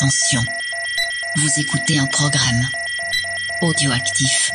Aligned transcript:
Attention, 0.00 0.40
vous 1.36 1.48
écoutez 1.58 1.98
un 1.98 2.06
programme 2.06 2.62
audioactif. 3.60 4.50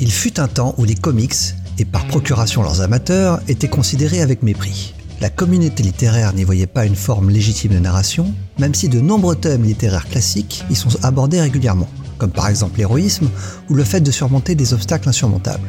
Il 0.00 0.10
fut 0.10 0.40
un 0.40 0.48
temps 0.48 0.74
où 0.78 0.86
les 0.86 0.94
comics, 0.94 1.34
et 1.78 1.84
par 1.84 2.06
procuration 2.06 2.62
leurs 2.62 2.80
amateurs, 2.80 3.42
étaient 3.48 3.68
considérés 3.68 4.22
avec 4.22 4.42
mépris. 4.42 4.94
La 5.20 5.28
communauté 5.28 5.82
littéraire 5.82 6.32
n'y 6.32 6.44
voyait 6.44 6.66
pas 6.66 6.86
une 6.86 6.96
forme 6.96 7.28
légitime 7.28 7.72
de 7.72 7.78
narration, 7.78 8.32
même 8.58 8.74
si 8.74 8.88
de 8.88 9.00
nombreux 9.00 9.36
thèmes 9.36 9.64
littéraires 9.64 10.08
classiques 10.08 10.64
y 10.70 10.74
sont 10.74 11.04
abordés 11.04 11.42
régulièrement, 11.42 11.90
comme 12.16 12.32
par 12.32 12.48
exemple 12.48 12.78
l'héroïsme 12.78 13.28
ou 13.68 13.74
le 13.74 13.84
fait 13.84 14.00
de 14.00 14.10
surmonter 14.10 14.54
des 14.54 14.72
obstacles 14.72 15.10
insurmontables. 15.10 15.68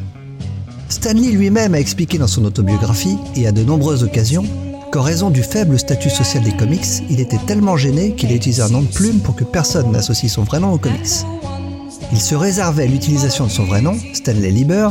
Stanley 0.88 1.32
lui-même 1.32 1.74
a 1.74 1.80
expliqué 1.82 2.18
dans 2.18 2.28
son 2.28 2.46
autobiographie, 2.46 3.18
et 3.36 3.48
à 3.48 3.52
de 3.52 3.66
nombreuses 3.66 4.04
occasions, 4.04 4.46
qu'en 4.94 5.02
raison 5.02 5.32
du 5.32 5.42
faible 5.42 5.80
statut 5.80 6.12
social 6.12 6.44
des 6.44 6.52
comics, 6.52 6.86
il 7.10 7.20
était 7.20 7.40
tellement 7.48 7.76
gêné 7.76 8.14
qu'il 8.14 8.32
a 8.32 8.64
un 8.64 8.70
nom 8.70 8.84
de 8.84 8.88
plume 8.88 9.22
pour 9.22 9.36
que 9.36 9.44
personne 9.44 9.92
n'associe 9.92 10.32
son 10.32 10.44
vrai 10.44 10.60
nom 10.60 10.72
aux 10.72 10.78
comics. 10.78 11.26
Il 12.12 12.22
se 12.22 12.36
réservait 12.36 12.86
l'utilisation 12.86 13.48
de 13.48 13.50
son 13.50 13.64
vrai 13.64 13.82
nom, 13.82 13.98
Stanley 14.14 14.52
Lieber, 14.52 14.90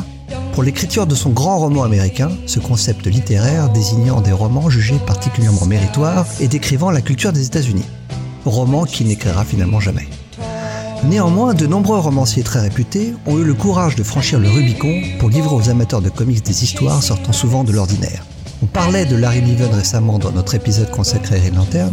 pour 0.54 0.64
l'écriture 0.64 1.06
de 1.06 1.14
son 1.14 1.30
grand 1.30 1.56
roman 1.58 1.84
américain, 1.84 2.30
ce 2.46 2.58
concept 2.58 3.06
littéraire 3.06 3.68
désignant 3.68 4.20
des 4.20 4.32
romans 4.32 4.68
jugés 4.68 4.98
particulièrement 5.06 5.66
méritoires 5.66 6.26
et 6.40 6.48
décrivant 6.48 6.90
la 6.90 7.00
culture 7.00 7.32
des 7.32 7.46
États-Unis. 7.46 7.86
Roman 8.44 8.86
qu'il 8.86 9.06
n'écrira 9.06 9.44
finalement 9.44 9.78
jamais. 9.78 10.08
Néanmoins, 11.04 11.54
de 11.54 11.68
nombreux 11.68 12.00
romanciers 12.00 12.42
très 12.42 12.60
réputés 12.60 13.14
ont 13.26 13.38
eu 13.38 13.44
le 13.44 13.54
courage 13.54 13.94
de 13.94 14.02
franchir 14.02 14.40
le 14.40 14.48
Rubicon 14.48 15.00
pour 15.20 15.30
livrer 15.30 15.54
aux 15.54 15.70
amateurs 15.70 16.02
de 16.02 16.10
comics 16.10 16.44
des 16.44 16.64
histoires 16.64 17.04
sortant 17.04 17.32
souvent 17.32 17.62
de 17.62 17.70
l'ordinaire. 17.70 18.24
On 18.62 18.66
parlait 18.66 19.04
de 19.04 19.16
Larry 19.16 19.42
Niven 19.42 19.74
récemment 19.74 20.20
dans 20.20 20.30
notre 20.30 20.54
épisode 20.54 20.88
consacré 20.88 21.34
à 21.34 21.38
Green 21.40 21.56
Lantern, 21.56 21.92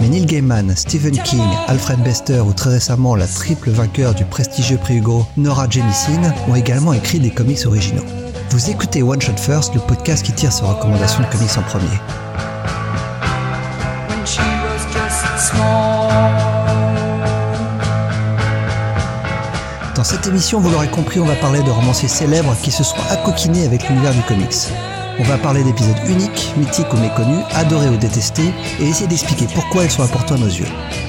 mais 0.00 0.08
Neil 0.08 0.26
Gaiman, 0.26 0.74
Stephen 0.74 1.16
King, 1.22 1.46
Alfred 1.68 2.00
Bester 2.00 2.40
ou 2.40 2.52
très 2.52 2.70
récemment 2.70 3.14
la 3.14 3.28
triple 3.28 3.70
vainqueur 3.70 4.12
du 4.14 4.24
prestigieux 4.24 4.76
prix 4.76 4.96
Hugo, 4.96 5.24
Nora 5.36 5.70
Jemisin, 5.70 6.34
ont 6.48 6.56
également 6.56 6.92
écrit 6.94 7.20
des 7.20 7.30
comics 7.30 7.64
originaux. 7.64 8.02
Vous 8.50 8.70
écoutez 8.70 9.04
One 9.04 9.22
Shot 9.22 9.36
First, 9.36 9.72
le 9.74 9.80
podcast 9.80 10.26
qui 10.26 10.32
tire 10.32 10.52
ses 10.52 10.64
recommandations 10.64 11.22
de 11.22 11.28
comics 11.28 11.56
en 11.56 11.62
premier. 11.62 11.86
Dans 19.94 20.04
cette 20.04 20.26
émission, 20.26 20.58
vous 20.58 20.70
l'aurez 20.70 20.88
compris, 20.88 21.20
on 21.20 21.26
va 21.26 21.36
parler 21.36 21.62
de 21.62 21.70
romanciers 21.70 22.08
célèbres 22.08 22.56
qui 22.64 22.72
se 22.72 22.82
sont 22.82 22.98
accoquinés 23.10 23.64
avec 23.64 23.88
l'univers 23.88 24.12
du 24.12 24.22
comics. 24.22 24.56
On 25.20 25.24
va 25.24 25.36
parler 25.36 25.62
d'épisodes 25.62 25.98
uniques, 26.08 26.54
mythiques 26.56 26.90
ou 26.94 26.96
méconnus, 26.96 27.44
adorés 27.52 27.90
ou 27.90 27.96
détestés, 27.98 28.54
et 28.80 28.84
essayer 28.88 29.06
d'expliquer 29.06 29.46
pourquoi 29.54 29.84
ils 29.84 29.90
sont 29.90 30.02
importants 30.02 30.36
à 30.36 30.38
nos 30.38 30.46
yeux. 30.46 30.64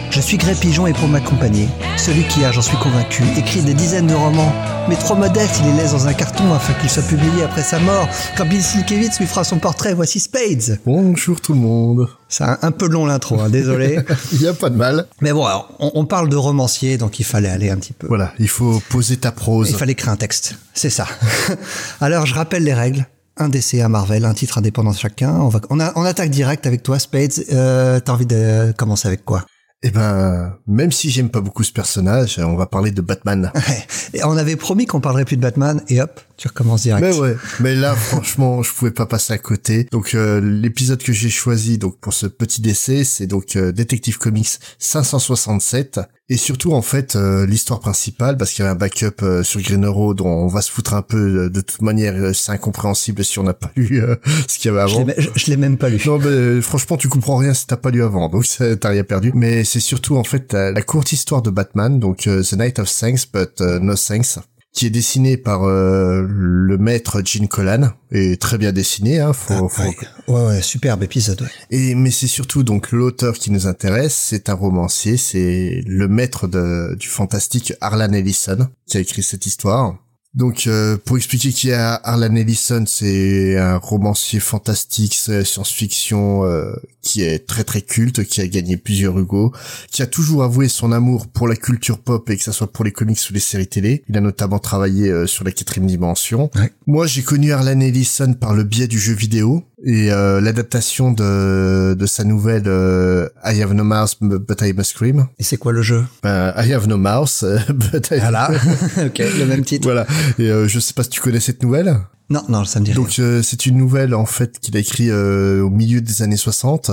Je 0.10 0.20
suis 0.20 0.36
Gré 0.36 0.54
Pigeon 0.54 0.86
et 0.86 0.92
pour 0.92 1.08
m'accompagner, 1.08 1.70
celui 1.96 2.24
qui 2.28 2.44
a, 2.44 2.52
j'en 2.52 2.62
suis 2.62 2.76
convaincu, 2.76 3.24
écrit 3.38 3.62
des 3.62 3.74
dizaines 3.74 4.08
de 4.08 4.14
romans, 4.14 4.52
mais 4.90 4.98
trop 4.98 5.16
modeste, 5.16 5.62
il 5.62 5.68
les 5.72 5.78
laisse 5.78 5.94
dans 5.94 6.08
un 6.08 6.14
carton 6.14 6.54
afin 6.54 6.74
qu'ils 6.74 6.90
soient 6.90 7.04
publiés 7.04 7.44
après 7.46 7.64
sa 7.64 7.80
mort. 7.80 8.06
Quand 8.36 8.46
Bill 8.46 8.62
Sienkiewicz 8.62 9.18
lui 9.18 9.28
fera 9.28 9.46
son 9.46 9.60
portrait, 9.60 9.94
voici 9.94 10.20
Spades. 10.20 10.78
Bonjour 10.86 11.40
tout 11.40 11.54
le 11.54 11.60
monde. 11.62 12.10
C'est 12.28 12.44
un, 12.44 12.58
un 12.62 12.72
peu 12.72 12.90
long 12.90 13.06
l'intro, 13.06 13.40
hein, 13.40 13.50
désolé. 13.50 13.98
Il 14.34 14.40
n'y 14.40 14.48
a 14.48 14.54
pas 14.54 14.70
de 14.70 14.76
mal. 14.76 15.08
mais 15.22 15.32
bon, 15.32 15.46
alors, 15.46 15.70
on, 15.80 15.90
on 15.96 16.04
parle 16.06 16.28
de 16.28 16.36
romancier, 16.36 16.98
donc 16.98 17.22
il 17.22 17.26
fallait 17.26 17.48
aller 17.50 17.70
un 17.70 17.78
petit 17.78 17.94
peu. 17.94 18.08
Voilà, 18.08 18.34
il 18.40 18.50
faut 18.50 18.84
poser 18.90 19.16
ta 19.16 19.32
prose. 19.32 19.70
Il 19.70 19.78
fallait 19.78 19.96
créer 19.96 20.12
un 20.12 20.18
texte, 20.18 20.56
c'est 20.74 20.90
ça. 20.90 21.08
Alors 22.02 22.26
je 22.26 22.36
rappelle 22.36 22.66
les 22.66 22.74
règles. 22.74 23.06
Un 23.42 23.50
DC, 23.50 23.82
un 23.82 23.90
Marvel, 23.90 24.26
un 24.26 24.36
titre 24.36 24.60
indépendant 24.60 24.92
de 24.92 24.98
chacun. 24.98 25.32
On, 25.32 25.50
va, 25.50 25.62
on, 25.72 25.80
a, 25.80 25.92
on 25.96 26.04
attaque 26.04 26.30
direct 26.30 26.68
avec 26.68 26.84
toi, 26.84 27.00
Spades. 27.00 27.44
Euh, 27.52 28.00
T'as 28.00 28.14
envie 28.14 28.28
de 28.28 28.72
commencer 28.78 29.08
avec 29.08 29.26
quoi? 29.26 29.46
Eh 29.82 29.90
ben, 29.90 30.58
même 30.68 30.92
si 30.92 31.10
j'aime 31.10 31.32
pas 31.32 31.42
beaucoup 31.42 31.64
ce 31.64 31.72
personnage, 31.72 32.38
on 32.38 32.56
va 32.56 32.68
parler 32.68 32.92
de 32.92 33.02
Batman. 33.02 33.52
Et 34.14 34.24
On 34.24 34.38
avait 34.38 34.56
promis 34.56 34.86
qu'on 34.86 35.02
parlerait 35.02 35.26
plus 35.26 35.38
de 35.38 35.42
Batman, 35.42 35.82
et 35.90 36.02
hop, 36.02 36.22
tu 36.38 36.48
recommences 36.48 36.84
direct. 36.84 37.04
Mais 37.04 37.18
ouais, 37.18 37.36
mais 37.62 37.74
là 37.74 37.96
franchement, 37.96 38.62
je 38.62 38.72
pouvais 38.74 38.92
pas 38.92 39.08
passer 39.08 39.34
à 39.34 39.40
côté. 39.40 39.88
Donc 39.92 40.14
euh, 40.14 40.40
l'épisode 40.40 41.02
que 41.02 41.14
j'ai 41.14 41.30
choisi 41.30 41.80
donc 41.80 41.98
pour 42.00 42.14
ce 42.14 42.28
petit 42.28 42.62
décès, 42.62 43.04
c'est 43.04 43.26
donc 43.26 43.56
euh, 43.56 43.72
Detective 43.72 44.20
Comics 44.20 44.60
567 44.78 46.00
et 46.32 46.38
surtout 46.38 46.72
en 46.72 46.82
fait 46.82 47.18
euh, 47.18 47.46
l'histoire 47.46 47.82
principale 47.82 48.38
parce 48.38 48.52
qu'il 48.52 48.64
y 48.64 48.66
avait 48.66 48.74
un 48.74 48.80
backup 48.80 49.22
euh, 49.22 49.44
sur 49.44 49.60
Green 49.62 49.84
Arrow 49.84 50.14
dont 50.14 50.28
on 50.30 50.48
va 50.48 50.62
se 50.62 50.72
foutre 50.72 50.94
un 50.94 51.02
peu 51.02 51.18
euh, 51.18 51.50
de 51.50 51.60
toute 51.60 51.82
manière, 51.82 52.14
euh, 52.16 52.32
c'est 52.32 52.54
incompréhensible 52.54 53.24
si 53.26 53.38
on 53.38 53.44
n'a 53.44 53.54
pas 53.54 53.70
lu 53.76 54.02
euh, 54.02 54.16
ce 54.48 54.58
qu'il 54.58 54.72
y 54.72 54.74
avait 54.74 54.82
avant. 54.82 55.06
je- 55.36 55.50
l'ai 55.52 55.58
même 55.58 55.78
pas 55.78 55.90
lu. 55.90 56.02
Non, 56.06 56.20
mais 56.20 56.28
euh, 56.28 56.62
franchement, 56.62 56.96
tu 56.96 57.10
comprends 57.10 57.36
rien 57.36 57.54
si 57.54 57.68
t'as 57.68 57.76
pas 57.76 57.92
lu 57.92 58.02
avant, 58.02 58.30
donc 58.30 58.46
t'as 58.80 58.90
rien 58.90 59.04
perdu. 59.04 59.34
Mais 59.36 59.66
c'est 59.66 59.82
surtout 59.82 60.16
en 60.16 60.24
fait 60.24 60.54
la, 60.54 60.82
courte 60.82 61.12
histoire 61.12 61.42
de 61.42 61.50
Batman, 61.50 62.00
donc 62.00 62.28
euh, 62.28 62.42
The 62.42 62.54
Night 62.54 62.80
of 62.80 62.90
Thanks 62.90 63.28
but 63.34 63.60
No 63.60 63.96
Thanks, 63.96 64.40
qui 64.74 64.86
est 64.86 64.90
dessiné 64.90 65.36
par 65.38 65.64
euh, 65.66 66.26
le 66.28 66.78
maître 66.78 67.22
Gene 67.26 67.48
Colan 67.48 67.90
et 68.12 68.38
très 68.38 68.58
bien 68.58 68.72
dessiné, 68.72 69.20
hein. 69.20 69.34
Faut, 69.34 69.68
faut- 69.68 69.84
Ouais, 69.84 69.96
ouais, 70.30 70.46
ouais, 70.48 70.62
superbe 70.62 71.04
épisode. 71.04 71.42
ouais. 71.42 71.48
Et 71.72 71.94
mais 71.96 72.12
c'est 72.12 72.28
surtout 72.28 72.64
donc 72.64 72.92
l'auteur 72.92 73.34
qui 73.36 73.52
nous 73.52 73.68
intéresse, 73.68 74.16
c'est 74.16 74.48
un 74.50 74.54
romancier, 74.54 75.18
c'est 75.18 75.84
le 75.86 76.08
maître 76.08 76.48
de, 76.48 76.96
du 76.98 77.08
fantastique 77.08 77.74
Harlan 77.82 78.14
Ellison 78.14 78.70
qui 78.88 78.98
a 78.98 79.02
écrit 79.02 79.24
cette 79.24 79.46
histoire. 79.46 79.98
Donc 80.34 80.66
euh, 80.66 80.98
pour 80.98 81.18
expliquer 81.18 81.52
qui 81.52 81.70
est 81.70 81.74
Harlan 81.74 82.36
Ellison, 82.36 82.86
c'est 82.88 83.58
un 83.58 83.78
romancier 83.78 84.40
fantastique, 84.40 85.14
science-fiction 85.14 86.46
euh, 86.46 86.74
qui 87.02 87.22
est 87.24 87.46
très 87.46 87.66
très 87.66 87.82
culte, 87.82 88.24
qui 88.24 88.40
a 88.40 88.48
gagné 88.48 88.78
plusieurs 88.78 89.20
Hugo, 89.20 89.54
qui 89.92 90.02
a 90.02 90.08
toujours 90.08 90.44
avoué 90.44 90.70
son 90.70 90.94
amour 90.94 91.28
pour 91.28 91.50
la 91.50 91.58
culture 91.58 92.00
pop 92.00 92.30
et 92.30 92.38
que 92.38 92.44
ça 92.44 92.54
soit 92.54 92.72
pour 92.72 92.86
les 92.86 92.94
comics 92.94 93.20
ou 93.30 93.34
les 93.34 93.42
séries 93.42 93.68
télé. 93.68 94.04
Il 94.08 94.18
a 94.18 94.22
notamment 94.22 94.60
travaillé 94.60 95.10
euh, 95.10 95.28
sur 95.28 95.44
la 95.44 95.52
quatrième 95.52 95.88
dimension. 95.88 96.50
Ouais. 96.56 96.72
Moi, 96.88 97.08
j'ai 97.08 97.24
connu 97.24 97.52
Harlan 97.52 97.82
Ellison 97.82 98.34
par 98.34 98.54
le 98.54 98.64
biais 98.64 98.88
du 98.88 99.00
jeu 99.00 99.14
vidéo 99.14 99.66
et 99.84 100.12
euh, 100.12 100.40
l'adaptation 100.42 101.12
de, 101.12 101.96
de 101.98 102.06
sa 102.06 102.24
nouvelle 102.24 102.68
euh, 102.68 103.28
I 103.44 103.62
Have 103.62 103.74
No 103.74 103.84
Mouse 103.84 104.18
But 104.22 104.62
I 104.62 104.74
Must 104.74 104.92
Scream. 104.92 105.28
Et 105.40 105.44
c'est 105.44 105.58
quoi 105.58 105.72
le 105.72 105.82
jeu? 105.82 106.06
Ben, 106.24 106.54
I 106.58 106.74
Have 106.74 106.88
No 106.88 106.98
Mouse 106.98 107.44
euh, 107.44 107.58
But 107.70 108.12
I... 108.12 108.20
Voilà, 108.20 108.52
ok, 108.98 109.18
le 109.20 109.46
même 109.46 109.64
titre. 109.64 109.84
Voilà. 109.86 110.06
Et 110.38 110.50
euh, 110.50 110.68
je 110.68 110.80
sais 110.80 110.94
pas 110.94 111.04
si 111.04 111.10
tu 111.10 111.22
connais 111.22 111.40
cette 111.40 111.64
nouvelle. 111.64 111.98
Non, 112.30 112.44
non, 112.48 112.64
ça 112.64 112.80
me 112.80 112.86
dit 112.86 112.94
rien. 112.94 113.02
Donc 113.02 113.20
euh, 113.20 113.42
c'est 113.42 113.66
une 113.66 113.78
nouvelle 113.78 114.14
en 114.14 114.26
fait 114.26 114.60
qu'il 114.60 114.78
a 114.78 114.80
écrit 114.80 115.10
euh, 115.10 115.62
au 115.62 115.70
milieu 115.70 116.00
des 116.00 116.22
années 116.22 116.38
60 116.38 116.92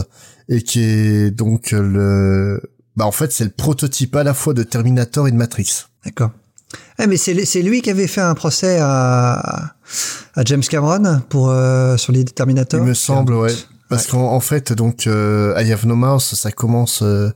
et 0.48 0.62
qui 0.62 0.82
est 0.82 1.30
donc 1.30 1.72
le 1.72 2.60
bah 2.96 3.06
en 3.06 3.12
fait 3.12 3.30
c'est 3.30 3.44
le 3.44 3.50
prototype 3.50 4.16
à 4.16 4.24
la 4.24 4.34
fois 4.34 4.54
de 4.54 4.62
Terminator 4.62 5.28
et 5.28 5.30
de 5.30 5.36
Matrix. 5.36 5.84
D'accord. 6.04 6.30
Eh, 6.98 7.06
mais 7.06 7.16
c'est 7.16 7.62
lui 7.62 7.80
qui 7.82 7.90
avait 7.90 8.06
fait 8.06 8.20
un 8.20 8.34
procès 8.34 8.78
à, 8.80 9.74
à 10.34 10.44
James 10.44 10.62
Cameron 10.62 11.20
pour 11.28 11.50
euh, 11.50 11.96
sur 11.96 12.12
les 12.12 12.24
Terminator. 12.24 12.80
Il 12.80 12.86
me 12.86 12.94
semble 12.94 13.34
ouais. 13.34 13.54
Parce 13.88 14.06
qu'en 14.06 14.32
en 14.32 14.40
fait 14.40 14.72
donc 14.72 15.06
euh, 15.06 15.54
I 15.56 15.72
Have 15.72 15.86
No 15.86 15.96
Mouse 15.96 16.34
ça 16.34 16.52
commence 16.52 17.02
euh, 17.02 17.30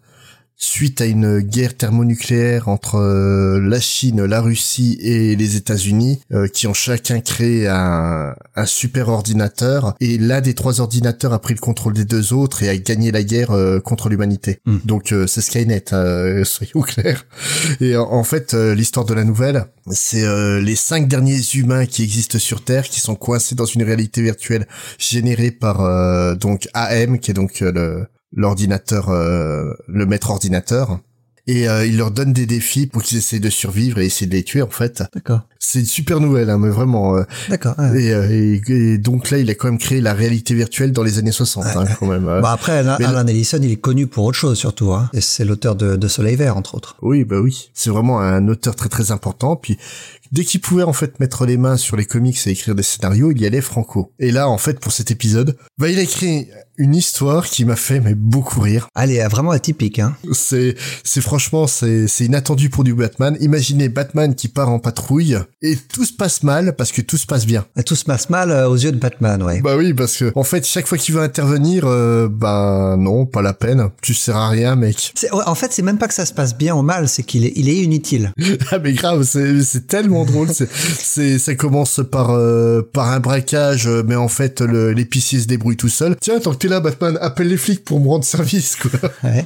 suite 0.62 1.00
à 1.00 1.06
une 1.06 1.40
guerre 1.40 1.76
thermonucléaire 1.76 2.68
entre 2.68 2.96
euh, 2.96 3.60
la 3.60 3.80
Chine, 3.80 4.24
la 4.24 4.40
Russie 4.40 4.96
et 5.00 5.34
les 5.34 5.56
États-Unis, 5.56 6.20
euh, 6.32 6.46
qui 6.46 6.66
ont 6.66 6.74
chacun 6.74 7.20
créé 7.20 7.66
un, 7.68 8.34
un 8.54 8.66
super 8.66 9.08
ordinateur. 9.08 9.94
Et 10.00 10.18
l'un 10.18 10.40
des 10.40 10.54
trois 10.54 10.80
ordinateurs 10.80 11.32
a 11.32 11.40
pris 11.40 11.54
le 11.54 11.60
contrôle 11.60 11.94
des 11.94 12.04
deux 12.04 12.32
autres 12.32 12.62
et 12.62 12.68
a 12.68 12.76
gagné 12.76 13.10
la 13.10 13.22
guerre 13.22 13.50
euh, 13.50 13.80
contre 13.80 14.08
l'humanité. 14.08 14.60
Hmm. 14.64 14.78
Donc 14.84 15.12
euh, 15.12 15.26
c'est 15.26 15.40
Skynet, 15.40 15.92
euh, 15.92 16.44
soyons 16.44 16.82
clairs. 16.82 17.26
Et 17.80 17.96
en, 17.96 18.10
en 18.12 18.24
fait, 18.24 18.54
euh, 18.54 18.74
l'histoire 18.74 19.04
de 19.04 19.14
la 19.14 19.24
nouvelle, 19.24 19.66
c'est 19.90 20.24
euh, 20.24 20.60
les 20.60 20.76
cinq 20.76 21.08
derniers 21.08 21.40
humains 21.54 21.86
qui 21.86 22.04
existent 22.04 22.38
sur 22.38 22.62
Terre, 22.62 22.84
qui 22.84 23.00
sont 23.00 23.16
coincés 23.16 23.56
dans 23.56 23.64
une 23.64 23.82
réalité 23.82 24.22
virtuelle 24.22 24.68
générée 24.98 25.50
par 25.50 25.80
euh, 25.80 26.36
donc 26.36 26.68
AM, 26.72 27.18
qui 27.18 27.32
est 27.32 27.34
donc 27.34 27.58
le 27.60 28.06
l'ordinateur, 28.34 29.08
euh, 29.10 29.72
le 29.88 30.06
maître 30.06 30.30
ordinateur. 30.30 30.98
Et 31.48 31.68
euh, 31.68 31.84
il 31.84 31.96
leur 31.96 32.12
donne 32.12 32.32
des 32.32 32.46
défis 32.46 32.86
pour 32.86 33.02
qu'ils 33.02 33.18
essayent 33.18 33.40
de 33.40 33.50
survivre 33.50 33.98
et 33.98 34.06
essayer 34.06 34.28
de 34.28 34.32
les 34.32 34.44
tuer 34.44 34.62
en 34.62 34.70
fait. 34.70 35.02
D'accord. 35.12 35.40
C'est 35.58 35.80
une 35.80 35.86
super 35.86 36.20
nouvelle, 36.20 36.48
hein, 36.50 36.58
mais 36.58 36.68
vraiment. 36.68 37.16
euh, 37.16 37.24
D'accord. 37.48 37.74
ouais. 37.80 38.00
et, 38.00 38.12
euh, 38.12 38.28
et- 38.30 38.62
et 38.70 38.98
donc 38.98 39.28
là, 39.30 39.38
il 39.38 39.50
a 39.50 39.54
quand 39.56 39.66
même 39.66 39.78
créé 39.78 40.00
la 40.00 40.14
réalité 40.14 40.54
virtuelle 40.54 40.92
dans 40.92 41.02
les 41.02 41.18
années 41.18 41.32
60, 41.32 41.64
hein, 41.66 41.84
quand 41.98 42.06
même. 42.06 42.28
euh. 42.28 42.40
Bah 42.40 42.52
après, 42.52 42.78
Alan, 42.78 42.96
Mais 43.00 43.06
Alan 43.06 43.26
Ellison, 43.26 43.58
il 43.60 43.72
est 43.72 43.76
connu 43.76 44.06
pour 44.06 44.24
autre 44.24 44.38
chose 44.38 44.56
surtout. 44.56 44.92
Hein. 44.92 45.10
Et 45.14 45.20
c'est 45.20 45.44
l'auteur 45.44 45.74
de, 45.74 45.96
de 45.96 46.08
Soleil 46.08 46.36
Vert, 46.36 46.56
entre 46.56 46.76
autres. 46.76 46.94
Oui, 47.02 47.24
bah 47.24 47.40
oui. 47.40 47.70
C'est 47.74 47.90
vraiment 47.90 48.20
un 48.20 48.46
auteur 48.46 48.76
très 48.76 48.88
très 48.88 49.10
important. 49.10 49.56
Puis 49.56 49.78
dès 50.32 50.44
qu'il 50.44 50.60
pouvait 50.60 50.82
en 50.82 50.92
fait 50.92 51.20
mettre 51.20 51.46
les 51.46 51.56
mains 51.56 51.76
sur 51.76 51.96
les 51.96 52.06
comics 52.06 52.38
et 52.46 52.50
écrire 52.50 52.74
des 52.74 52.82
scénarios, 52.82 53.30
il 53.30 53.40
y 53.40 53.46
allait 53.46 53.60
franco. 53.60 54.12
Et 54.18 54.32
là, 54.32 54.48
en 54.48 54.58
fait, 54.58 54.80
pour 54.80 54.92
cet 54.92 55.10
épisode, 55.10 55.56
bah, 55.78 55.88
il 55.88 55.98
a 55.98 56.02
écrit 56.02 56.48
une 56.78 56.94
histoire 56.94 57.46
qui 57.46 57.64
m'a 57.64 57.76
fait 57.76 58.00
mais 58.00 58.14
beaucoup 58.14 58.60
rire. 58.60 58.88
Allez, 58.94 59.22
vraiment 59.30 59.50
atypique, 59.50 59.98
hein. 59.98 60.16
C'est, 60.32 60.74
c'est 61.04 61.20
franchement, 61.20 61.66
c'est, 61.66 62.08
c'est 62.08 62.24
inattendu 62.24 62.70
pour 62.70 62.82
du 62.82 62.94
Batman. 62.94 63.36
Imaginez 63.40 63.88
Batman 63.88 64.34
qui 64.34 64.48
part 64.48 64.70
en 64.70 64.78
patrouille 64.78 65.36
et 65.60 65.76
tout 65.76 66.04
se 66.04 66.12
passe 66.12 66.42
mal 66.42 66.74
parce 66.76 66.92
que 66.92 67.02
tout 67.02 67.18
se 67.18 67.26
passe 67.26 67.46
bien. 67.46 67.66
Tout 67.84 67.94
se 67.94 68.04
passe 68.04 68.30
mal 68.30 68.50
euh, 68.50 68.68
aux 68.68 68.76
yeux 68.76 68.92
de 68.92 68.98
Batman, 68.98 69.42
ouais. 69.42 69.60
Bah 69.60 69.76
oui, 69.76 69.92
parce 69.92 70.16
que 70.16 70.32
en 70.34 70.44
fait, 70.44 70.66
chaque 70.66 70.86
fois 70.86 70.98
qu'il 70.98 71.14
veut 71.14 71.20
intervenir, 71.20 71.84
euh, 71.86 72.28
bah 72.28 72.96
non, 72.98 73.26
pas 73.26 73.42
la 73.42 73.52
peine. 73.52 73.90
Tu 74.00 74.14
sers 74.14 74.36
à 74.36 74.48
rien, 74.48 74.74
mec. 74.74 75.12
En 75.46 75.54
fait, 75.54 75.72
c'est 75.72 75.82
même 75.82 75.98
pas 75.98 76.08
que 76.08 76.14
ça 76.14 76.26
se 76.26 76.32
passe 76.32 76.56
bien 76.56 76.74
ou 76.74 76.82
mal, 76.82 77.08
c'est 77.08 77.22
qu'il 77.22 77.44
est, 77.44 77.52
il 77.54 77.68
est 77.68 77.76
inutile. 77.76 78.32
ah 78.70 78.78
mais 78.78 78.92
grave, 78.92 79.24
c'est, 79.24 79.62
c'est 79.62 79.86
tellement 79.86 80.21
drôle. 80.24 80.48
C'est, 80.52 81.38
ça 81.38 81.54
commence 81.54 82.00
par 82.10 82.30
euh, 82.30 82.82
par 82.92 83.10
un 83.10 83.20
braquage, 83.20 83.86
euh, 83.86 84.02
mais 84.06 84.16
en 84.16 84.28
fait, 84.28 84.60
le, 84.60 84.92
l'épicier 84.92 85.40
se 85.40 85.46
débrouille 85.46 85.76
tout 85.76 85.88
seul. 85.88 86.16
Tiens, 86.20 86.38
tant 86.40 86.52
que 86.52 86.56
t'es 86.58 86.68
là, 86.68 86.80
Batman, 86.80 87.18
appelle 87.20 87.48
les 87.48 87.56
flics 87.56 87.84
pour 87.84 88.00
me 88.00 88.08
rendre 88.08 88.24
service, 88.24 88.76
quoi. 88.76 88.90
Ouais. 89.24 89.44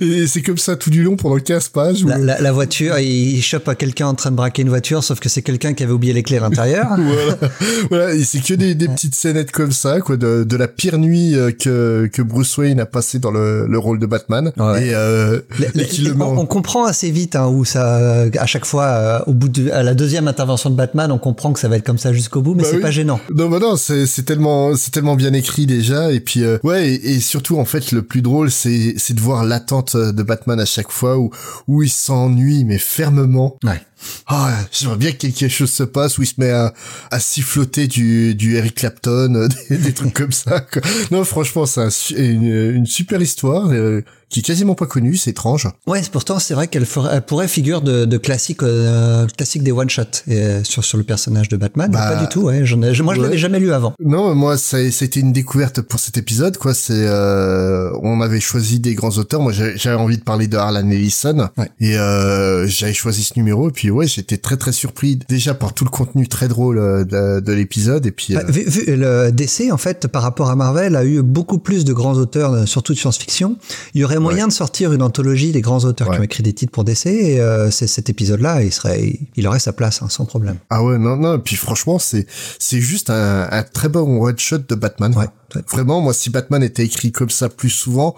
Et 0.00 0.26
c'est 0.26 0.42
comme 0.42 0.58
ça 0.58 0.74
tout 0.74 0.90
du 0.90 1.04
long 1.04 1.14
pendant 1.14 1.36
15 1.38 1.68
pages. 1.68 2.02
où- 2.02 2.08
La, 2.08 2.18
la- 2.18 2.40
la 2.40 2.52
voiture, 2.52 2.98
il 2.98 3.40
chope 3.42 3.68
à 3.68 3.76
quelqu'un 3.76 4.08
en 4.08 4.14
train 4.14 4.32
de 4.32 4.36
braquer 4.36 4.62
une 4.62 4.68
voiture, 4.68 5.04
sauf 5.04 5.20
que 5.20 5.28
c'est 5.28 5.42
quelqu'un 5.42 5.72
qui 5.72 5.84
avait 5.84 5.92
oublié 5.92 6.12
les 6.12 6.24
clés 6.24 6.38
à 6.38 6.40
l'intérieur. 6.40 6.88
voilà, 6.98 7.36
voilà, 7.88 8.14
et 8.14 8.24
c'est 8.24 8.40
que 8.42 8.54
des, 8.54 8.74
des 8.74 8.88
petites 8.88 9.14
scénettes 9.14 9.52
comme 9.52 9.70
ça, 9.70 10.00
quoi, 10.00 10.16
de, 10.16 10.42
de 10.42 10.56
la 10.56 10.66
pire 10.66 10.98
nuit 10.98 11.36
euh, 11.36 11.52
que 11.52 12.08
que 12.12 12.22
Bruce 12.22 12.56
Wayne 12.58 12.80
a 12.80 12.86
passé 12.86 13.20
dans 13.20 13.30
le, 13.30 13.66
le 13.68 13.78
rôle 13.78 14.00
de 14.00 14.06
Batman, 14.06 14.52
Ouais. 14.56 14.88
et, 14.88 14.94
euh, 14.94 15.38
le 15.60 16.20
on, 16.22 16.46
comprend 16.46 16.84
assez 16.84 17.10
vite 17.10 17.36
hein, 17.36 17.46
où 17.46 17.64
ça, 17.64 18.24
à 18.38 18.46
chaque 18.46 18.64
fois, 18.64 18.84
euh, 18.86 19.18
au 19.28 19.32
bout 19.32 19.48
de 19.48 19.70
à 19.70 19.81
la 19.82 19.94
deuxième 19.94 20.28
intervention 20.28 20.70
de 20.70 20.74
Batman, 20.76 21.10
on 21.12 21.18
comprend 21.18 21.52
que 21.52 21.60
ça 21.60 21.68
va 21.68 21.76
être 21.76 21.84
comme 21.86 21.98
ça 21.98 22.12
jusqu'au 22.12 22.42
bout, 22.42 22.54
mais 22.54 22.62
Bah 22.62 22.68
c'est 22.70 22.76
oui. 22.76 22.82
pas 22.82 22.90
gênant. 22.90 23.20
Non, 23.34 23.48
bah 23.48 23.58
non, 23.58 23.76
c'est 23.76 24.06
tellement 24.24 24.74
c'est 24.76 24.90
tellement 24.90 25.14
bien 25.16 25.32
écrit 25.32 25.66
déjà, 25.66 26.12
et 26.12 26.20
puis 26.20 26.42
euh, 26.44 26.58
ouais, 26.62 26.88
et, 26.90 27.12
et 27.14 27.20
surtout 27.20 27.58
en 27.58 27.64
fait 27.64 27.92
le 27.92 28.02
plus 28.02 28.22
drôle 28.22 28.50
c'est 28.50 28.94
c'est 28.96 29.14
de 29.14 29.20
voir 29.20 29.44
l'attente 29.44 29.96
de 29.96 30.22
Batman 30.22 30.60
à 30.60 30.64
chaque 30.66 30.90
fois 30.90 31.18
où 31.18 31.30
où 31.68 31.82
il 31.82 31.90
s'ennuie 31.90 32.64
mais 32.64 32.78
fermement. 32.78 33.56
Ouais. 33.64 33.80
Ah, 34.26 34.52
j'aimerais 34.70 34.96
bien 34.96 35.12
que 35.12 35.18
quelque 35.18 35.48
chose 35.48 35.70
se 35.70 35.82
passe 35.82 36.18
où 36.18 36.22
il 36.22 36.26
se 36.26 36.34
met 36.38 36.50
à, 36.50 36.72
à 37.10 37.20
siffloter 37.20 37.86
du, 37.86 38.34
du 38.34 38.56
Eric 38.56 38.74
Clapton, 38.76 39.34
euh, 39.34 39.48
des, 39.70 39.78
des 39.78 39.92
trucs 39.92 40.14
comme 40.14 40.32
ça. 40.32 40.60
Quoi. 40.60 40.82
Non, 41.10 41.24
franchement, 41.24 41.66
c'est 41.66 41.80
un 41.80 41.88
une, 42.16 42.74
une 42.76 42.86
super 42.86 43.20
histoire 43.20 43.68
euh, 43.70 44.02
qui 44.28 44.40
est 44.40 44.42
quasiment 44.42 44.74
pas 44.74 44.86
connue, 44.86 45.16
c'est 45.16 45.30
étrange. 45.30 45.68
Ouais, 45.86 46.00
pourtant 46.10 46.38
c'est 46.38 46.54
vrai 46.54 46.66
qu'elle 46.66 46.86
pourrait 47.26 47.48
figure 47.48 47.82
de, 47.82 48.06
de 48.06 48.16
classique, 48.16 48.62
euh, 48.62 49.26
classique 49.36 49.62
des 49.62 49.72
one 49.72 49.90
shot 49.90 50.02
sur 50.64 50.82
sur 50.84 50.96
le 50.96 51.04
personnage 51.04 51.48
de 51.50 51.56
Batman. 51.58 51.90
mais 51.92 51.98
Bah, 51.98 52.12
pas 52.14 52.20
du 52.22 52.28
tout. 52.28 52.42
Ouais, 52.42 52.64
j'en 52.64 52.80
ai- 52.82 52.98
moi 53.02 53.14
je 53.14 53.20
ouais. 53.20 53.26
l'avais 53.26 53.36
jamais 53.38 53.58
lu 53.60 53.72
avant. 53.72 53.92
Non, 54.00 54.34
moi, 54.34 54.56
ça, 54.56 54.78
c'était 54.90 55.20
une 55.20 55.32
découverte 55.34 55.82
pour 55.82 56.00
cet 56.00 56.16
épisode, 56.16 56.56
quoi. 56.56 56.72
C'est, 56.72 56.92
euh, 56.94 57.90
on 58.02 58.20
avait 58.22 58.40
choisi 58.40 58.80
des 58.80 58.94
grands 58.94 59.10
auteurs. 59.18 59.40
Moi, 59.42 59.52
j'avais 59.52 59.96
envie 59.96 60.16
de 60.16 60.22
parler 60.24 60.46
de 60.46 60.56
Harlan 60.56 60.88
Ellison. 60.90 61.50
Ouais. 61.58 61.68
Et, 61.80 61.98
euh, 61.98 62.66
j'avais 62.66 62.94
choisi 62.94 63.24
ce 63.24 63.34
numéro. 63.36 63.68
Et 63.68 63.72
puis, 63.72 63.90
ouais, 63.92 64.06
j'étais 64.08 64.36
très, 64.38 64.56
très 64.56 64.72
surpris. 64.72 65.18
Déjà 65.28 65.54
par 65.54 65.72
tout 65.74 65.84
le 65.84 65.90
contenu 65.90 66.26
très 66.26 66.48
drôle 66.48 66.78
euh, 66.78 67.04
de, 67.04 67.40
de 67.40 67.52
l'épisode. 67.52 68.04
Et 68.06 68.10
puis, 68.10 68.34
Bah, 68.34 68.42
euh, 68.48 68.50
vu, 68.50 68.64
vu- 68.68 68.84
le 68.96 69.30
DC, 69.30 69.70
en 69.70 69.76
fait, 69.76 70.08
par 70.08 70.22
rapport 70.22 70.50
à 70.50 70.56
Marvel, 70.56 70.96
a 70.96 71.04
eu 71.04 71.22
beaucoup 71.22 71.58
plus 71.58 71.84
de 71.84 71.92
grands 71.92 72.14
auteurs, 72.14 72.52
euh, 72.52 72.66
surtout 72.66 72.92
de 72.94 72.98
science-fiction. 72.98 73.56
Il 73.94 74.00
y 74.00 74.04
aurait 74.04 74.18
moyen 74.18 74.48
de 74.48 74.52
sortir 74.52 74.92
une 74.92 75.02
anthologie 75.02 75.52
des 75.52 75.60
grands 75.60 75.84
auteurs 75.84 76.10
qui 76.10 76.18
ont 76.18 76.22
écrit 76.22 76.42
des 76.42 76.52
titres 76.52 76.72
pour 76.72 76.84
DC. 76.84 77.06
Et 77.06 77.40
euh, 77.40 77.70
c'est 77.70 77.86
cet 77.86 78.10
épisode-là, 78.10 78.62
il 78.62 78.72
serait, 78.72 79.20
il 79.36 79.46
aurait 79.46 79.60
sa 79.60 79.72
place 79.72 80.02
hein, 80.02 80.08
sans 80.08 80.24
problème. 80.24 80.56
ah 80.70 80.82
ouais, 80.82 80.98
non, 80.98 81.16
non. 81.16 81.36
Et 81.36 81.40
puis, 81.40 81.56
franchement, 81.56 81.98
c'est, 81.98 82.26
c'est 82.58 82.80
juste 82.80 83.10
un, 83.10 83.48
un 83.50 83.62
très 83.62 83.88
bon 83.88 84.22
one 84.24 84.38
shot 84.38 84.58
de 84.68 84.74
Batman. 84.74 85.14
Ouais. 85.16 85.26
Vraiment, 85.70 86.00
moi, 86.00 86.14
si 86.14 86.30
Batman 86.30 86.62
était 86.62 86.84
écrit 86.84 87.12
comme 87.12 87.28
ça 87.30 87.48
plus 87.50 87.68
souvent, 87.70 88.14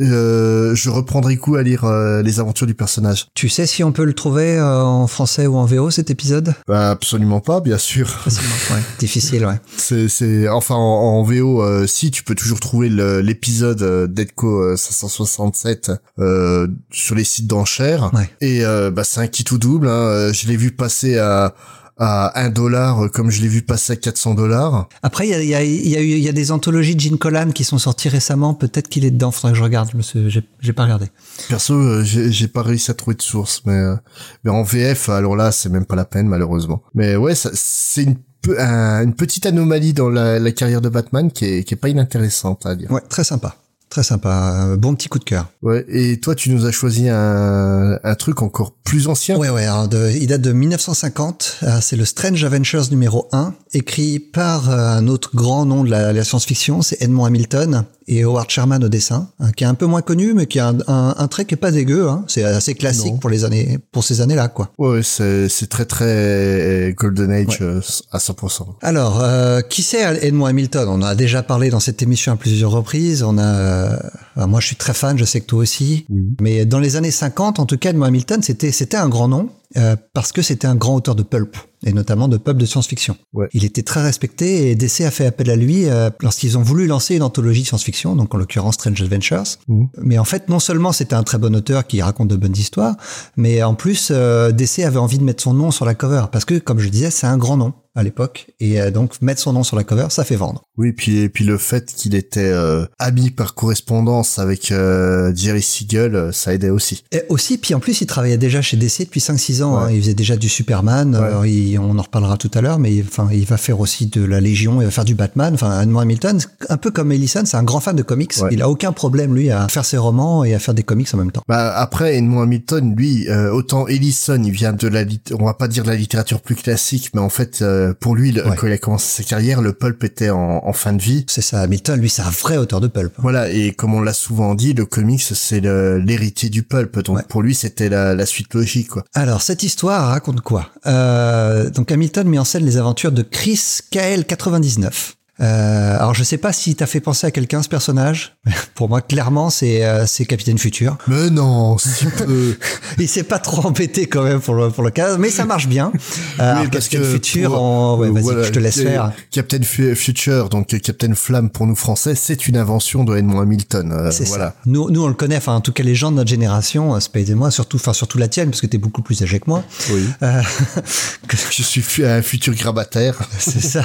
euh, 0.00 0.74
je 0.74 0.90
reprendrais 0.90 1.36
coup 1.36 1.56
à 1.56 1.62
lire 1.62 1.84
euh, 1.84 2.22
les 2.22 2.40
aventures 2.40 2.66
du 2.66 2.74
personnage. 2.74 3.26
Tu 3.34 3.48
sais 3.48 3.66
si 3.66 3.84
on 3.84 3.92
peut 3.92 4.04
le 4.04 4.14
trouver 4.14 4.56
euh, 4.58 4.82
en 4.82 5.06
français 5.06 5.46
ou 5.46 5.56
en 5.56 5.64
VO 5.66 5.90
cet 5.90 6.10
épisode? 6.10 6.54
Bah, 6.66 6.90
absolument 6.90 7.40
pas, 7.40 7.60
bien 7.60 7.78
sûr. 7.78 8.08
Facilement. 8.08 8.54
Ouais. 8.70 8.82
Difficile, 8.98 9.44
ouais. 9.46 9.60
C'est, 9.76 10.08
c'est, 10.08 10.48
enfin, 10.48 10.74
en, 10.74 10.78
en 10.80 11.22
VO, 11.22 11.62
euh, 11.62 11.86
si 11.86 12.10
tu 12.10 12.22
peux 12.22 12.34
toujours 12.34 12.60
trouver 12.60 12.88
l'épisode 12.88 13.82
euh, 13.82 14.06
d'Edco 14.06 14.62
euh, 14.62 14.76
567 14.76 15.90
euh, 16.18 16.66
sur 16.90 17.14
les 17.14 17.24
sites 17.24 17.46
d'enchères. 17.46 18.10
Ouais. 18.14 18.30
Et 18.40 18.64
euh, 18.64 18.90
bah, 18.90 19.04
c'est 19.04 19.20
un 19.20 19.26
kit 19.26 19.44
ou 19.52 19.58
double. 19.58 19.88
Hein. 19.88 20.32
Je 20.32 20.48
l'ai 20.48 20.56
vu 20.56 20.70
passer 20.72 21.18
à 21.18 21.54
à 21.98 22.40
1 22.40 22.50
dollar 22.50 23.04
euh, 23.04 23.08
comme 23.08 23.30
je 23.30 23.42
l'ai 23.42 23.48
vu 23.48 23.62
passer 23.62 23.92
à 23.92 23.96
400 23.96 24.34
dollars. 24.34 24.88
Après, 25.02 25.26
il 25.28 25.30
y 25.30 25.34
a, 25.34 25.42
y, 25.42 25.54
a, 25.54 25.62
il 25.62 25.88
y, 25.88 25.96
a 25.96 26.00
eu- 26.00 26.06
il 26.06 26.18
y 26.18 26.28
a 26.28 26.32
des 26.32 26.50
anthologies 26.52 26.94
de 26.96 27.00
Gene 27.00 27.18
Colan 27.18 27.50
qui 27.50 27.64
sont 27.64 27.78
sorties 27.78 28.08
récemment. 28.08 28.54
Peut-être 28.54 28.88
qu'il 28.88 29.04
est 29.04 29.10
dedans. 29.10 29.30
Faudrait 29.30 29.52
que 29.52 29.58
je 29.58 29.62
regarde. 29.62 29.90
J'ai 30.28 30.42
j'ai 30.60 30.72
pas 30.72 30.84
regardé. 30.84 31.06
Perso, 31.48 31.74
euh, 31.74 32.02
j'ai 32.04 32.48
pas 32.48 32.62
réussi 32.62 32.90
à 32.90 32.94
trouver 32.94 33.16
de 33.16 33.22
source, 33.22 33.62
mais 33.66 33.72
euh, 33.74 33.96
mais 34.44 34.50
en 34.50 34.62
VF, 34.62 35.08
alors 35.08 35.36
là, 35.36 35.52
c'est 35.52 35.68
même 35.68 35.84
pas 35.86 35.96
la 35.96 36.04
peine 36.04 36.26
malheureusement. 36.28 36.82
Mais 36.94 37.16
ouais, 37.16 37.34
c'est 37.34 38.02
une 38.04 38.16
un- 38.58 39.04
une 39.04 39.14
petite 39.14 39.46
anomalie 39.46 39.92
dans 39.92 40.08
la, 40.10 40.40
la 40.40 40.50
carrière 40.50 40.80
de 40.80 40.88
Batman 40.88 41.30
qui 41.30 41.44
est 41.44 41.64
qui 41.64 41.74
est 41.74 41.76
pas 41.76 41.88
inintéressante 41.88 42.66
à 42.66 42.74
dire. 42.74 42.90
Ouais, 42.90 43.00
très 43.08 43.22
sympa. 43.24 43.54
Très 43.92 44.02
sympa. 44.04 44.74
Bon 44.78 44.94
petit 44.94 45.10
coup 45.10 45.18
de 45.18 45.24
cœur. 45.24 45.48
Ouais, 45.60 45.84
et 45.86 46.18
toi, 46.18 46.34
tu 46.34 46.48
nous 46.48 46.64
as 46.64 46.70
choisi 46.70 47.10
un, 47.10 47.98
un 48.02 48.14
truc 48.14 48.40
encore 48.40 48.72
plus 48.84 49.06
ancien. 49.06 49.36
Ouais, 49.36 49.50
ouais. 49.50 49.66
alors 49.66 49.86
de- 49.86 50.10
il 50.18 50.28
date 50.28 50.40
de 50.40 50.52
1950. 50.52 51.58
euh, 51.62 51.78
C'est 51.82 51.96
le 51.96 52.06
Strange 52.06 52.42
Adventures 52.42 52.86
numéro 52.90 53.28
1, 53.32 53.52
écrit 53.74 54.18
par 54.18 54.70
euh, 54.70 54.96
un 54.96 55.08
autre 55.08 55.32
grand 55.34 55.66
nom 55.66 55.84
de 55.84 55.90
la, 55.90 56.14
la 56.14 56.24
science-fiction, 56.24 56.80
c'est 56.80 57.02
Edmond 57.02 57.26
Hamilton 57.26 57.84
et 58.08 58.24
Howard 58.24 58.50
Sherman 58.50 58.82
au 58.82 58.88
dessin, 58.88 59.28
hein, 59.38 59.52
qui 59.52 59.62
est 59.62 59.66
un 59.66 59.74
peu 59.74 59.86
moins 59.86 60.02
connu, 60.02 60.34
mais 60.34 60.46
qui 60.46 60.58
a 60.58 60.68
un, 60.68 60.78
un, 60.88 61.14
un 61.16 61.28
trait 61.28 61.44
qui 61.44 61.54
est 61.54 61.56
pas 61.58 61.70
dégueu. 61.70 62.08
Hein. 62.08 62.24
C'est 62.28 62.42
assez 62.44 62.74
classique 62.74 63.12
Non. 63.12 63.18
pour 63.18 63.30
les 63.30 63.44
années, 63.44 63.78
pour 63.92 64.02
ces 64.04 64.20
années-là, 64.22 64.48
quoi. 64.48 64.70
Ouais, 64.78 65.02
c'est 65.04 65.48
c'est 65.48 65.68
très 65.68 65.84
très 65.84 66.94
Golden 66.98 67.30
Age 67.30 67.58
euh, 67.60 67.80
à 68.10 68.18
100%. 68.18 68.66
Alors, 68.82 69.20
euh, 69.22 69.60
qui 69.60 69.82
c'est 69.82 70.02
Edmond 70.26 70.46
Hamilton? 70.46 70.88
On 70.88 70.94
en 70.94 71.02
a 71.02 71.14
déjà 71.14 71.42
parlé 71.42 71.70
dans 71.70 71.78
cette 71.80 72.02
émission 72.02 72.32
à 72.32 72.36
plusieurs 72.36 72.72
reprises. 72.72 73.22
On 73.22 73.38
a, 73.38 73.81
euh, 73.82 73.96
euh, 74.38 74.46
moi, 74.46 74.60
je 74.60 74.66
suis 74.66 74.76
très 74.76 74.94
fan. 74.94 75.18
Je 75.18 75.24
sais 75.24 75.40
que 75.40 75.46
toi 75.46 75.60
aussi. 75.60 76.06
Mais 76.40 76.64
dans 76.64 76.78
les 76.78 76.96
années 76.96 77.10
50, 77.10 77.58
en 77.58 77.66
tout 77.66 77.78
cas, 77.78 77.90
Edmond 77.90 78.06
Hamilton, 78.06 78.42
c'était 78.42 78.72
c'était 78.72 78.96
un 78.96 79.08
grand 79.08 79.28
nom 79.28 79.48
euh, 79.76 79.96
parce 80.12 80.32
que 80.32 80.42
c'était 80.42 80.66
un 80.66 80.74
grand 80.74 80.96
auteur 80.96 81.14
de 81.14 81.22
pulp 81.22 81.56
et 81.84 81.92
notamment 81.92 82.28
de 82.28 82.36
pulp 82.36 82.58
de 82.58 82.66
science-fiction. 82.66 83.16
Ouais. 83.32 83.48
Il 83.52 83.64
était 83.64 83.82
très 83.82 84.02
respecté 84.02 84.70
et 84.70 84.74
DC 84.74 85.00
a 85.00 85.10
fait 85.10 85.26
appel 85.26 85.50
à 85.50 85.56
lui 85.56 85.86
euh, 85.86 86.10
lorsqu'ils 86.20 86.56
ont 86.56 86.62
voulu 86.62 86.86
lancer 86.86 87.16
une 87.16 87.22
anthologie 87.22 87.62
de 87.62 87.66
science-fiction, 87.66 88.14
donc 88.14 88.34
en 88.34 88.38
l'occurrence 88.38 88.74
Strange 88.74 89.02
Adventures. 89.02 89.58
Mhm. 89.68 89.88
Mais 90.02 90.18
en 90.18 90.24
fait, 90.24 90.48
non 90.48 90.60
seulement 90.60 90.92
c'était 90.92 91.14
un 91.14 91.24
très 91.24 91.38
bon 91.38 91.54
auteur 91.56 91.86
qui 91.86 92.00
raconte 92.02 92.28
de 92.28 92.36
bonnes 92.36 92.56
histoires, 92.56 92.96
mais 93.36 93.62
en 93.62 93.74
plus, 93.74 94.08
euh, 94.10 94.52
DC 94.52 94.80
avait 94.80 94.98
envie 94.98 95.18
de 95.18 95.24
mettre 95.24 95.42
son 95.42 95.54
nom 95.54 95.70
sur 95.70 95.84
la 95.84 95.94
cover 95.94 96.24
parce 96.30 96.44
que, 96.44 96.58
comme 96.58 96.78
je 96.78 96.88
disais, 96.88 97.10
c'est 97.10 97.26
un 97.26 97.38
grand 97.38 97.56
nom 97.56 97.72
à 97.94 98.02
l'époque 98.02 98.46
et 98.58 98.90
donc 98.90 99.20
mettre 99.20 99.40
son 99.42 99.52
nom 99.52 99.64
sur 99.64 99.76
la 99.76 99.84
cover, 99.84 100.06
ça 100.08 100.24
fait 100.24 100.36
vendre. 100.36 100.62
Oui, 100.78 100.92
puis 100.92 101.18
et 101.18 101.28
puis 101.28 101.44
le 101.44 101.58
fait 101.58 101.92
qu'il 101.94 102.14
était 102.14 102.40
euh, 102.40 102.86
ami 102.98 103.30
par 103.30 103.54
correspondance 103.54 104.38
avec 104.38 104.72
euh, 104.72 105.34
Jerry 105.34 105.62
Siegel, 105.62 106.30
ça 106.32 106.54
aidait 106.54 106.70
aussi. 106.70 107.04
Et 107.12 107.22
aussi, 107.28 107.58
puis 107.58 107.74
en 107.74 107.80
plus, 107.80 108.00
il 108.00 108.06
travaillait 108.06 108.38
déjà 108.38 108.62
chez 108.62 108.76
DC 108.76 109.00
depuis 109.00 109.20
5-6 109.20 109.61
ans. 109.61 109.61
Ouais. 109.70 109.82
hein. 109.84 109.88
Il 109.92 110.00
faisait 110.00 110.14
déjà 110.14 110.36
du 110.36 110.48
Superman. 110.48 111.16
Ouais. 111.16 111.50
il- 111.50 111.78
on 111.78 111.98
en 111.98 112.02
reparlera 112.02 112.36
tout 112.36 112.50
à 112.54 112.60
l'heure, 112.60 112.78
mais 112.78 113.02
enfin, 113.06 113.28
il 113.32 113.44
va 113.44 113.56
faire 113.56 113.80
aussi 113.80 114.06
de 114.06 114.24
la 114.24 114.40
Légion. 114.40 114.80
Il 114.80 114.84
va 114.84 114.90
faire 114.90 115.04
du 115.04 115.14
Batman. 115.14 115.54
Enfin, 115.54 115.80
Edmond 115.80 116.00
Hamilton, 116.00 116.38
un 116.68 116.76
peu 116.76 116.90
comme 116.90 117.12
Ellison, 117.12 117.42
c'est 117.44 117.56
un 117.56 117.62
grand 117.62 117.80
fan 117.80 117.96
de 117.96 118.02
comics. 118.02 118.32
Ouais. 118.40 118.48
Il 118.52 118.62
a 118.62 118.68
aucun 118.68 118.92
problème 118.92 119.34
lui 119.34 119.50
à 119.50 119.68
faire 119.68 119.84
ses 119.84 119.96
romans 119.98 120.44
et 120.44 120.54
à 120.54 120.58
faire 120.58 120.74
des 120.74 120.82
comics 120.82 121.08
en 121.12 121.16
même 121.18 121.30
temps. 121.32 121.42
Bah 121.48 121.72
après 121.76 122.16
Edmond 122.16 122.42
Hamilton, 122.42 122.94
lui, 122.96 123.28
euh, 123.28 123.50
autant 123.52 123.86
Ellison, 123.88 124.40
il 124.44 124.50
vient 124.52 124.72
de 124.72 124.88
la, 124.88 125.04
on 125.38 125.44
va 125.44 125.54
pas 125.54 125.68
dire 125.68 125.82
de 125.84 125.88
la 125.90 125.96
littérature 125.96 126.40
plus 126.40 126.54
classique, 126.54 127.10
mais 127.14 127.20
en 127.20 127.28
fait, 127.28 127.60
euh, 127.62 127.92
pour 127.98 128.14
lui, 128.14 128.32
le- 128.32 128.42
quand 128.42 128.66
il 128.66 128.72
a 128.72 128.78
commencé 128.78 129.22
sa 129.22 129.28
carrière, 129.28 129.60
le 129.62 129.72
pulp 129.72 130.02
était 130.04 130.30
en, 130.30 130.60
en 130.64 130.72
fin 130.72 130.92
de 130.92 131.02
vie. 131.02 131.24
C'est 131.28 131.42
ça. 131.42 131.60
Hamilton, 131.60 132.00
lui, 132.00 132.08
c'est 132.10 132.22
un 132.22 132.30
vrai 132.30 132.56
auteur 132.56 132.80
de 132.80 132.88
pulp. 132.88 133.12
Voilà, 133.18 133.50
et 133.50 133.72
comme 133.72 133.94
on 133.94 134.00
l'a 134.00 134.12
souvent 134.12 134.54
dit, 134.54 134.72
le 134.74 134.86
comics, 134.86 135.22
c'est 135.22 135.60
l'héritier 135.60 136.48
du 136.48 136.62
pulp, 136.62 136.98
donc 137.00 137.26
pour 137.28 137.42
lui, 137.42 137.54
c'était 137.54 137.88
la, 137.88 138.14
la 138.14 138.26
suite 138.26 138.54
logique, 138.54 138.88
quoi. 138.88 139.04
Alors, 139.14 139.42
cette 139.52 139.64
histoire 139.64 140.08
raconte 140.08 140.40
quoi? 140.40 140.70
Euh, 140.86 141.68
Donc, 141.68 141.92
Hamilton 141.92 142.26
met 142.26 142.38
en 142.38 142.44
scène 142.44 142.64
les 142.64 142.78
aventures 142.78 143.12
de 143.12 143.20
Chris 143.20 143.80
KL99. 143.92 145.12
Euh, 145.42 145.96
alors 145.98 146.14
je 146.14 146.22
sais 146.22 146.38
pas 146.38 146.52
si 146.52 146.74
t'as 146.76 146.86
fait 146.86 147.00
penser 147.00 147.26
à 147.26 147.30
quelqu'un 147.30 147.62
ce 147.62 147.68
personnage. 147.68 148.36
Pour 148.74 148.88
moi, 148.88 149.00
clairement, 149.00 149.50
c'est 149.50 149.84
euh, 149.84 150.06
c'est 150.06 150.24
Capitaine 150.24 150.58
Futur. 150.58 150.96
Mais 151.08 151.30
non, 151.30 151.78
si 151.78 152.06
peu. 152.06 152.56
Il 152.98 153.08
s'est 153.08 153.22
pas 153.24 153.38
trop 153.38 153.66
embêté 153.66 154.06
quand 154.06 154.22
même 154.22 154.40
pour 154.40 154.54
le 154.54 154.70
pour 154.70 154.82
le 154.84 154.90
cas, 154.90 155.16
mais 155.18 155.30
ça 155.30 155.44
marche 155.44 155.66
bien. 155.66 155.92
Euh, 156.40 156.52
alors, 156.52 156.70
Capitaine 156.70 157.04
Futur, 157.04 157.50
pour- 157.50 157.62
en... 157.62 157.96
ouais, 157.98 158.10
vas-y, 158.10 158.22
voilà, 158.22 158.42
je 158.44 158.50
te 158.50 158.58
laisse 158.58 158.80
faire. 158.82 159.12
Captain 159.30 159.62
Fu- 159.62 159.94
Future, 159.96 160.48
donc 160.48 160.68
Captain 160.80 161.14
Flamme 161.14 161.50
pour 161.50 161.66
nous 161.66 161.76
français, 161.76 162.14
c'est 162.14 162.46
une 162.46 162.56
invention 162.56 163.04
de 163.04 163.16
Edmond 163.16 163.40
Hamilton. 163.40 163.92
euh, 163.92 164.10
C'est 164.10 164.24
voilà. 164.28 164.46
ça. 164.48 164.54
Nous, 164.66 164.90
nous, 164.90 165.02
on 165.02 165.08
le 165.08 165.14
connaît. 165.14 165.36
Enfin, 165.36 165.54
en 165.54 165.60
tout 165.60 165.72
cas, 165.72 165.82
les 165.82 165.94
gens 165.94 166.10
de 166.10 166.16
notre 166.16 166.30
génération, 166.30 166.94
euh, 166.94 167.00
Spade 167.00 167.28
et 167.30 167.34
moi, 167.34 167.50
surtout, 167.50 167.76
enfin, 167.78 167.92
surtout 167.92 168.18
la 168.18 168.28
tienne, 168.28 168.50
parce 168.50 168.60
que 168.60 168.66
t'es 168.66 168.78
beaucoup 168.78 169.02
plus 169.02 169.20
âgé 169.22 169.40
que 169.40 169.46
moi. 169.48 169.62
Oui. 169.90 170.04
Euh, 170.22 170.40
Je 171.50 171.62
suis 171.62 172.04
un 172.04 172.22
futur 172.22 172.54
grabataire. 172.54 173.18
c'est 173.38 173.60
ça. 173.62 173.82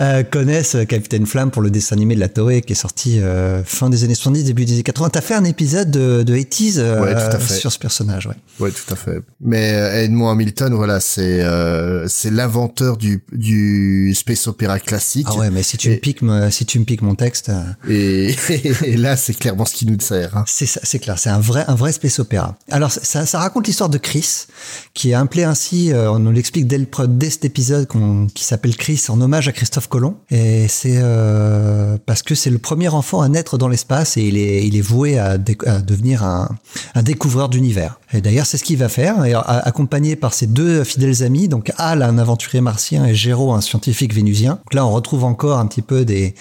euh, 0.00 0.22
connaissent 0.64 0.74
euh, 0.82 0.84
Capitaine 0.84 1.26
Flamme 1.26 1.50
pour 1.50 1.62
le 1.62 1.70
dessin 1.70 1.94
animé 1.96 2.14
de 2.14 2.20
la 2.20 2.28
Toei 2.28 2.62
qui 2.62 2.72
est 2.72 2.76
sorti 2.76 3.20
euh, 3.20 3.62
fin 3.64 3.90
des 3.90 4.04
années 4.04 4.14
70, 4.14 4.44
début 4.44 4.64
des 4.64 4.72
années 4.74 4.82
80. 4.82 5.10
T'as 5.10 5.20
fait 5.20 5.34
un 5.34 5.44
épisode 5.44 5.90
de, 5.90 6.22
de 6.22 6.34
80s 6.34 6.74
euh, 6.78 7.00
Ouais, 7.02 7.12
tout 7.14 7.36
à 7.36 7.38
fait. 7.38 7.54
sur 7.54 7.70
ce 7.72 7.78
personnage, 7.78 8.26
ouais. 8.26 8.34
Ouais, 8.60 8.70
tout 8.70 8.92
à 8.92 8.96
fait. 8.96 9.20
Mais 9.40 9.70
Edmond 10.04 10.30
Hamilton, 10.30 10.74
voilà, 10.74 11.00
c'est 11.00 11.42
euh, 11.42 12.06
c'est 12.08 12.30
l'inventeur 12.30 12.96
du 12.96 13.22
du 13.32 14.14
space 14.14 14.46
opéra 14.46 14.78
classique. 14.78 15.26
Ah 15.30 15.36
ouais, 15.36 15.50
mais 15.50 15.62
si 15.62 15.76
tu 15.76 15.90
me 15.90 15.96
piques, 15.96 16.20
si 16.50 16.64
tu 16.66 16.78
me 16.78 16.84
piques 16.84 17.02
mon 17.02 17.14
texte, 17.14 17.50
Et, 17.88 18.34
et 18.84 18.96
là, 18.96 19.16
c'est 19.16 19.34
clairement 19.34 19.64
ce 19.66 19.74
qui 19.74 19.86
nous 19.86 19.98
sert. 20.00 20.36
hein. 20.36 20.44
c'est 20.46 20.66
ça, 20.66 20.80
c'est 20.82 20.98
clair, 20.98 21.18
c'est 21.18 21.30
un 21.30 21.40
vrai, 21.40 21.64
un 21.68 21.74
vrai 21.74 21.92
space 21.92 22.18
opéra. 22.18 22.56
Alors 22.70 22.90
ça, 22.92 23.26
ça 23.26 23.38
raconte 23.38 23.66
l'histoire 23.66 23.90
de 23.90 23.98
Chris, 23.98 24.46
qui 24.94 25.10
est 25.10 25.14
appelé 25.14 25.44
ainsi, 25.44 25.92
on 25.94 26.18
nous 26.18 26.32
l'explique 26.32 26.66
dès, 26.66 26.78
le 26.78 26.86
dès 27.08 27.30
cet 27.30 27.44
épisode 27.44 27.86
qu'on- 27.86 28.26
qui 28.34 28.44
s'appelle 28.44 28.76
Chris 28.76 29.02
en 29.08 29.20
hommage 29.20 29.48
à 29.48 29.52
Christophe 29.52 29.88
Colomb. 29.88 30.16
Et 30.30 30.53
c'est 30.68 30.98
euh, 31.02 31.96
parce 32.06 32.22
que 32.22 32.34
c'est 32.34 32.50
le 32.50 32.58
premier 32.58 32.88
enfant 32.88 33.20
à 33.20 33.28
naître 33.28 33.58
dans 33.58 33.68
l'espace 33.68 34.16
et 34.16 34.22
il 34.22 34.36
est, 34.36 34.66
il 34.66 34.76
est 34.76 34.80
voué 34.80 35.18
à, 35.18 35.38
devenir 35.38 36.22
un, 36.24 36.48
un 36.94 37.02
découvreur 37.02 37.48
d'univers. 37.48 37.98
Et 38.12 38.20
d'ailleurs, 38.20 38.46
c'est 38.46 38.58
ce 38.58 38.64
qu'il 38.64 38.76
va 38.78 38.88
faire, 38.88 39.24
et 39.24 39.32
a- 39.34 39.40
accompagné 39.40 40.14
par 40.14 40.34
ses 40.34 40.46
deux 40.46 40.84
fidèles 40.84 41.22
amis, 41.24 41.48
donc 41.48 41.72
Al, 41.78 42.02
un 42.02 42.16
aventurier 42.18 42.60
martien, 42.60 43.04
et 43.06 43.14
Géraud, 43.14 43.52
un 43.52 43.60
scientifique 43.60 44.14
vénusien. 44.14 44.50
Donc 44.52 44.74
là, 44.74 44.86
on 44.86 44.92
retrouve 44.92 45.24
encore 45.24 45.58
un 45.58 45.66
petit 45.66 45.82
peu 45.82 46.04
des, 46.04 46.34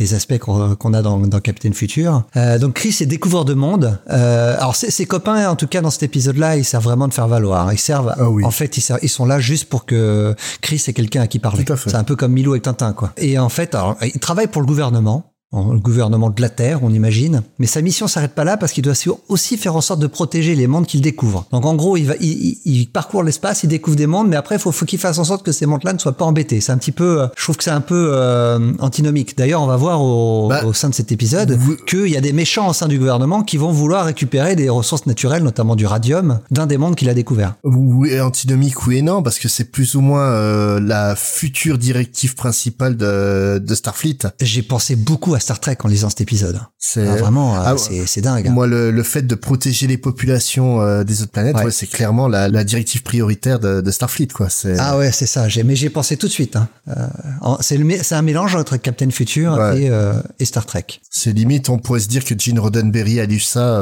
des 0.00 0.14
aspects 0.14 0.38
qu'on 0.38 0.94
a 0.94 1.02
dans, 1.02 1.18
dans 1.18 1.40
Captain 1.40 1.72
Future. 1.72 2.24
Euh, 2.36 2.58
donc 2.58 2.74
Chris 2.74 2.96
est 3.00 3.06
découvreur 3.06 3.44
de 3.44 3.54
monde. 3.54 3.98
Euh, 4.10 4.56
alors 4.58 4.74
ses, 4.74 4.90
ses 4.90 5.06
copains, 5.06 5.48
en 5.48 5.54
tout 5.56 5.68
cas 5.68 5.80
dans 5.80 5.90
cet 5.90 6.02
épisode-là, 6.02 6.56
ils 6.56 6.64
servent 6.64 6.84
vraiment 6.84 7.06
de 7.08 7.14
faire 7.14 7.28
valoir. 7.28 7.72
Ils 7.72 7.78
servent, 7.78 8.14
Ah 8.18 8.28
oui. 8.28 8.44
en 8.44 8.50
fait, 8.50 8.76
ils, 8.76 8.80
servent- 8.80 9.00
ils 9.02 9.08
sont 9.08 9.24
là 9.26 9.38
juste 9.38 9.68
pour 9.68 9.84
que 9.86 10.34
Chris 10.60 10.82
ait 10.88 10.92
quelqu'un 10.92 11.22
à 11.22 11.26
qui 11.28 11.38
parler. 11.38 11.64
C'est 11.76 11.94
un 11.94 12.04
peu 12.04 12.16
comme 12.16 12.32
Milou 12.32 12.52
avec 12.52 12.62
Tintin, 12.64 12.92
quoi. 12.92 13.12
Et 13.16 13.38
en 13.42 13.48
fait, 13.48 13.74
alors, 13.74 13.96
il 14.02 14.18
travaille 14.20 14.46
pour 14.46 14.62
le 14.62 14.66
gouvernement. 14.66 15.31
En- 15.52 15.72
Le 15.72 15.78
gouvernement 15.78 16.30
de 16.30 16.40
la 16.42 16.48
Terre, 16.48 16.80
on 16.82 16.92
imagine. 16.92 17.42
Mais 17.58 17.66
sa 17.66 17.80
mission 17.82 18.08
s'arrête 18.08 18.34
pas 18.34 18.44
là 18.44 18.56
parce 18.56 18.72
qu'il 18.72 18.82
doit 18.82 18.94
aussi- 19.28 19.56
faire 19.56 19.76
en 19.76 19.80
sorte 19.80 20.00
de 20.00 20.06
protéger 20.06 20.54
les 20.54 20.66
mondes 20.66 20.86
qu'il 20.86 21.00
découvre. 21.02 21.46
Donc 21.52 21.64
en 21.66 21.74
gros, 21.74 21.96
il, 21.96 22.04
va, 22.06 22.14
il, 22.20 22.28
il- 22.30 22.58
il 22.64 22.86
parcourt 22.88 23.22
l'espace, 23.22 23.62
il 23.62 23.68
découvre 23.68 23.96
des 23.96 24.06
mondes, 24.06 24.28
mais 24.28 24.36
après, 24.36 24.56
il 24.56 24.58
faut, 24.58 24.72
faut 24.72 24.86
qu'il 24.86 24.98
fasse 24.98 25.18
en 25.18 25.24
sorte 25.24 25.44
que 25.44 25.52
ces 25.52 25.66
mondes-là 25.66 25.92
ne 25.92 25.98
soient 25.98 26.16
pas 26.16 26.24
embêtés. 26.24 26.60
C'est 26.60 26.72
un 26.72 26.78
petit 26.78 26.92
peu, 26.92 27.22
euh, 27.22 27.26
je 27.36 27.42
trouve 27.42 27.56
que 27.56 27.64
c'est 27.64 27.70
un 27.70 27.80
peu 27.80 28.10
euh, 28.12 28.72
antinomique. 28.80 29.36
D'ailleurs, 29.36 29.62
on 29.62 29.66
va 29.66 29.76
voir 29.76 30.00
au, 30.02 30.48
Bah, 30.48 30.64
au 30.64 30.72
sein 30.72 30.88
de 30.88 30.94
cet 30.94 31.12
épisode 31.12 31.52
vous- 31.52 31.76
qu'il 31.86 32.08
y 32.08 32.16
a 32.16 32.20
des 32.20 32.32
méchants 32.32 32.68
au 32.68 32.72
sein 32.72 32.88
du 32.88 32.98
gouvernement 32.98 33.42
qui 33.42 33.56
vont 33.58 33.72
vouloir 33.72 34.04
récupérer 34.06 34.56
des 34.56 34.68
ressources 34.68 35.06
naturelles, 35.06 35.42
notamment 35.42 35.76
du 35.76 35.86
radium, 35.86 36.40
d'un 36.50 36.66
des 36.66 36.78
mondes 36.78 36.96
qu'il 36.96 37.08
a 37.10 37.14
découvert. 37.14 37.54
Oui, 37.64 38.18
antinomique 38.20 38.86
oui 38.86 38.98
et 38.98 39.02
non, 39.02 39.22
parce 39.22 39.38
que 39.38 39.48
c'est 39.48 39.64
plus 39.70 39.94
ou 39.94 40.00
moins 40.00 40.22
euh, 40.30 40.80
la 40.80 41.14
future 41.16 41.78
directive 41.78 42.34
principale 42.34 42.96
de, 42.96 43.58
de 43.58 43.74
Starfleet. 43.74 44.18
J'ai 44.40 44.62
pensé 44.62 44.96
beaucoup 44.96 45.34
à 45.34 45.40
Star 45.42 45.60
Trek 45.60 45.76
en 45.84 45.88
lisant 45.88 46.08
cet 46.08 46.20
épisode. 46.22 46.60
C'est 46.78 47.06
Ah, 47.06 47.16
vraiment, 47.16 47.56
euh, 47.56 47.62
ah, 47.64 47.74
c'est 48.06 48.20
dingue. 48.20 48.48
hein. 48.48 48.52
Moi, 48.52 48.66
le, 48.66 48.90
le 48.90 49.02
fait 49.02 49.22
de 49.22 49.34
protéger 49.34 49.86
les 49.86 49.98
populations 49.98 50.80
euh, 50.80 51.04
des 51.04 51.22
autres 51.22 51.32
planètes, 51.32 51.56
Ouais. 51.56 51.64
ouais, 51.64 51.70
c'est 51.70 51.86
clairement 51.86 52.28
la, 52.28 52.48
la 52.48 52.64
directive 52.64 53.02
prioritaire 53.02 53.58
de, 53.60 53.80
de 53.80 53.90
Starfleet, 53.90 54.28
quoi. 54.28 54.48
Ah 54.78 54.96
ouais, 54.96 55.12
c'est 55.12 55.26
ça. 55.26 55.46
Mais 55.64 55.76
j'ai 55.76 55.90
pensé 55.90 56.16
tout 56.16 56.26
de 56.28 56.32
suite. 56.32 56.56
Hein. 56.56 56.68
Euh, 56.88 57.56
c'est, 57.60 58.14
un 58.14 58.22
mélange 58.22 58.54
entre 58.56 58.76
Captain 58.78 59.10
Future 59.10 59.52
Ouais. 59.54 59.82
et, 59.82 59.90
euh, 59.90 60.14
et 60.38 60.44
Star 60.44 60.64
Trek. 60.66 60.86
c'est 61.10 61.32
limite, 61.32 61.68
on 61.68 61.78
pourrait 61.78 62.00
se 62.00 62.08
dire 62.08 62.24
que 62.24 62.34
Gene 62.38 62.58
Roddenberry 62.58 63.20
a 63.20 63.26
lu 63.26 63.40
ça 63.40 63.80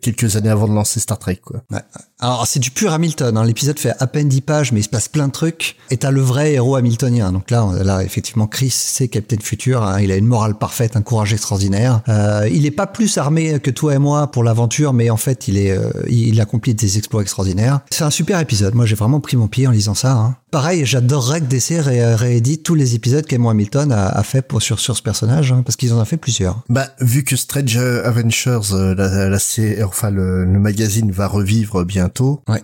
quelques 0.00 0.36
années 0.36 0.48
avant 0.50 0.66
de 0.68 0.74
lancer 0.74 1.00
Star 1.00 1.18
Trek, 1.18 1.40
quoi. 1.44 1.62
Ouais. 1.70 1.80
Alors 2.20 2.46
c'est 2.46 2.60
du 2.60 2.70
pur 2.70 2.92
Hamilton. 2.92 3.36
Hein. 3.36 3.44
L'épisode 3.44 3.78
fait 3.78 3.92
à 3.98 4.06
peine 4.06 4.28
10 4.28 4.40
pages, 4.42 4.72
mais 4.72 4.80
il 4.80 4.84
se 4.84 4.88
passe 4.88 5.08
plein 5.08 5.26
de 5.26 5.32
trucs. 5.32 5.76
Et 5.90 5.96
t'as 5.96 6.10
le 6.10 6.20
vrai 6.20 6.52
héros 6.52 6.76
hamiltonien. 6.76 7.32
Donc 7.32 7.50
là, 7.50 7.68
là 7.82 8.02
effectivement, 8.02 8.46
Chris, 8.46 8.70
c'est 8.70 9.08
Captain 9.08 9.36
Future. 9.42 9.82
hein. 9.82 10.00
Il 10.00 10.10
a 10.12 10.16
une 10.16 10.26
morale 10.26 10.54
parfaite, 10.54 10.96
un 10.96 11.02
courage 11.02 11.32
extraordinaire. 11.32 12.00
Euh, 12.08 12.48
il 12.50 12.66
est 12.66 12.70
pas 12.70 12.86
plus 12.86 13.18
armé 13.18 13.58
que 13.60 13.70
toi 13.70 13.94
et 13.94 13.98
moi 13.98 14.28
pour 14.30 14.44
l'aventure, 14.44 14.92
mais 14.92 15.10
en 15.10 15.16
fait, 15.16 15.48
il 15.48 15.58
est, 15.58 15.72
euh, 15.76 15.90
il 16.08 16.40
accomplit 16.40 16.74
des 16.74 16.98
exploits 16.98 17.20
extraordinaires. 17.20 17.80
C'est 17.90 18.04
un 18.04 18.10
super 18.10 18.38
épisode. 18.40 18.74
Moi, 18.74 18.86
j'ai 18.86 18.94
vraiment 18.94 19.20
pris 19.20 19.36
mon 19.36 19.48
pied 19.48 19.66
en 19.66 19.70
lisant 19.72 19.94
ça. 19.94 20.12
Hein. 20.12 20.36
Pareil, 20.50 20.86
j'adorerais 20.86 21.40
que 21.40 21.46
DC 21.46 21.80
ré- 21.80 22.14
réédite 22.14 22.62
tous 22.62 22.76
les 22.76 22.94
épisodes 22.94 23.26
qu'Emo 23.26 23.50
Hamilton 23.50 23.90
a, 23.90 24.06
a 24.06 24.22
fait 24.22 24.40
pour, 24.40 24.62
sur, 24.62 24.78
sur 24.78 24.96
ce 24.96 25.02
personnage, 25.02 25.50
hein, 25.50 25.62
parce 25.66 25.74
qu'ils 25.74 25.92
en 25.92 26.00
ont 26.00 26.04
fait 26.04 26.16
plusieurs. 26.16 26.62
Bah, 26.68 26.86
vu 27.00 27.24
que 27.24 27.34
Strange 27.34 27.76
Adventures, 27.76 28.72
euh, 28.72 28.94
la, 28.94 29.28
la, 29.28 29.38
sé- 29.40 29.82
enfin 29.82 30.10
le, 30.10 30.44
le 30.44 30.58
magazine 30.60 31.10
va 31.10 31.26
revivre 31.26 31.82
bientôt. 32.04 32.42
Ouais. 32.48 32.62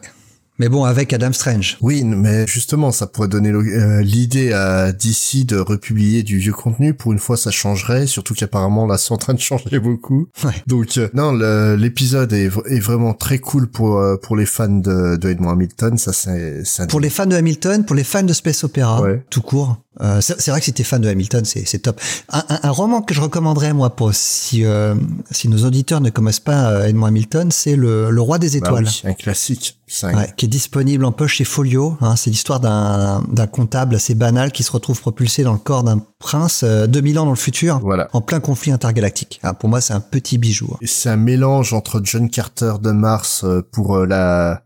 Mais 0.59 0.69
bon, 0.69 0.85
avec 0.85 1.15
Adam 1.15 1.33
Strange. 1.33 1.79
Oui, 1.81 2.05
mais 2.05 2.47
justement, 2.47 2.91
ça 2.93 3.07
pourrait 3.07 3.29
donner 3.29 3.49
euh, 3.49 4.03
l'idée 4.03 4.53
à 4.53 4.93
DC 4.93 5.47
de 5.47 5.57
republier 5.57 6.23
du 6.23 6.37
vieux 6.37 6.53
contenu. 6.53 6.93
Pour 6.93 7.13
une 7.13 7.19
fois, 7.19 7.39
ça 7.39 7.51
changerait, 7.51 8.07
surtout 8.07 8.35
qu'apparemment 8.35 8.87
là, 8.87 8.99
c'est 8.99 9.13
en 9.13 9.17
train 9.17 9.33
de 9.33 9.39
changer 9.41 9.79
beaucoup. 9.79 10.27
Ouais. 10.45 10.53
Donc, 10.67 10.99
euh, 10.99 11.09
non, 11.15 11.33
l'épisode 11.77 12.35
est, 12.35 12.49
vraiment 12.79 13.15
très 13.15 13.39
cool 13.39 13.69
pour 13.71 14.01
euh, 14.01 14.19
pour 14.19 14.37
les 14.37 14.45
fans 14.45 14.69
de, 14.69 15.17
de 15.17 15.31
Edmond 15.31 15.53
Hamilton. 15.53 15.97
Ça, 15.97 16.13
c'est 16.13 16.91
Pour 16.91 17.01
les 17.01 17.09
fans 17.09 17.25
de 17.25 17.37
Hamilton, 17.37 17.87
pour 17.87 17.97
les 17.97 18.05
fans 18.05 18.23
de 18.23 18.35
Space 18.35 18.63
Opera, 18.63 19.01
Ouais. 19.01 19.25
tout 19.31 19.41
court. 19.41 19.79
Euh, 20.01 20.21
c'est 20.21 20.49
vrai 20.53 20.61
que 20.61 20.65
si 20.67 20.73
t'es 20.73 20.85
fan 20.85 21.01
de 21.03 21.09
Hamilton, 21.09 21.45
c'est 21.45 21.67
c'est 21.67 21.81
top. 21.81 22.01
Un, 22.29 22.45
un- 22.49 22.61
un 22.63 22.71
roman 22.71 23.03
que 23.03 23.13
je 23.13 23.21
recommanderais 23.21 23.73
moi 23.73 23.91
pour 23.97 24.15
si 24.15 24.65
euh, 24.65 24.95
si 25.33 25.49
nos 25.49 25.65
auditeurs 25.67 26.01
ne 26.01 26.11
connaissent 26.11 26.39
pas 26.39 26.71
euh, 26.71 26.87
Edmond 26.87 27.07
Hamilton, 27.07 27.51
c'est 27.51 27.75
le, 27.75 28.09
le 28.11 28.21
Roi 28.21 28.39
des 28.39 28.51
bah 28.61 28.69
étoiles. 28.69 28.85
oui, 28.85 29.11
un 29.11 29.15
classique. 29.15 29.77
Un- 30.05 30.15
Ouais, 30.15 30.33
qui 30.37 30.47
est 30.47 30.49
disponible 30.49 31.05
en 31.05 31.11
poche 31.11 31.35
chez 31.35 31.45
Folio. 31.45 31.97
Hein, 32.01 32.15
c'est 32.15 32.31
l'histoire 32.31 32.61
d'un 32.61 33.25
d'un 33.33 33.49
comptable 33.49 33.97
assez 33.97 34.15
banal 34.15 34.53
qui 34.53 34.63
se 34.63 34.71
retrouve 34.71 35.01
propulsé 35.01 35.43
dans 35.43 35.53
le 35.55 35.59
corps 35.59 35.83
d'un 35.83 36.01
prince 36.21 36.61
euh, 36.63 36.87
2000 36.87 37.19
ans 37.19 37.25
dans 37.25 37.31
le 37.31 37.37
futur, 37.37 37.81
Voilà. 37.81 38.09
en 38.13 38.21
plein 38.21 38.39
conflit 38.39 38.71
intergalactique. 38.71 39.41
Ah, 39.43 39.55
pour 39.55 39.69
moi, 39.69 39.81
c'est 39.81 39.93
un 39.93 40.01
petit 40.01 40.39
bijou. 40.39 40.69
hein. 40.73 40.79
C'est 40.87 41.09
un 41.11 41.17
mélange 41.17 41.73
entre 41.75 42.01
John 42.05 42.31
Carter 42.31 42.75
de 42.81 42.93
Mars 42.93 43.43
euh, 43.43 43.67
pour 43.73 43.97
euh, 43.97 44.07
la 44.07 44.63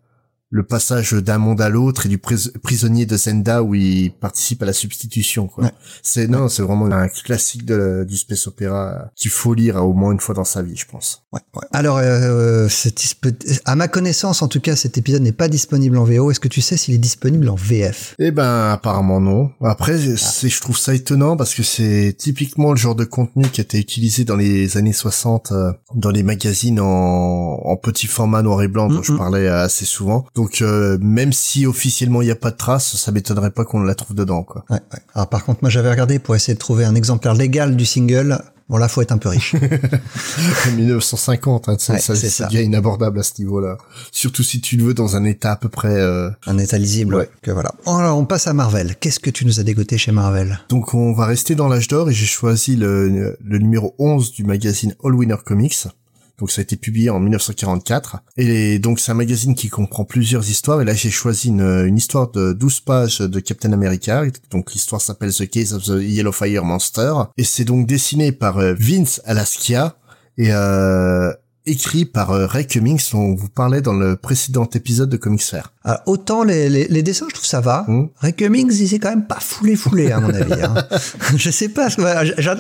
le 0.57 0.63
passage 0.63 1.15
d'un 1.15 1.39
monde 1.39 1.61
à 1.61 1.69
l'autre 1.69 2.07
et 2.07 2.09
du 2.09 2.19
pris- 2.19 2.49
prisonnier 2.63 3.07
de 3.07 3.17
Zenda 3.17 3.61
où 3.65 3.75
il 3.75 4.13
participe 4.13 4.63
à 4.63 4.67
la 4.67 4.73
substitution. 4.73 5.49
quoi. 5.49 5.65
Ouais. 5.65 5.71
C'est 6.03 6.29
non, 6.29 6.49
c'est 6.49 6.63
vraiment 6.63 6.87
un 6.87 7.09
classique 7.09 7.65
de, 7.65 8.05
du 8.07 8.17
space 8.17 8.47
opéra 8.47 9.11
qu'il 9.17 9.33
faut 9.33 9.53
lire 9.53 9.85
au 9.85 9.93
moins 9.95 10.13
une 10.13 10.21
fois 10.21 10.33
dans 10.35 10.45
sa 10.45 10.63
vie, 10.63 10.77
je 10.77 10.87
pense. 10.87 11.25
Ouais, 11.33 11.41
ouais. 11.57 11.67
Alors, 11.73 11.99
euh, 11.99 12.69
disp- 12.69 13.59
à 13.65 13.75
ma 13.75 13.89
connaissance, 13.89 14.43
en 14.43 14.49
tout 14.49 14.61
cas, 14.61 14.77
cet 14.77 14.97
épisode 14.97 15.23
n'est 15.23 15.33
pas 15.33 15.49
disponible 15.49 15.99
en 15.99 16.05
VO. 16.05 16.31
Est-ce 16.31 16.39
que 16.41 16.47
tu 16.49 16.61
sais 16.61 16.77
s'il 16.77 16.95
est 16.95 16.99
disponible 16.99 17.49
en 17.49 17.57
VF 17.57 18.15
Eh 18.21 18.31
ben 18.31 18.71
apparemment 18.71 19.21
non. 19.21 19.51
Après, 19.61 19.99
c'est 20.17 20.49
je 20.49 20.61
trouve 20.61 20.79
ça 20.79 20.95
étonnant 20.95 21.37
parce 21.37 21.53
que 21.55 21.65
c'est 21.65 22.15
typiquement 22.17 22.71
le 22.71 22.77
genre 22.77 22.95
de 22.95 23.05
contenu 23.05 23.45
qui 23.49 23.61
a 23.61 23.65
été 23.65 23.79
utilisé 23.81 24.25
dans 24.25 24.37
les 24.37 24.77
années 24.77 24.93
60 24.93 25.51
euh, 25.51 25.73
dans 25.97 26.11
les 26.11 26.23
magazines 26.23 26.79
en, 26.79 26.87
en 27.65 27.77
petit 27.77 28.07
format 28.07 28.43
noir 28.43 28.63
et 28.63 28.69
blanc 28.69 28.89
dont 28.89 29.03
je 29.03 29.11
Mhm. 29.13 29.19
parlais 29.19 29.49
assez 29.49 29.85
souvent. 29.85 30.25
Donc 30.37 30.44
euh, 30.63 30.99
même 31.01 31.33
si 31.33 31.67
officiellement 31.67 32.23
il 32.23 32.27
n'y 32.27 32.31
a 32.31 32.37
pas 32.37 32.51
de 32.51 32.57
trace, 32.57 32.97
ça 32.97 33.13
m'étonnerait 33.13 33.51
pas 33.51 33.65
qu'on 33.65 33.81
la 33.81 33.95
trouve 33.95 34.17
dedans 34.17 34.43
quoi. 34.43 34.65
Ouais, 34.71 34.79
ouais. 34.93 34.99
Alors 35.15 35.29
par 35.29 35.45
contre, 35.45 35.61
moi 35.63 35.71
j'avais 35.71 35.91
regardé 35.91 36.19
pour 36.19 36.35
essayer 36.37 36.55
de 36.55 36.59
trouver 36.59 36.85
un 36.85 36.95
exemplaire 36.95 37.35
légal 37.35 37.77
du 37.77 37.85
single. 37.87 38.39
Bon 38.71 38.79
là, 38.79 38.89
faut 38.89 39.03
être 39.03 39.13
un 39.13 39.19
peu 39.19 39.29
riche. 39.29 39.55
1950, 40.77 41.69
hein, 41.69 41.77
ça, 41.79 41.93
Ouais, 41.95 41.99
ça 41.99 42.15
ça. 42.17 42.47
devient 42.47 42.63
inabordable 42.65 43.19
à 43.19 43.23
ce 43.23 43.33
niveau-là. 43.41 43.77
Surtout 44.11 44.43
si 44.43 44.61
tu 44.63 44.77
le 44.77 44.85
veux 44.85 44.95
dans 44.95 45.17
un 45.17 45.25
état 45.25 45.53
à 45.53 45.57
peu 45.57 45.69
près. 45.69 45.89
euh, 45.95 46.31
un 46.47 46.59
état 46.59 46.79
lisible. 46.79 47.15
Ouais. 47.15 47.29
Que 47.43 47.51
voilà. 47.51 47.73
Alors 47.87 48.19
on 48.19 48.25
passe 48.25 48.47
à 48.47 48.53
Marvel. 48.55 48.97
Qu'est-ce 49.01 49.21
que 49.21 49.31
tu 49.31 49.45
nous 49.45 49.61
as 49.61 49.63
dégoté 49.65 49.99
chez 49.99 50.13
Marvel? 50.13 50.61
Donc 50.71 50.95
on 50.95 51.13
va 51.13 51.27
rester 51.27 51.55
dans 51.55 51.69
l'âge 51.69 51.89
d'or 51.89 52.09
et 52.11 52.15
j'ai 52.15 52.27
choisi 52.27 52.77
le, 52.77 53.37
le 53.43 53.59
numéro 53.59 53.95
11 53.99 54.33
du 54.33 54.45
magazine 54.45 54.95
All 55.05 55.15
Winner 55.15 55.37
Comics. 55.45 55.87
Donc 56.39 56.51
ça 56.51 56.61
a 56.61 56.63
été 56.63 56.77
publié 56.77 57.11
en 57.11 57.21
1944. 57.21 58.19
Et 58.37 58.79
donc 58.79 59.01
c'est 59.01 59.13
un 59.13 59.15
magazine 59.15 59.55
qui 59.55 59.69
comprend 59.69 60.05
plusieurs 60.05 60.49
histoires. 60.49 60.81
Et 60.81 60.85
là 60.85 60.95
j'ai 60.95 61.11
choisi 61.11 61.49
une, 61.49 61.97
histoire 61.97 62.31
de 62.31 62.53
12 62.53 62.81
pages 62.81 63.19
de 63.21 63.41
Captain 63.41 63.73
America. 63.73 64.25
Donc 64.51 64.73
l'histoire 64.73 65.01
s'appelle 65.01 65.33
The 65.33 65.49
Case 65.49 65.73
of 65.73 65.85
the 65.85 66.01
Yellow 66.03 66.33
Fire 66.33 66.65
Monster. 66.65 67.15
Et 67.37 67.45
c'est 67.45 67.65
donc 67.65 67.87
dessiné 67.87 68.33
par 68.33 68.59
euh, 68.59 68.75
Vince 68.79 69.21
Alaskia. 69.25 69.97
Et, 70.37 70.53
euh, 70.53 71.33
écrit 71.67 72.05
par 72.05 72.31
euh, 72.31 72.47
Ray 72.47 72.67
Cummings, 72.67 73.01
dont 73.13 73.19
on 73.21 73.35
vous 73.35 73.49
parlait 73.49 73.81
dans 73.81 73.95
le 73.95 74.17
précédent 74.17 74.69
épisode 74.75 75.09
de 75.09 75.17
Comics 75.17 75.43
Fair. 75.43 75.73
Alors, 75.83 76.01
autant 76.07 76.45
les, 76.45 76.69
les, 76.69 76.87
les 76.89 77.03
dessins, 77.03 77.27
je 77.29 77.35
trouve 77.35 77.47
ça 77.47 77.61
va. 77.61 77.85
Mm. 77.89 78.09
Ray 78.19 78.33
Cummings, 78.35 78.73
il 78.79 78.89
s'est 78.89 78.99
quand 78.99 79.11
même 79.11 79.27
pas 79.27 79.41
foulé 79.41 79.75
foulé, 79.77 80.11
à 80.13 80.21
mon 80.21 80.33
avis. 80.35 80.53
Hein. 80.63 80.75
je 81.37 81.51
sais 81.51 81.69
pas. 81.69 81.89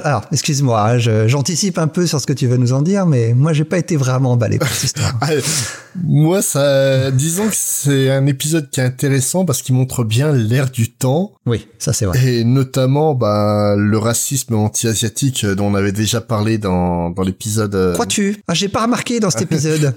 Alors, 0.04 0.24
excuse-moi, 0.32 0.80
hein, 0.90 0.98
j'anticipe 1.26 1.78
un 1.78 1.86
peu 1.88 2.06
sur 2.06 2.20
ce 2.20 2.26
que 2.26 2.32
tu 2.32 2.46
veux 2.46 2.56
nous 2.56 2.72
en 2.72 2.82
dire, 2.82 3.06
mais 3.06 3.34
moi, 3.34 3.52
j'ai 3.52 3.64
pas 3.64 3.78
été 3.78 3.96
vraiment 3.96 4.32
emballé 4.32 4.58
par 4.58 4.68
cette 4.68 4.84
histoire. 4.84 5.18
Moi, 6.02 6.42
ça, 6.42 7.12
disons 7.12 7.46
que 7.48 7.54
c'est 7.54 8.10
un 8.10 8.26
épisode 8.26 8.68
qui 8.68 8.80
est 8.80 8.84
intéressant 8.84 9.44
parce 9.44 9.62
qu'il 9.62 9.76
montre 9.76 10.02
bien 10.02 10.32
l'ère 10.32 10.68
du 10.68 10.90
temps 10.90 11.30
Oui, 11.46 11.68
ça 11.78 11.92
c'est 11.92 12.04
vrai. 12.04 12.18
et 12.38 12.42
notamment 12.44 13.14
bah, 13.14 13.76
le 13.78 13.96
racisme 13.98 14.54
anti-asiatique 14.56 15.46
dont 15.46 15.66
on 15.66 15.74
avait 15.76 15.92
déjà 15.92 16.20
parlé 16.20 16.58
dans, 16.58 17.10
dans 17.10 17.22
l'épisode. 17.22 17.76
euh, 17.76 17.92
Crois-tu? 17.92 18.42
Ah, 18.48 18.54
J'ai 18.54 18.68
pas 18.68 18.88
remarqué 18.94 19.20
dans 19.20 19.30
cet 19.30 19.42
épisode. 19.50 19.94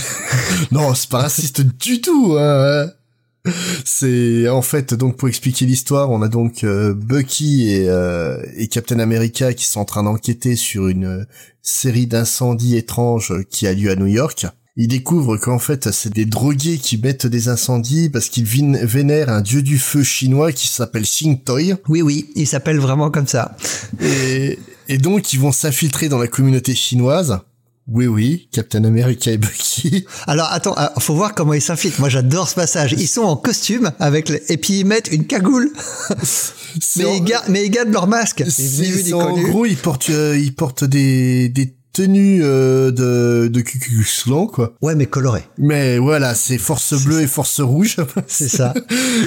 non, 0.70 0.94
c'est 0.94 1.08
pas 1.08 1.22
raciste 1.22 1.60
du 1.60 2.00
tout. 2.00 2.36
Hein. 2.38 2.90
C'est 3.84 4.48
en 4.48 4.62
fait 4.62 4.94
donc 4.94 5.16
pour 5.16 5.28
expliquer 5.28 5.66
l'histoire, 5.66 6.10
on 6.10 6.22
a 6.22 6.28
donc 6.28 6.62
euh, 6.62 6.94
Bucky 6.94 7.70
et, 7.70 7.88
euh, 7.88 8.40
et 8.56 8.68
Captain 8.68 9.00
America 9.00 9.52
qui 9.52 9.66
sont 9.66 9.80
en 9.80 9.84
train 9.84 10.04
d'enquêter 10.04 10.54
sur 10.54 10.86
une 10.86 11.06
euh, 11.06 11.24
série 11.60 12.06
d'incendies 12.06 12.76
étranges 12.76 13.32
qui 13.50 13.66
a 13.66 13.74
lieu 13.74 13.90
à 13.90 13.96
New 13.96 14.06
York. 14.06 14.46
Ils 14.76 14.86
découvrent 14.86 15.36
qu'en 15.36 15.58
fait 15.58 15.90
c'est 15.90 16.14
des 16.14 16.24
drogués 16.24 16.78
qui 16.78 16.98
mettent 16.98 17.26
des 17.26 17.48
incendies 17.48 18.08
parce 18.08 18.28
qu'ils 18.28 18.46
vénèrent 18.46 19.28
un 19.28 19.40
dieu 19.40 19.62
du 19.62 19.76
feu 19.76 20.04
chinois 20.04 20.52
qui 20.52 20.68
s'appelle 20.68 21.02
Xingtoi 21.02 21.78
Oui, 21.88 22.00
oui, 22.00 22.30
il 22.36 22.46
s'appelle 22.46 22.78
vraiment 22.78 23.10
comme 23.10 23.26
ça. 23.26 23.56
et, 24.00 24.60
et 24.88 24.98
donc 24.98 25.32
ils 25.32 25.40
vont 25.40 25.52
s'infiltrer 25.52 26.08
dans 26.08 26.18
la 26.18 26.28
communauté 26.28 26.76
chinoise. 26.76 27.40
Oui 27.88 28.06
oui, 28.06 28.48
Captain 28.52 28.84
America 28.84 29.30
et 29.30 29.38
Bucky. 29.38 30.04
Alors 30.26 30.46
attends, 30.52 30.74
ah, 30.76 30.92
faut 31.00 31.14
voir 31.14 31.34
comment 31.34 31.52
ils 31.52 31.60
s'infiltrent. 31.60 31.98
Moi 32.00 32.08
j'adore 32.08 32.48
ce 32.48 32.54
passage. 32.54 32.94
Ils 32.96 33.08
sont 33.08 33.22
en 33.22 33.36
costume 33.36 33.90
avec 33.98 34.28
le... 34.28 34.40
et 34.52 34.56
puis 34.56 34.80
ils 34.80 34.84
mettent 34.86 35.08
une 35.10 35.26
cagoule, 35.26 35.72
mais, 36.96 37.04
en- 37.04 37.14
ils 37.14 37.24
gardent, 37.24 37.48
mais 37.48 37.64
ils 37.66 37.70
gardent 37.70 37.92
leur 37.92 38.06
masque. 38.06 38.44
En 39.12 39.36
gros, 39.42 39.66
ils 39.66 39.76
portent, 39.76 40.10
euh, 40.10 40.38
ils 40.38 40.54
portent 40.54 40.84
des, 40.84 41.48
des 41.48 41.74
tenues 41.92 42.40
euh, 42.42 42.90
de, 42.90 43.48
de 43.48 43.60
Klan, 43.60 44.46
quoi. 44.46 44.74
Ouais, 44.80 44.94
mais 44.94 45.06
coloré. 45.06 45.42
Mais 45.58 45.98
voilà, 45.98 46.34
c'est 46.34 46.56
force 46.58 46.94
bleue 47.04 47.20
et 47.20 47.26
force 47.26 47.60
rouge. 47.60 47.96
C'est 48.28 48.48
ça. 48.48 48.72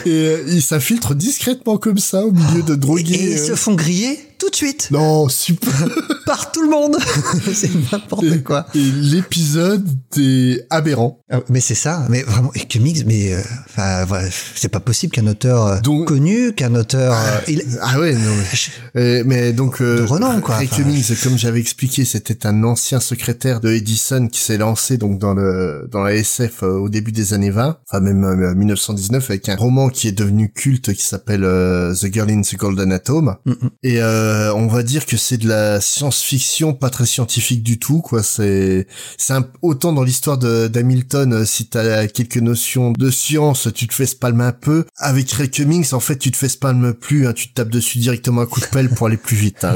et 0.06 0.10
euh, 0.10 0.44
ils 0.48 0.64
s'infiltrent 0.64 1.14
discrètement 1.14 1.78
comme 1.78 2.00
ça 2.00 2.26
au 2.26 2.32
milieu 2.32 2.64
de 2.64 2.74
Et, 2.74 2.78
drogués. 2.78 3.14
et 3.16 3.32
ils 3.34 3.38
euh. 3.40 3.48
se 3.48 3.56
font 3.56 3.76
griller 3.76 4.18
tout 4.38 4.50
de 4.50 4.56
suite 4.56 4.90
Non, 4.92 5.28
super. 5.30 5.72
par 6.26 6.52
tout 6.52 6.62
le 6.64 6.70
monde. 6.70 6.98
c'est 7.54 7.70
n'importe 7.92 8.44
quoi. 8.44 8.66
Et 8.76 8.80
l'épisode 8.80 9.88
est 10.18 10.66
aberrant. 10.70 11.20
Ah, 11.30 11.40
Mais 11.50 11.60
c'est 11.62 11.76
ça, 11.76 12.06
mais 12.10 12.24
vraiment, 12.24 12.52
et 12.56 12.62
Cummings, 12.66 13.04
mais 13.06 13.34
euh, 13.34 13.42
enfin, 13.70 14.06
voilà, 14.06 14.28
c'est 14.56 14.70
pas 14.70 14.80
possible 14.80 15.12
qu'un 15.14 15.28
auteur 15.28 15.66
euh, 15.68 15.80
Donc- 15.82 16.08
connu, 16.08 16.54
qu'un 16.54 16.74
auteur, 16.76 17.14
euh, 17.14 17.40
il, 17.48 17.64
Ah 17.82 18.00
ouais, 18.00 18.14
non. 18.14 18.32
Mais, 18.96 19.02
euh, 19.02 19.24
mais 19.26 19.54
donc, 19.54 19.82
euh, 19.82 19.98
De 19.98 20.04
renom, 20.04 20.42
quoi. 20.42 20.56
Ray 20.58 20.68
Enfin, 20.72 20.84
Cummings, 20.84 21.16
comme 21.24 21.38
j'avais 21.38 21.60
expliqué, 21.60 22.06
c'était 22.06 22.46
un 22.48 22.64
ancien 22.64 23.00
secrétaire 23.00 23.60
de 23.62 23.72
Edison 23.72 24.28
qui 24.28 24.40
s'est 24.40 24.58
lancé 24.58 24.98
donc 24.98 25.20
dans 25.20 25.34
le 25.34 25.88
dans 25.92 26.02
la 26.02 26.14
SF 26.16 26.64
euh, 26.64 26.72
au 26.78 26.90
début 26.90 27.12
des 27.12 27.34
années 27.34 27.50
20, 27.52 27.78
enfin 27.90 28.00
même 28.00 28.24
euh, 28.24 28.54
1919, 28.56 29.30
avec 29.30 29.50
un 29.50 29.56
roman 29.56 29.90
qui 29.90 30.08
est 30.08 30.12
devenu 30.12 30.52
culte 30.52 30.94
qui 30.94 31.04
s'appelle 31.06 31.44
euh, 31.44 31.94
The 31.94 32.12
Girl 32.14 32.30
in 32.32 32.42
the 32.42 32.56
Golden 32.56 32.92
Atom. 32.92 33.36
Mm. 33.46 33.54
Et 33.84 34.02
euh, 34.02 34.25
on 34.56 34.68
va 34.68 34.84
dire 34.84 35.06
que 35.06 35.18
c'est 35.18 35.38
de 35.38 35.48
la 35.48 35.82
science-fiction, 35.82 36.74
pas 36.74 36.90
très 36.90 37.06
scientifique 37.06 37.64
du 37.64 37.80
tout, 37.80 38.02
quoi. 38.02 38.24
C'est 38.24 38.88
c'est 39.18 39.34
autant 39.62 39.94
dans 39.94 40.04
l'histoire 40.04 40.38
de- 40.38 40.68
d'Hamilton, 40.68 41.34
euh, 41.34 41.46
si 41.46 41.68
t'as 41.68 42.08
quelques 42.08 42.38
notions 42.38 42.92
de 42.92 43.10
science, 43.10 43.68
tu 43.74 43.88
te 43.88 43.94
fais 43.94 44.06
spalmer 44.06 44.44
un 44.46 44.52
peu. 44.52 44.86
Avec 44.98 45.32
Ray 45.32 45.50
Cummings, 45.50 45.94
en 45.94 46.00
fait, 46.00 46.18
tu 46.18 46.32
te 46.32 46.38
fais 46.38 46.50
spalmer 46.50 46.94
plus, 46.94 47.28
hein, 47.28 47.34
tu 47.34 47.50
te 47.50 47.54
tapes 47.56 47.70
dessus 47.70 47.98
directement 48.00 48.42
un 48.42 48.46
coup 48.46 48.60
de 48.60 48.66
pelle 48.66 48.90
pour 48.90 49.08
aller 49.08 49.18
plus 49.18 49.36
vite. 49.38 49.64
hein. 49.64 49.76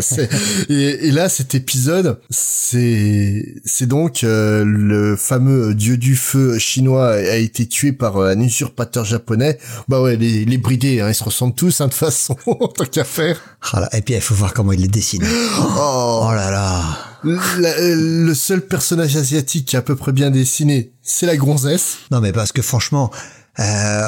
Et, 0.70 1.08
et 1.08 1.12
là, 1.12 1.30
cet 1.30 1.56
épisode, 1.56 2.20
c'est 2.30 3.56
c'est 3.66 3.86
donc 3.88 4.24
euh, 4.24 4.64
le 4.66 5.16
fameux 5.16 5.74
dieu 5.76 5.98
du 5.98 6.16
feu 6.16 6.58
chinois 6.60 7.10
a 7.12 7.36
été 7.36 7.68
tué 7.68 7.92
par 7.92 8.18
euh, 8.18 8.32
un 8.34 8.40
usurpateur 8.40 9.06
japonais. 9.06 9.58
Bah 9.88 10.02
ouais, 10.02 10.16
les, 10.16 10.46
les 10.46 10.58
bridés, 10.58 11.02
hein, 11.02 11.10
ils 11.10 11.16
se 11.16 11.24
ressemblent 11.24 11.56
tous, 11.56 11.82
hein, 11.82 11.86
de 11.86 11.92
toute 11.92 12.00
façon, 12.00 12.36
tant 12.46 12.86
qu'à 12.86 13.04
faire. 13.04 13.40
Ah 13.74 13.88
et 13.94 14.02
puis 14.02 14.14
il 14.16 14.22
faut 14.22 14.36
voir 14.40 14.54
comment 14.54 14.72
il 14.72 14.82
les 14.82 14.88
dessine. 14.88 15.24
Oh, 15.82 16.22
Oh 16.24 16.32
là 16.34 16.50
là. 16.52 16.84
La- 17.24 17.76
le 17.80 18.34
seul 18.34 18.62
personnage 18.62 19.16
asiatique 19.18 19.66
qui 19.68 19.76
est 19.76 19.80
à 19.80 19.82
peu 19.82 19.96
près 19.96 20.12
bien 20.14 20.32
dessiné, 20.32 20.94
c'est 21.02 21.26
la 21.26 21.36
gonzesse. 21.38 21.98
Non 22.12 22.22
mais 22.22 22.32
parce 22.32 22.52
que 22.52 22.62
franchement, 22.62 23.12
euh, 23.60 24.08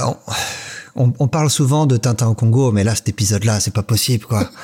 on, 0.96 1.28
parle 1.28 1.50
souvent 1.50 1.86
de 1.86 1.98
Tintin 1.98 2.28
au 2.28 2.34
Congo, 2.36 2.72
mais 2.72 2.84
là 2.84 2.96
cet 2.96 3.10
épisode-là, 3.10 3.60
c'est 3.60 3.74
pas 3.74 3.84
possible 3.84 4.26
quoi. 4.26 4.50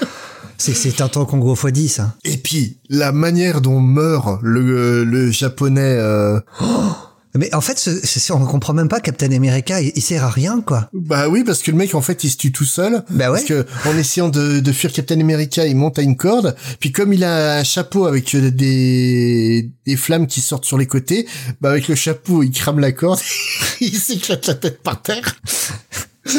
C'est 0.59 0.95
Tintin 0.95 1.21
au 1.21 1.25
Congo 1.27 1.53
x 1.53 1.71
10. 1.71 1.99
Hein. 1.99 2.13
Et 2.23 2.37
puis, 2.37 2.77
la 2.89 3.11
manière 3.11 3.61
dont 3.61 3.79
meurt 3.79 4.39
le, 4.41 5.03
le 5.03 5.29
japonais... 5.29 5.81
euh, 5.99 6.39
Mais 7.37 7.53
en 7.55 7.61
fait, 7.61 7.77
ce- 7.79 8.05
ce- 8.05 8.33
on 8.33 8.45
comprend 8.45 8.73
même 8.73 8.89
pas 8.89 8.99
Captain 8.99 9.31
America, 9.31 9.79
il, 9.81 9.91
il 9.95 10.01
sert 10.01 10.23
à 10.23 10.29
rien 10.29 10.61
quoi. 10.65 10.89
Bah 10.93 11.27
oui, 11.29 11.43
parce 11.43 11.61
que 11.63 11.71
le 11.71 11.77
mec, 11.77 11.93
en 11.95 12.01
fait, 12.01 12.23
il 12.23 12.29
se 12.29 12.37
tue 12.37 12.51
tout 12.51 12.65
seul. 12.65 13.03
Bah 13.09 13.31
ouais. 13.31 13.37
Parce 13.39 13.43
que 13.45 13.65
en 13.85 13.97
essayant 13.97 14.29
de, 14.29 14.59
de 14.59 14.71
fuir 14.71 14.91
Captain 14.91 15.19
America, 15.19 15.65
il 15.65 15.75
monte 15.75 15.99
à 15.99 16.01
une 16.01 16.15
corde. 16.17 16.55
Puis 16.79 16.91
comme 16.91 17.13
il 17.13 17.23
a 17.23 17.57
un 17.59 17.63
chapeau 17.63 18.05
avec 18.05 18.33
euh, 18.35 18.51
des, 18.51 19.69
des 19.85 19.95
flammes 19.97 20.27
qui 20.27 20.41
sortent 20.41 20.65
sur 20.65 20.77
les 20.77 20.87
côtés, 20.87 21.27
bah 21.61 21.69
avec 21.71 21.87
le 21.87 21.95
chapeau, 21.95 22.43
il 22.43 22.51
crame 22.51 22.79
la 22.79 22.91
corde. 22.91 23.19
il 23.81 23.95
s'éclate 23.97 24.47
la 24.47 24.53
tête 24.55 24.81
par 24.83 25.01
terre. 25.01 25.35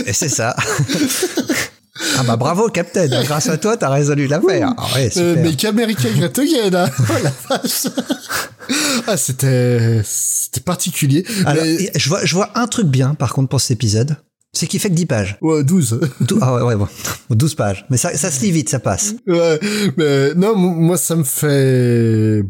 Et 0.06 0.12
c'est 0.12 0.28
ça. 0.28 0.54
ah 2.18 2.22
bah 2.22 2.37
bravo 2.37 2.68
Captain, 2.68 3.06
grâce 3.24 3.48
à 3.48 3.56
toi 3.56 3.76
t'as 3.76 3.88
résolu 3.88 4.26
l'affaire. 4.26 4.72
Ah 4.76 4.87
ouais, 4.94 5.11
super. 5.11 5.22
Euh, 5.24 5.37
mais 5.42 5.54
qu'America 5.54 6.08
Great 6.11 6.38
Again, 6.38 6.74
hein. 6.74 6.90
Oh 7.08 7.12
la 7.22 7.32
vache. 7.56 7.87
Ah, 9.07 9.16
c'était, 9.16 10.02
c'était 10.04 10.61
particulier. 10.61 11.24
Alors, 11.46 11.64
Mais- 11.64 11.90
je 11.94 12.09
vois, 12.09 12.24
je 12.24 12.35
vois 12.35 12.50
un 12.59 12.66
truc 12.66 12.87
bien 12.87 13.14
par 13.14 13.33
contre 13.33 13.48
pour 13.48 13.61
cet 13.61 13.72
épisode, 13.72 14.16
c'est 14.52 14.66
qu'il 14.66 14.81
fait 14.81 14.88
que 14.88 14.94
10 14.94 15.07
pages. 15.07 15.38
Ouais, 15.42 15.62
12. 15.64 16.00
Dou- 16.20 16.38
ah 16.40 16.54
ouais, 16.54 16.62
ouais, 16.62 16.76
bon. 16.76 16.88
12 17.31 17.54
pages. 17.54 17.87
Mais 17.90 17.96
ça, 17.96 18.16
ça 18.16 18.31
se 18.31 18.40
lit 18.42 18.50
vite, 18.52 18.68
ça 18.68 18.78
passe. 18.81 19.14
Ouais, 19.26 19.61
mais 19.96 20.35
non, 20.35 20.57
moi 20.57 20.96
ça 20.96 21.16
me 21.16 21.24
fait 21.24 22.42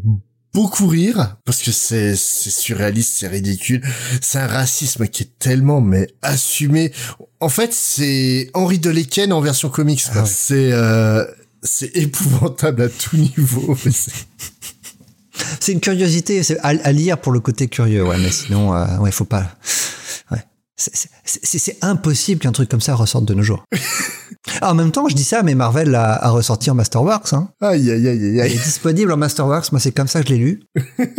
beaucoup 0.53 0.87
rire 0.87 1.37
parce 1.45 1.61
que 1.61 1.71
c'est 1.71 2.15
c'est 2.15 2.49
surréaliste, 2.49 3.13
c'est 3.19 3.27
ridicule. 3.27 3.81
C'est 4.21 4.39
un 4.39 4.47
racisme 4.47 5.07
qui 5.07 5.23
est 5.23 5.39
tellement 5.39 5.81
mais 5.81 6.07
assumé. 6.21 6.91
En 7.39 7.49
fait, 7.49 7.73
c'est 7.73 8.49
Henri 8.53 8.79
Deleken 8.79 9.31
en 9.31 9.41
version 9.41 9.69
comics. 9.69 10.01
Ah 10.13 10.21
ouais. 10.23 10.25
C'est 10.27 10.71
euh, 10.71 11.23
c'est 11.61 11.95
épouvantable 11.95 12.81
à 12.83 12.89
tout 12.89 13.15
niveau. 13.17 13.77
C'est- 15.59 15.71
une 15.73 15.79
curiosité, 15.79 16.43
c'est 16.43 16.59
à, 16.59 16.67
à 16.83 16.91
lire 16.91 17.17
pour 17.19 17.31
le 17.31 17.39
côté 17.39 17.67
curieux, 17.67 18.05
ouais, 18.05 18.17
mais 18.17 18.31
sinon, 18.31 18.73
euh, 18.73 18.97
ouais, 18.99 19.11
faut 19.11 19.25
pas. 19.25 19.45
Ouais. 20.31 20.43
C'est- 20.75 21.77
impossible 21.81 22.41
qu'un 22.41 22.51
truc 22.51 22.69
comme 22.69 22.81
ça 22.81 22.95
ressorte 22.95 23.25
de 23.25 23.33
nos 23.33 23.43
jours. 23.43 23.63
Ah, 24.61 24.71
en 24.71 24.73
même 24.75 24.91
temps, 24.91 25.07
je 25.09 25.15
dis 25.15 25.23
ça, 25.25 25.43
mais 25.43 25.53
Marvel 25.53 25.93
a, 25.93 26.13
a 26.13 26.29
ressorti 26.29 26.71
en 26.71 26.75
Masterworks. 26.75 27.33
Hein. 27.33 27.49
Aïe 27.61 27.91
aïe 27.91 28.07
aïe 28.07 28.39
aïe 28.39 28.51
Il 28.51 28.57
est 28.59 28.63
disponible 28.63 29.11
en 29.11 29.17
Masterworks. 29.17 29.71
Moi, 29.73 29.79
c'est 29.81 29.91
comme 29.91 30.07
ça 30.07 30.21
que 30.23 30.29
je 30.29 30.33
l'ai 30.33 30.39
lu. 30.39 30.63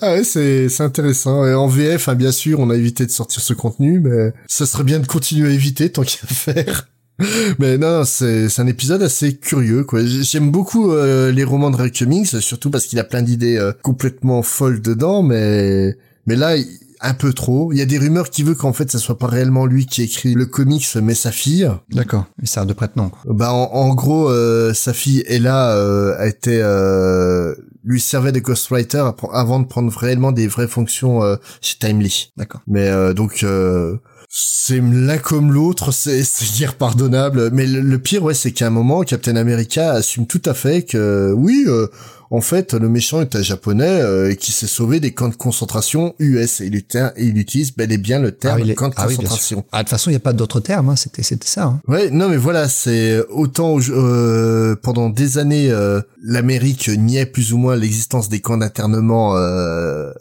Ah 0.00 0.12
ouais, 0.14 0.24
c'est 0.24 0.70
c'est 0.70 0.82
intéressant. 0.82 1.44
Et 1.46 1.52
en 1.54 1.66
VF, 1.66 2.08
hein, 2.08 2.14
bien 2.14 2.32
sûr, 2.32 2.60
on 2.60 2.70
a 2.70 2.76
évité 2.76 3.04
de 3.04 3.10
sortir 3.10 3.42
ce 3.42 3.52
contenu, 3.52 4.00
mais 4.00 4.32
ça 4.46 4.64
serait 4.64 4.84
bien 4.84 5.00
de 5.00 5.06
continuer 5.06 5.48
à 5.50 5.52
éviter 5.52 5.90
tant 5.92 6.02
qu'à 6.02 6.26
faire. 6.26 6.88
Mais 7.58 7.78
non, 7.78 8.04
c'est 8.04 8.48
c'est 8.48 8.62
un 8.62 8.66
épisode 8.66 9.02
assez 9.02 9.36
curieux 9.36 9.84
quoi. 9.84 10.00
J'aime 10.04 10.50
beaucoup 10.50 10.92
euh, 10.92 11.30
les 11.30 11.44
romans 11.44 11.70
de 11.70 11.76
Ray 11.76 11.90
Cummings, 11.90 12.40
surtout 12.40 12.70
parce 12.70 12.86
qu'il 12.86 12.98
a 12.98 13.04
plein 13.04 13.22
d'idées 13.22 13.56
euh, 13.56 13.72
complètement 13.82 14.42
folles 14.42 14.80
dedans, 14.80 15.22
mais 15.22 15.96
mais 16.26 16.36
là 16.36 16.56
un 17.02 17.14
peu 17.14 17.32
trop. 17.32 17.72
Il 17.72 17.78
y 17.78 17.82
a 17.82 17.86
des 17.86 17.98
rumeurs 17.98 18.30
qui 18.30 18.42
veulent 18.42 18.56
qu'en 18.56 18.72
fait 18.72 18.90
ça 18.90 18.98
soit 18.98 19.18
pas 19.18 19.26
réellement 19.26 19.66
lui 19.66 19.86
qui 19.86 20.02
écrit 20.02 20.34
le 20.34 20.46
comics, 20.46 20.86
mais 21.02 21.14
sa 21.14 21.32
fille. 21.32 21.70
D'accord. 21.90 22.26
Il 22.42 22.48
sert 22.48 22.66
de 22.66 22.72
prête-nom. 22.72 23.10
Bah 23.26 23.52
en, 23.52 23.70
en 23.72 23.94
gros, 23.94 24.28
euh, 24.28 24.74
sa 24.74 24.92
fille 24.92 25.24
Ella 25.26 25.76
euh, 25.76 26.14
a 26.18 26.26
été 26.26 26.60
euh, 26.62 27.54
lui 27.84 28.00
servait 28.00 28.32
de 28.32 28.40
ghostwriter 28.40 29.04
avant 29.32 29.60
de 29.60 29.66
prendre 29.66 29.92
réellement 29.96 30.32
des 30.32 30.46
vraies 30.46 30.68
fonctions 30.68 31.22
euh, 31.22 31.36
chez 31.60 31.76
Timely. 31.78 32.32
D'accord. 32.36 32.60
Mais 32.66 32.88
euh, 32.88 33.14
donc 33.14 33.42
euh, 33.42 33.96
c'est 34.32 34.80
l'un 34.80 35.18
comme 35.18 35.52
l'autre, 35.52 35.90
c'est 35.92 36.22
c'est 36.22 36.60
irpardonnable. 36.60 37.50
Mais 37.52 37.66
le, 37.66 37.80
le 37.80 37.98
pire, 37.98 38.22
ouais, 38.22 38.34
c'est 38.34 38.52
qu'à 38.52 38.68
un 38.68 38.70
moment, 38.70 39.02
Captain 39.02 39.34
America 39.34 39.90
assume 39.90 40.26
tout 40.28 40.42
à 40.46 40.54
fait 40.54 40.82
que 40.84 41.32
oui, 41.36 41.64
euh, 41.66 41.88
en 42.30 42.40
fait, 42.40 42.74
le 42.74 42.88
méchant 42.88 43.20
est 43.20 43.34
un 43.34 43.42
japonais 43.42 44.00
euh, 44.00 44.30
et 44.30 44.36
qui 44.36 44.52
s'est 44.52 44.68
sauvé 44.68 45.00
des 45.00 45.12
camps 45.12 45.28
de 45.30 45.34
concentration 45.34 46.14
US 46.20 46.60
et 46.60 46.66
il, 46.66 47.36
utilise 47.38 47.74
bel 47.74 47.90
et 47.90 47.98
bien 47.98 48.20
le 48.20 48.30
terme 48.30 48.60
il 48.60 48.70
est- 48.70 48.76
camp 48.76 48.88
de 48.88 48.94
ah 48.98 49.08
oui, 49.08 49.16
concentration. 49.16 49.64
Ah, 49.72 49.78
de 49.78 49.82
toute 49.82 49.90
façon, 49.90 50.10
il 50.10 50.12
n'y 50.12 50.18
a 50.18 50.20
pas 50.20 50.32
d'autre 50.32 50.60
terme, 50.60 50.90
hein, 50.90 50.96
c'était, 50.96 51.24
c'était 51.24 51.48
ça. 51.48 51.64
hein. 51.64 51.80
Ouais, 51.88 52.10
non 52.10 52.28
mais 52.28 52.36
voilà, 52.36 52.68
c'est 52.68 53.18
autant 53.30 53.78
euh, 53.88 54.76
pendant 54.80 55.10
des 55.10 55.38
années 55.38 55.72
euh, 55.72 56.00
l'Amérique 56.22 56.88
niait 56.88 57.26
plus 57.26 57.52
ou 57.52 57.58
moins 57.58 57.74
l'existence 57.74 58.28
des 58.28 58.38
camps 58.38 58.58
d'internement 58.58 59.36
euh, 59.36 60.12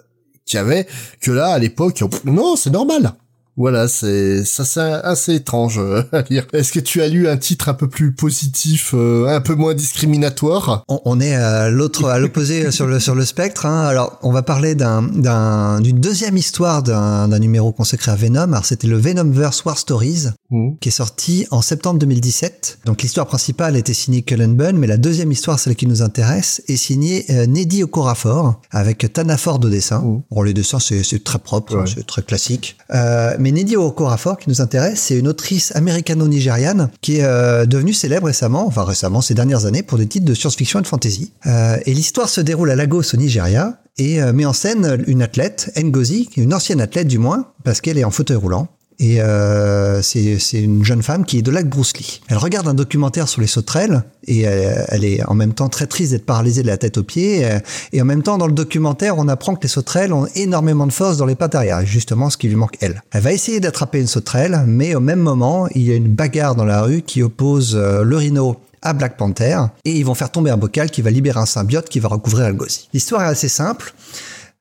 qu'il 0.48 0.58
y 0.58 0.60
avait, 0.60 0.88
que 1.22 1.30
là 1.30 1.50
à 1.50 1.60
l'époque, 1.60 2.04
non, 2.26 2.56
c'est 2.56 2.72
normal. 2.72 3.14
Voilà, 3.60 3.88
c'est 3.88 4.44
ça 4.46 4.66
c'est 4.66 4.80
assez 4.82 5.36
étrange 5.36 5.78
euh, 5.78 6.02
à 6.14 6.22
lire. 6.30 6.48
Est-ce 6.54 6.72
que 6.72 6.80
tu 6.80 7.02
as 7.02 7.08
lu 7.10 7.28
un 7.28 7.38
titre 7.38 7.70
un 7.70 7.74
peu 7.76 7.88
plus 7.90 8.14
positif, 8.14 8.92
euh, 8.96 9.28
un 9.28 9.42
peu 9.42 9.54
moins 9.54 9.76
discriminatoire? 9.76 10.84
On, 10.88 11.00
on 11.06 11.20
est 11.20 11.36
à 11.36 11.70
l'autre, 11.70 12.06
à 12.10 12.18
l'opposé 12.20 12.72
sur 12.72 12.88
le 12.88 13.00
sur 13.00 13.16
le 13.16 13.26
spectre. 13.26 13.66
Hein. 13.66 13.86
Alors, 13.86 14.18
on 14.24 14.32
va 14.32 14.42
parler 14.42 14.76
d'un 14.76 15.04
d'un 15.04 15.82
d'une 15.82 16.00
deuxième 16.00 16.38
histoire 16.38 16.84
d'un 16.84 17.28
d'un 17.28 17.40
numéro 17.40 17.72
consacré 17.72 18.12
à 18.12 18.16
Venom. 18.16 18.52
Alors, 18.54 18.66
c'était 18.66 18.88
le 18.88 18.98
Venomverse 18.98 19.64
War 19.66 19.78
Stories 19.78 20.28
Hmm. 20.52 20.78
qui 20.82 20.90
est 20.90 20.92
sorti 20.92 21.46
en 21.52 21.62
septembre 21.62 22.00
2017. 22.00 22.80
Donc, 22.86 23.04
l'histoire 23.04 23.28
principale 23.28 23.76
était 23.78 23.94
signée 23.94 24.24
Cullen 24.24 24.56
Bunn, 24.56 24.76
mais 24.80 24.88
la 24.88 24.98
deuxième 24.98 25.32
histoire, 25.32 25.60
celle 25.60 25.76
qui 25.76 25.86
nous 25.86 26.02
intéresse, 26.02 26.64
est 26.68 26.76
signée 26.76 27.26
euh, 27.30 27.46
Neddy 27.46 27.84
Okorafor 27.84 28.60
avec 28.72 29.14
Tana 29.14 29.38
Ford 29.38 29.60
au 29.64 29.70
dessin. 29.70 30.00
Mhm. 30.02 30.22
Bon, 30.32 30.42
les 30.42 30.56
dessins, 30.56 30.80
c'est 30.80 31.04
c'est 31.04 31.24
très 31.24 31.38
propre, 31.38 31.76
Ouais. 31.76 31.82
hein, 31.84 31.86
c'est 31.94 32.08
très 32.08 32.24
classique. 32.24 32.78
Euh, 32.96 33.36
mais 33.38 33.49
Neddy 33.52 33.76
Okorafor, 33.78 34.38
qui 34.38 34.50
nous 34.50 34.62
intéresse, 34.62 35.00
c'est 35.02 35.18
une 35.18 35.28
autrice 35.28 35.76
américano-nigériane 35.76 36.90
qui 37.02 37.18
est 37.18 37.24
euh, 37.24 37.66
devenue 37.66 37.94
célèbre 37.94 38.28
récemment, 38.28 38.68
enfin 38.68 38.84
récemment, 38.84 39.22
ces 39.22 39.34
dernières 39.34 39.66
années, 39.66 39.84
pour 39.84 39.98
des 39.98 40.08
titres 40.08 40.26
de 40.26 40.34
science-fiction 40.34 40.80
et 40.80 40.82
de 40.82 40.88
fantasy. 40.88 41.32
Euh, 41.46 41.78
et 41.86 41.94
l'histoire 41.94 42.30
se 42.30 42.42
déroule 42.42 42.72
à 42.72 42.76
Lagos, 42.76 43.14
au 43.14 43.18
Nigeria, 43.18 43.82
et 43.98 44.22
euh, 44.22 44.34
met 44.34 44.46
en 44.46 44.54
scène 44.54 45.04
une 45.08 45.22
athlète, 45.22 45.72
Ngozi, 45.78 46.30
une 46.38 46.54
ancienne 46.54 46.82
athlète 46.82 47.08
du 47.08 47.18
moins, 47.18 47.48
parce 47.64 47.82
qu'elle 47.82 47.98
est 47.98 48.04
en 48.04 48.12
fauteuil 48.12 48.38
roulant. 48.38 48.68
Et 49.00 49.22
euh, 49.22 50.02
c'est 50.02 50.38
une 50.54 50.84
jeune 50.84 51.02
femme 51.02 51.24
qui 51.24 51.38
est 51.38 51.42
de 51.42 51.52
lac 51.52 51.70
Bruce 51.70 51.96
Lee. 51.98 52.22
Elle 52.28 52.38
regarde 52.38 52.68
un 52.68 52.74
documentaire 52.74 53.30
sur 53.30 53.40
les 53.40 53.48
sauterelles 53.48 54.04
et 54.28 54.46
euh, 54.46 54.84
elle 54.90 55.06
est 55.06 55.24
en 55.24 55.36
même 55.36 55.54
temps 55.54 55.70
très 55.70 55.88
triste 55.88 56.12
d'être 56.12 56.26
paralysée 56.26 56.64
de 56.64 56.68
la 56.68 56.78
tête 56.78 56.98
aux 56.98 57.04
pieds. 57.04 57.46
euh, 57.46 57.60
Et 57.94 58.02
en 58.02 58.06
même 58.06 58.24
temps, 58.24 58.38
dans 58.38 58.48
le 58.48 58.54
documentaire, 58.54 59.18
on 59.18 59.30
apprend 59.30 59.56
que 59.56 59.64
les 59.64 59.70
sauterelles 59.70 60.12
ont 60.12 60.28
énormément 60.36 60.86
de 60.86 60.92
force 60.92 61.16
dans 61.16 61.26
les 61.26 61.36
pattes 61.36 61.56
arrière, 61.56 61.86
justement 61.86 62.30
ce 62.30 62.36
qui 62.38 62.50
lui 62.50 62.56
manque 62.56 62.76
elle. 62.82 63.02
Elle 63.12 63.22
va 63.22 63.32
essayer 63.32 63.62
d'attraper 63.62 64.02
une 64.02 64.08
sauterelle, 64.08 64.64
mais 64.68 64.96
au 64.96 65.00
même 65.00 65.20
moment, 65.20 65.68
il 65.76 65.84
y 65.84 65.92
a 65.92 65.96
une 65.96 66.14
bagarre 66.14 66.56
dans 66.56 66.66
la 66.66 66.82
rue 66.82 67.02
qui 67.02 67.24
oppose 67.24 67.76
euh, 67.76 68.04
le 68.04 68.18
rhino 68.18 68.58
à 68.82 68.94
Black 68.94 69.18
Panther 69.18 69.58
et 69.86 69.92
ils 69.92 70.06
vont 70.06 70.14
faire 70.14 70.32
tomber 70.32 70.52
un 70.52 70.58
bocal 70.58 70.90
qui 70.90 71.02
va 71.02 71.12
libérer 71.12 71.40
un 71.40 71.46
symbiote 71.46 71.90
qui 71.90 72.00
va 72.00 72.08
recouvrir 72.10 72.46
Algozi. 72.46 72.88
L'histoire 72.94 73.24
est 73.24 73.28
assez 73.28 73.50
simple. 73.50 73.94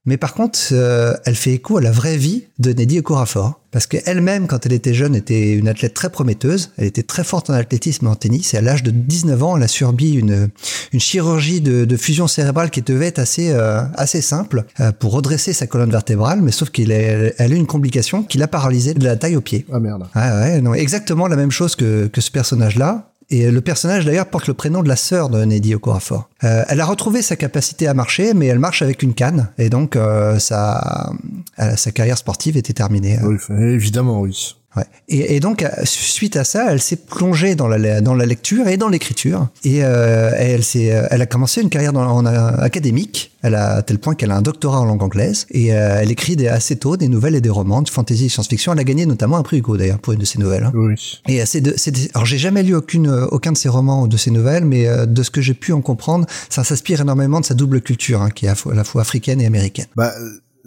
Mais 0.08 0.16
par 0.16 0.32
contre, 0.32 0.58
euh, 0.72 1.12
elle 1.26 1.34
fait 1.34 1.52
écho 1.52 1.76
à 1.76 1.82
la 1.82 1.90
vraie 1.90 2.16
vie 2.16 2.44
de 2.58 2.72
Neddy 2.72 3.00
Okorafor. 3.00 3.60
Parce 3.70 3.86
qu'elle-même, 3.86 4.46
quand 4.46 4.64
elle 4.64 4.72
était 4.72 4.94
jeune, 4.94 5.14
était 5.14 5.52
une 5.52 5.68
athlète 5.68 5.92
très 5.92 6.08
prometteuse. 6.08 6.70
Elle 6.78 6.86
était 6.86 7.02
très 7.02 7.24
forte 7.24 7.50
en 7.50 7.52
athlétisme 7.52 8.06
et 8.06 8.08
en 8.08 8.14
tennis. 8.14 8.54
Et 8.54 8.56
à 8.56 8.62
l'âge 8.62 8.82
de 8.82 8.90
19 8.90 9.42
ans, 9.42 9.58
elle 9.58 9.62
a 9.62 9.68
subi 9.68 10.14
une, 10.14 10.48
une 10.94 11.00
chirurgie 11.00 11.60
de, 11.60 11.84
de 11.84 11.96
fusion 11.98 12.26
cérébrale 12.26 12.70
qui 12.70 12.80
devait 12.80 13.08
être 13.08 13.18
assez, 13.18 13.50
euh, 13.50 13.82
assez 13.96 14.22
simple 14.22 14.64
euh, 14.80 14.92
pour 14.92 15.12
redresser 15.12 15.52
sa 15.52 15.66
colonne 15.66 15.90
vertébrale. 15.90 16.40
Mais 16.40 16.52
sauf 16.52 16.70
qu'elle 16.70 16.90
a, 16.90 17.46
eu 17.46 17.54
une 17.54 17.66
complication 17.66 18.22
qui 18.22 18.38
l'a 18.38 18.48
paralysée 18.48 18.94
de 18.94 19.04
la 19.04 19.16
taille 19.16 19.36
aux 19.36 19.42
pieds. 19.42 19.66
Ah 19.70 19.78
merde. 19.78 20.06
Ah 20.14 20.40
ouais, 20.40 20.62
non, 20.62 20.72
exactement 20.72 21.28
la 21.28 21.36
même 21.36 21.50
chose 21.50 21.76
que, 21.76 22.06
que 22.06 22.22
ce 22.22 22.30
personnage-là. 22.30 23.10
Et 23.30 23.50
le 23.50 23.60
personnage 23.60 24.06
d'ailleurs 24.06 24.26
porte 24.26 24.46
le 24.46 24.54
prénom 24.54 24.82
de 24.82 24.88
la 24.88 24.96
sœur 24.96 25.28
de 25.28 25.44
Neddy 25.44 25.74
Okorafor. 25.74 26.28
Euh, 26.44 26.64
elle 26.68 26.80
a 26.80 26.86
retrouvé 26.86 27.20
sa 27.20 27.36
capacité 27.36 27.86
à 27.86 27.92
marcher, 27.92 28.32
mais 28.32 28.46
elle 28.46 28.58
marche 28.58 28.80
avec 28.80 29.02
une 29.02 29.12
canne, 29.12 29.48
et 29.58 29.68
donc 29.68 29.96
euh, 29.96 30.38
sa, 30.38 31.12
euh, 31.58 31.76
sa 31.76 31.90
carrière 31.90 32.16
sportive 32.16 32.56
était 32.56 32.72
terminée. 32.72 33.18
Oui, 33.22 33.36
évidemment, 33.50 34.20
oui. 34.20 34.56
Ouais. 34.76 34.85
Et, 35.09 35.35
et 35.37 35.40
donc, 35.40 35.64
suite 35.85 36.37
à 36.37 36.44
ça, 36.44 36.66
elle 36.70 36.81
s'est 36.81 36.96
plongée 36.96 37.54
dans 37.54 37.66
la, 37.68 38.00
dans 38.02 38.14
la 38.14 38.26
lecture 38.26 38.68
et 38.68 38.76
dans 38.76 38.88
l'écriture. 38.88 39.48
Et 39.64 39.83
euh, 39.83 40.31
elle, 40.37 40.62
s'est, 40.62 40.92
euh, 40.94 41.07
elle 41.11 41.22
a 41.22 41.26
commencé 41.26 41.62
une 41.62 41.70
carrière 41.70 41.92
dans, 41.94 42.02
en, 42.04 42.26
euh, 42.26 42.50
académique, 42.59 43.33
elle 43.42 43.54
a, 43.54 43.76
à 43.76 43.83
tel 43.83 43.98
point 43.98 44.14
qu'elle 44.14 44.31
a 44.31 44.37
un 44.37 44.42
doctorat 44.42 44.81
en 44.81 44.85
langue 44.85 45.02
anglaise. 45.02 45.46
Et 45.50 45.72
euh, 45.72 45.98
elle 46.00 46.11
écrit 46.11 46.37
des, 46.37 46.48
assez 46.48 46.76
tôt 46.76 46.96
des 46.98 47.09
nouvelles 47.09 47.35
et 47.35 47.40
des 47.40 47.48
romans 47.48 47.81
de 47.83 47.88
fantasy 47.88 48.26
et 48.26 48.28
science-fiction. 48.28 48.72
Elle 48.74 48.81
a 48.81 48.85
gagné 48.85 49.07
notamment 49.07 49.38
un 49.38 49.42
prix 49.42 49.59
Hugo, 49.59 49.76
d'ailleurs, 49.78 49.98
pour 50.00 50.12
une 50.12 50.20
de 50.20 50.24
ses 50.26 50.38
nouvelles. 50.38 50.64
hein. 50.64 50.72
Oui. 50.74 50.94
Et 51.26 51.40
euh, 51.40 51.44
c'est 51.46 51.62
de, 51.62 51.72
c'est 51.76 51.90
des- 51.90 52.11
alors 52.14 52.26
j'ai 52.26 52.38
jamais 52.38 52.62
lu 52.62 52.74
aucune, 52.74 53.09
aucun 53.31 53.52
de 53.52 53.59
ses 53.59 53.70
romans 53.70 54.02
ou 54.02 54.09
de 54.09 54.16
ses 54.18 54.31
nouvelles, 54.31 54.64
mais 54.66 54.87
euh, 54.87 55.07
de 55.07 55.22
ce 55.22 55.31
que 55.31 55.40
j'ai 55.40 55.54
pu 55.54 55.72
en 55.72 55.81
comprendre, 55.81 56.26
ça 56.50 56.62
s'inspire 56.62 57.00
énormément 57.00 57.40
de 57.40 57.46
sa 57.46 57.54
double 57.54 57.81
culture, 57.81 58.20
hein, 58.20 58.28
qui 58.31 58.44
est 58.46 58.50
à 58.50 58.54
la 58.74 58.85
fois 58.85 59.00
africaine 59.00 59.40
et 59.40 59.46
américaine. 59.46 59.87
Bah 59.96 60.12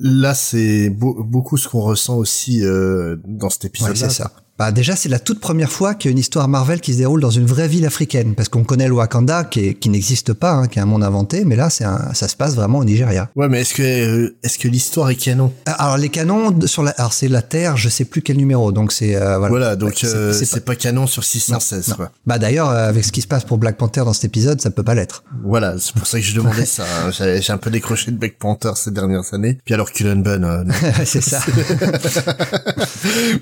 là, 0.02 0.34
c'est 0.34 0.90
beau- 0.90 1.24
beaucoup 1.24 1.58
ce 1.58 1.68
qu'on 1.70 1.82
ressent 1.82 2.18
aussi 2.18 2.66
euh, 2.66 3.16
dans 3.26 3.50
cet 3.50 3.64
Ouais, 3.64 3.68
épisode-là. 3.70 3.96
c'est 4.10 4.10
ça. 4.24 4.32
Bah 4.62 4.72
déjà, 4.72 4.96
c'est 4.96 5.10
la 5.10 5.18
toute 5.18 5.40
première 5.40 5.72
fois 5.72 5.96
qu'il 5.96 6.10
y 6.10 6.12
a 6.12 6.14
une 6.14 6.20
histoire 6.20 6.48
Marvel 6.48 6.82
qui 6.82 6.94
se 6.94 7.00
déroule 7.00 7.20
dans 7.20 7.32
une 7.32 7.48
vraie 7.48 7.68
ville 7.68 7.84
africaine, 7.88 8.36
parce 8.36 8.48
qu'on 8.48 8.64
connaît 8.64 8.88
le 8.88 8.94
Wakanda 8.94 9.44
qui, 9.44 9.74
qui 9.74 9.90
n'existe 9.90 10.34
pas, 10.34 10.52
hein, 10.52 10.68
qui 10.68 10.78
est 10.78 10.84
un 10.84 10.86
monde 10.86 11.04
inventé, 11.04 11.46
mais 11.46 11.56
là, 11.56 11.72
c'est 11.72 11.84
ça 12.14 12.28
se 12.28 12.36
passe 12.36 12.54
vraiment 12.54 12.78
au 12.78 12.84
Nigeria. 12.86 13.32
Ouais, 13.36 13.50
mais 13.50 13.62
est-ce 13.62 13.74
que 13.74 13.82
euh, 13.82 14.36
est-ce 14.44 14.60
que 14.60 14.68
l'histoire 14.68 15.10
est 15.10 15.16
canon? 15.16 15.52
Alors 15.66 15.98
les 15.98 16.10
canons 16.10 16.56
sur 16.68 16.84
la, 16.84 16.92
alors 16.92 17.12
c'est 17.12 17.28
la 17.28 17.42
Terre, 17.42 17.76
je 17.76 17.90
sais 17.90 18.06
plus 18.06 18.22
quel 18.22 18.38
numéro, 18.38 18.72
donc 18.72 18.92
c'est 18.92 19.16
euh, 19.16 19.40
voilà. 19.40 19.50
Voilà, 19.50 19.76
donc 19.76 19.90
Ouais, 19.90 19.96
c'est- 20.00 20.14
euh, 20.16 20.60
pas- 20.60 20.60
pas... 20.60 20.76
canon 20.76 21.08
sur 21.08 21.24
616. 21.24 21.88
non. 21.88 21.96
Quoi. 21.96 22.12
Bah 22.28 22.38
d'ailleurs, 22.38 22.70
euh, 22.70 22.88
avec 22.88 23.04
ce 23.04 23.12
qui 23.12 23.22
se 23.22 23.28
passe 23.28 23.44
pour 23.46 23.58
Black 23.58 23.78
Panther 23.78 24.02
dans 24.06 24.14
cet 24.14 24.26
épisode, 24.26 24.62
ça 24.62 24.70
peut 24.70 24.84
pas 24.84 24.94
l'être. 24.94 25.24
Voilà, 25.44 25.74
c'est 25.80 25.96
pour 25.96 26.06
ça 26.06 26.20
que 26.20 26.24
je 26.26 26.36
demandais 26.36 26.66
ça. 26.68 26.84
hein. 26.84 27.10
J'ai 27.12 27.52
un 27.52 27.58
peu 27.58 27.72
décroché 27.72 28.12
de 28.12 28.18
Black 28.18 28.38
Panther 28.38 28.74
ces 28.76 28.92
dernières 28.92 29.34
années. 29.34 29.58
Puis 29.66 29.74
alors 29.74 29.92
Cullen 29.92 30.22
Bunn, 30.22 30.44
euh, 30.44 30.64
non. 30.66 30.74
c'est 31.06 31.20
ça. 31.22 31.40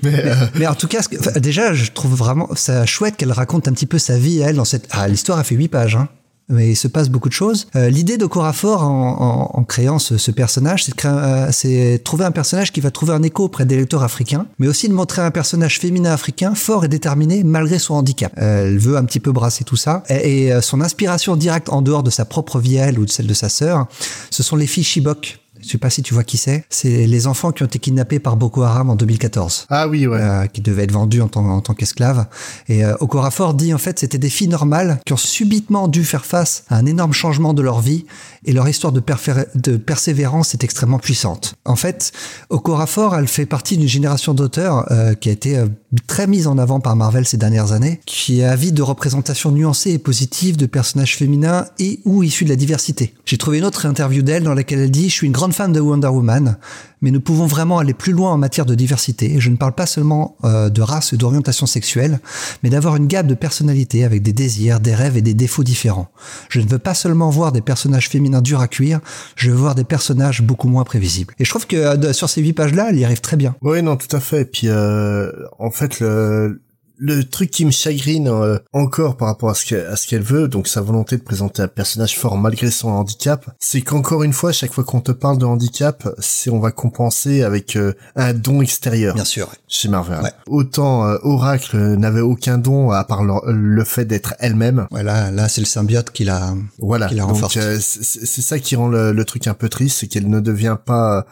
mais 0.02 0.24
euh, 0.24 0.34
Mais 0.58 0.66
en 0.66 0.74
tout 0.74 0.88
cas, 0.88 1.02
ce 1.02 1.08
déjà, 1.36 1.72
je 1.74 1.90
trouve 1.90 2.14
vraiment 2.14 2.48
ça 2.54 2.86
chouette 2.86 3.16
qu'elle 3.16 3.32
raconte 3.32 3.68
un 3.68 3.72
petit 3.72 3.86
peu 3.86 3.98
sa 3.98 4.18
vie 4.18 4.38
elle 4.38 4.56
dans 4.56 4.64
cette. 4.64 4.88
Ah, 4.90 5.08
l'histoire 5.08 5.38
a 5.38 5.44
fait 5.44 5.54
huit 5.54 5.68
pages, 5.68 5.96
hein. 5.96 6.08
Mais 6.50 6.70
il 6.70 6.76
se 6.76 6.88
passe 6.88 7.08
beaucoup 7.08 7.28
de 7.28 7.34
choses. 7.34 7.68
Euh, 7.76 7.88
L'idée 7.88 8.18
de 8.18 8.26
Corafor 8.26 8.82
en, 8.82 9.50
en, 9.54 9.64
créant 9.64 10.00
ce, 10.00 10.30
personnage, 10.32 10.84
c'est 10.84 11.04
euh, 11.04 11.98
trouver 11.98 12.24
un 12.24 12.32
personnage 12.32 12.72
qui 12.72 12.80
va 12.80 12.90
trouver 12.90 13.12
un 13.12 13.22
écho 13.22 13.44
auprès 13.44 13.64
des 13.64 13.76
lecteurs 13.76 14.02
africains, 14.02 14.46
mais 14.58 14.66
aussi 14.66 14.88
de 14.88 14.92
montrer 14.92 15.22
un 15.22 15.30
personnage 15.30 15.78
féminin 15.78 16.12
africain 16.12 16.56
fort 16.56 16.84
et 16.84 16.88
déterminé 16.88 17.44
malgré 17.44 17.78
son 17.78 17.94
handicap. 17.94 18.32
Elle 18.36 18.78
veut 18.78 18.96
un 18.96 19.04
petit 19.04 19.20
peu 19.20 19.30
brasser 19.30 19.62
tout 19.62 19.76
ça. 19.76 20.02
Et, 20.08 20.52
euh, 20.52 20.60
son 20.60 20.80
inspiration 20.80 21.36
directe 21.36 21.68
en 21.68 21.82
dehors 21.82 22.02
de 22.02 22.10
sa 22.10 22.24
propre 22.24 22.58
vie 22.58 22.76
elle 22.76 22.98
ou 22.98 23.04
de 23.04 23.10
celle 23.10 23.28
de 23.28 23.34
sa 23.34 23.48
sœur, 23.48 23.86
ce 24.30 24.42
sont 24.42 24.56
les 24.56 24.66
filles 24.66 24.84
Chibok. 24.84 25.38
Je 25.62 25.68
sais 25.68 25.78
pas 25.78 25.90
si 25.90 26.02
tu 26.02 26.14
vois 26.14 26.24
qui 26.24 26.36
c'est. 26.36 26.64
C'est 26.70 27.06
les 27.06 27.26
enfants 27.26 27.52
qui 27.52 27.62
ont 27.62 27.66
été 27.66 27.78
kidnappés 27.78 28.18
par 28.18 28.36
Boko 28.36 28.62
Haram 28.62 28.90
en 28.90 28.96
2014 28.96 29.66
ah 29.70 29.88
oui, 29.88 30.06
ouais. 30.06 30.20
euh, 30.20 30.46
qui 30.46 30.60
devaient 30.60 30.84
être 30.84 30.92
vendus 30.92 31.20
en 31.20 31.28
tant, 31.28 31.44
en 31.46 31.60
tant 31.60 31.74
qu'esclaves. 31.74 32.26
Et 32.68 32.84
euh, 32.84 32.94
Okorafor 33.00 33.54
dit 33.54 33.74
en 33.74 33.78
fait 33.78 33.98
c'était 33.98 34.18
des 34.18 34.30
filles 34.30 34.48
normales 34.48 35.00
qui 35.04 35.12
ont 35.12 35.18
subitement 35.18 35.88
dû 35.88 36.04
faire 36.04 36.24
face 36.24 36.64
à 36.68 36.76
un 36.76 36.86
énorme 36.86 37.12
changement 37.12 37.54
de 37.54 37.62
leur 37.62 37.80
vie 37.80 38.04
et 38.44 38.52
leur 38.52 38.68
histoire 38.68 38.92
de 38.92 39.76
persévérance 39.76 40.54
est 40.54 40.64
extrêmement 40.64 40.98
puissante. 40.98 41.54
En 41.64 41.76
fait, 41.76 42.12
Okorafor, 42.48 43.14
elle 43.14 43.28
fait 43.28 43.46
partie 43.46 43.76
d'une 43.76 43.88
génération 43.88 44.34
d'auteurs 44.34 44.90
euh, 44.90 45.14
qui 45.14 45.28
a 45.28 45.32
été 45.32 45.58
euh, 45.58 45.66
très 46.06 46.26
mise 46.26 46.46
en 46.46 46.56
avant 46.56 46.80
par 46.80 46.96
Marvel 46.96 47.26
ces 47.26 47.36
dernières 47.36 47.72
années, 47.72 48.00
qui 48.06 48.40
est 48.40 48.44
avide 48.44 48.74
de 48.74 48.82
représentations 48.82 49.50
nuancées 49.50 49.92
et 49.92 49.98
positives 49.98 50.56
de 50.56 50.66
personnages 50.66 51.16
féminins 51.16 51.66
et 51.78 52.00
ou 52.04 52.22
issus 52.22 52.44
de 52.44 52.50
la 52.50 52.56
diversité. 52.56 53.14
J'ai 53.26 53.38
trouvé 53.38 53.58
une 53.58 53.64
autre 53.64 53.86
interview 53.86 54.22
d'elle 54.22 54.42
dans 54.42 54.54
laquelle 54.54 54.80
elle 54.80 54.90
dit 54.90 55.08
«Je 55.10 55.14
suis 55.14 55.26
une 55.26 55.32
grande 55.32 55.49
fan 55.52 55.72
de 55.72 55.80
Wonder 55.80 56.08
Woman, 56.08 56.56
mais 57.02 57.10
nous 57.10 57.20
pouvons 57.20 57.46
vraiment 57.46 57.78
aller 57.78 57.94
plus 57.94 58.12
loin 58.12 58.32
en 58.32 58.38
matière 58.38 58.66
de 58.66 58.74
diversité. 58.74 59.34
Et 59.34 59.40
je 59.40 59.50
ne 59.50 59.56
parle 59.56 59.72
pas 59.72 59.86
seulement 59.86 60.36
euh, 60.44 60.68
de 60.70 60.82
race 60.82 61.12
et 61.12 61.16
d'orientation 61.16 61.66
sexuelle, 61.66 62.20
mais 62.62 62.70
d'avoir 62.70 62.96
une 62.96 63.06
gamme 63.06 63.26
de 63.26 63.34
personnalités 63.34 64.04
avec 64.04 64.22
des 64.22 64.32
désirs, 64.32 64.80
des 64.80 64.94
rêves 64.94 65.16
et 65.16 65.22
des 65.22 65.34
défauts 65.34 65.64
différents. 65.64 66.08
Je 66.48 66.60
ne 66.60 66.66
veux 66.66 66.78
pas 66.78 66.94
seulement 66.94 67.30
voir 67.30 67.52
des 67.52 67.60
personnages 67.60 68.08
féminins 68.08 68.42
durs 68.42 68.60
à 68.60 68.68
cuire, 68.68 69.00
je 69.36 69.50
veux 69.50 69.56
voir 69.56 69.74
des 69.74 69.84
personnages 69.84 70.42
beaucoup 70.42 70.68
moins 70.68 70.84
prévisibles. 70.84 71.34
Et 71.38 71.44
je 71.44 71.50
trouve 71.50 71.66
que 71.66 71.76
euh, 71.76 72.12
sur 72.12 72.28
ces 72.28 72.42
huit 72.42 72.52
pages-là, 72.52 72.88
elle 72.90 72.98
y 72.98 73.04
arrive 73.04 73.20
très 73.20 73.36
bien. 73.36 73.54
Oui, 73.62 73.82
non, 73.82 73.96
tout 73.96 74.14
à 74.14 74.20
fait. 74.20 74.42
Et 74.42 74.44
puis, 74.44 74.68
euh, 74.68 75.30
en 75.58 75.70
fait, 75.70 76.00
le, 76.00 76.60
le 77.02 77.24
truc 77.24 77.50
qui 77.50 77.64
me 77.64 77.70
chagrine 77.70 78.28
euh, 78.28 78.58
encore 78.74 79.16
par 79.16 79.28
rapport 79.28 79.48
à 79.48 79.54
ce 79.54 79.64
qu'elle, 79.64 79.86
à 79.86 79.96
ce 79.96 80.06
qu'elle 80.06 80.20
veut, 80.22 80.48
donc 80.48 80.68
sa 80.68 80.82
volonté 80.82 81.16
de 81.16 81.22
présenter 81.22 81.62
un 81.62 81.68
personnage 81.68 82.18
fort 82.18 82.36
malgré 82.36 82.70
son 82.70 82.88
handicap, 82.90 83.46
c'est 83.58 83.80
qu'encore 83.80 84.22
une 84.22 84.34
fois, 84.34 84.52
chaque 84.52 84.72
fois 84.74 84.84
qu'on 84.84 85.00
te 85.00 85.10
parle 85.12 85.38
de 85.38 85.46
handicap, 85.46 86.06
c'est 86.18 86.50
on 86.50 86.60
va 86.60 86.70
compenser 86.72 87.42
avec 87.42 87.74
euh, 87.76 87.94
un 88.16 88.34
don 88.34 88.60
extérieur 88.60 89.16
sûr. 89.26 89.48
chez 89.66 89.88
Marvel. 89.88 90.20
Ouais. 90.22 90.30
Autant 90.46 91.06
euh, 91.06 91.16
Oracle 91.22 91.78
n'avait 91.96 92.20
aucun 92.20 92.58
don 92.58 92.90
à 92.90 93.02
part 93.04 93.24
leur- 93.24 93.46
le 93.50 93.84
fait 93.84 94.04
d'être 94.04 94.34
elle-même. 94.38 94.86
Voilà, 94.90 95.30
là, 95.30 95.48
c'est 95.48 95.62
le 95.62 95.66
symbiote 95.66 96.10
qui 96.10 96.24
l'a... 96.24 96.54
Voilà. 96.78 97.08
Qui 97.08 97.14
la 97.14 97.24
Donc 97.24 97.56
euh, 97.56 97.78
c'est 97.80 98.42
ça 98.42 98.58
qui 98.58 98.76
rend 98.76 98.88
le, 98.88 99.12
le 99.12 99.24
truc 99.24 99.46
un 99.46 99.54
peu 99.54 99.70
triste, 99.70 99.98
c'est 100.00 100.06
qu'elle 100.06 100.28
ne 100.28 100.40
devient 100.40 100.76
pas 100.84 101.24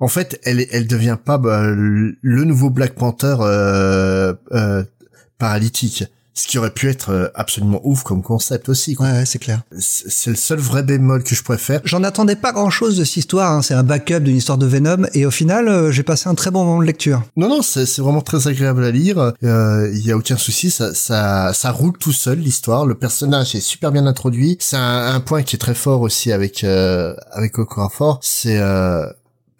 en 0.00 0.08
fait, 0.08 0.40
elle 0.44 0.66
elle 0.72 0.86
devient 0.88 1.16
pas 1.24 1.38
bah, 1.38 1.62
le 1.70 2.16
le 2.20 2.44
nouveau 2.44 2.68
Black 2.68 2.94
Panther 2.94 3.36
euh, 3.40 4.34
euh, 4.52 4.82
paralytique, 5.38 6.04
ce 6.36 6.48
qui 6.48 6.58
aurait 6.58 6.72
pu 6.72 6.88
être 6.88 7.10
euh, 7.10 7.28
absolument 7.36 7.80
ouf 7.84 8.02
comme 8.02 8.20
concept 8.20 8.68
aussi. 8.68 8.94
quoi. 8.96 9.06
Ouais, 9.06 9.12
ouais, 9.18 9.24
c'est 9.24 9.38
clair. 9.38 9.62
C'est 9.78 10.30
le 10.30 10.36
seul 10.36 10.58
vrai 10.58 10.82
bémol 10.82 11.22
que 11.22 11.32
je 11.34 11.42
faire. 11.58 11.80
J'en 11.84 12.02
attendais 12.02 12.34
pas 12.34 12.50
grand 12.50 12.70
chose 12.70 12.96
de 12.96 13.04
cette 13.04 13.18
histoire. 13.18 13.52
hein. 13.52 13.62
C'est 13.62 13.74
un 13.74 13.84
backup 13.84 14.18
d'une 14.18 14.36
histoire 14.36 14.58
de 14.58 14.66
Venom. 14.66 15.06
Et 15.14 15.26
au 15.26 15.30
final, 15.30 15.68
euh, 15.68 15.92
j'ai 15.92 16.02
passé 16.02 16.28
un 16.28 16.34
très 16.34 16.50
bon 16.50 16.64
moment 16.64 16.80
de 16.80 16.86
lecture. 16.86 17.22
Non, 17.36 17.48
non, 17.48 17.62
c'est 17.62 17.84
vraiment 18.00 18.20
très 18.20 18.48
agréable 18.48 18.82
à 18.84 18.90
lire. 18.90 19.32
Euh, 19.44 19.88
Il 19.94 20.04
y 20.04 20.10
a 20.10 20.16
aucun 20.16 20.36
souci, 20.36 20.72
ça, 20.72 20.92
ça, 20.92 21.52
ça 21.54 21.70
roule 21.70 21.96
tout 21.98 22.12
seul 22.12 22.38
l'histoire. 22.40 22.84
Le 22.84 22.96
personnage 22.96 23.54
est 23.54 23.60
super 23.60 23.92
bien 23.92 24.06
introduit. 24.06 24.56
C'est 24.58 24.76
un, 24.76 25.14
un 25.14 25.20
point 25.20 25.44
qui 25.44 25.54
est 25.54 25.60
très 25.60 25.74
fort 25.76 26.00
aussi 26.00 26.32
avec 26.32 26.64
euh, 26.64 27.14
avec 27.30 27.60
Okorafor. 27.60 28.18
C'est, 28.22 28.58
euh, 28.58 29.06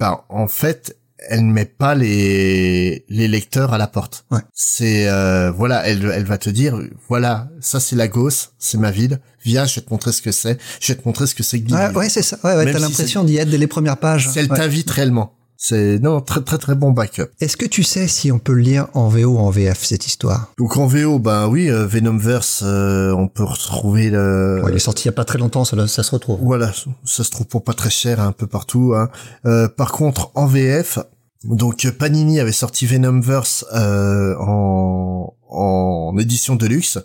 bah, 0.01 0.25
en 0.29 0.49
fait, 0.49 0.97
elle 1.29 1.47
ne 1.47 1.53
met 1.53 1.65
pas 1.65 1.95
les 1.95 3.05
les 3.09 3.29
lecteurs 3.29 3.73
à 3.73 3.79
la 3.79 3.87
porte. 3.87 4.25
Ouais. 4.31 4.41
C'est 4.53 5.09
euh, 5.09 5.51
voilà, 5.51 5.87
elle 5.87 6.11
elle 6.15 6.25
va 6.25 6.39
te 6.39 6.51
dire 6.51 6.79
voilà, 7.09 7.49
ça 7.61 7.81
c'est 7.81 7.97
Lagos, 7.97 8.31
c'est 8.59 8.79
ma 8.79 8.91
ville. 8.91 9.21
Viens, 9.45 9.67
je 9.67 9.75
vais 9.77 9.81
te 9.83 9.91
montrer 9.93 10.13
ce 10.13 10.23
que 10.23 10.33
c'est. 10.33 10.59
Je 10.81 10.93
vais 10.93 10.99
te 10.99 11.07
montrer 11.07 11.27
ce 11.27 11.35
que 11.35 11.43
c'est 11.43 11.61
que 11.61 11.73
Ouais, 11.73 11.95
ouais, 11.95 12.09
c'est 12.09 12.23
ça. 12.23 12.39
Ouais, 12.45 12.55
ouais, 12.57 12.65
t'as 12.73 12.79
si 12.79 12.81
l'impression 12.85 13.25
d'y 13.25 13.37
être 13.37 13.51
dès 13.51 13.59
les 13.59 13.67
premières 13.67 13.99
pages. 13.99 14.29
Si 14.31 14.39
elle 14.39 14.51
Ouais. 14.51 14.57
t'invite 14.57 14.91
réellement. 14.91 15.33
C'est 15.57 15.99
non 16.01 16.21
très 16.21 16.43
très 16.43 16.59
très 16.59 16.75
bon 16.75 16.91
backup. 16.91 17.29
Est-ce 17.41 17.57
que 17.57 17.65
tu 17.65 17.85
sais 17.85 18.07
si 18.09 18.31
on 18.33 18.39
peut 18.39 18.53
le 18.53 18.61
lire 18.61 18.89
en 18.93 19.09
VO 19.09 19.37
ou 19.37 19.39
en 19.39 19.51
VF 19.51 19.83
cette 19.83 20.07
histoire? 20.07 20.53
Donc 20.59 20.77
en 20.77 20.87
VO, 20.87 21.19
ben 21.19 21.47
oui, 21.47 21.71
euh, 21.71 21.87
Venomverse, 21.87 22.63
euh, 22.67 23.13
on 23.13 23.29
peut 23.29 23.45
retrouver 23.45 24.11
le. 24.11 24.61
Ouais, 24.63 24.73
Il 24.73 24.77
est 24.77 24.81
sorti 24.81 25.05
il 25.05 25.07
y 25.07 25.09
a 25.11 25.13
pas 25.13 25.25
très 25.25 25.39
longtemps, 25.39 25.65
ça, 25.65 25.87
ça 25.87 26.03
se 26.03 26.11
retrouve. 26.11 26.39
Voilà, 26.43 26.73
ça 27.05 27.25
se 27.25 27.31
trouve 27.31 27.47
pour 27.47 27.63
pas 27.65 27.73
très 27.73 27.89
cher 27.89 28.21
un 28.21 28.33
peu 28.33 28.47
partout. 28.47 28.93
Hein. 28.95 29.09
Euh, 29.47 29.69
par 29.69 29.93
contre, 29.93 30.33
en 30.35 30.47
VF, 30.47 30.99
donc 31.45 31.89
Panini 31.91 32.41
avait 32.41 32.53
sorti 32.53 32.87
Venomverse 32.87 33.65
euh, 33.75 34.35
en, 34.39 35.35
en 35.49 36.17
édition 36.19 36.57
de 36.57 36.67
luxe. 36.67 36.99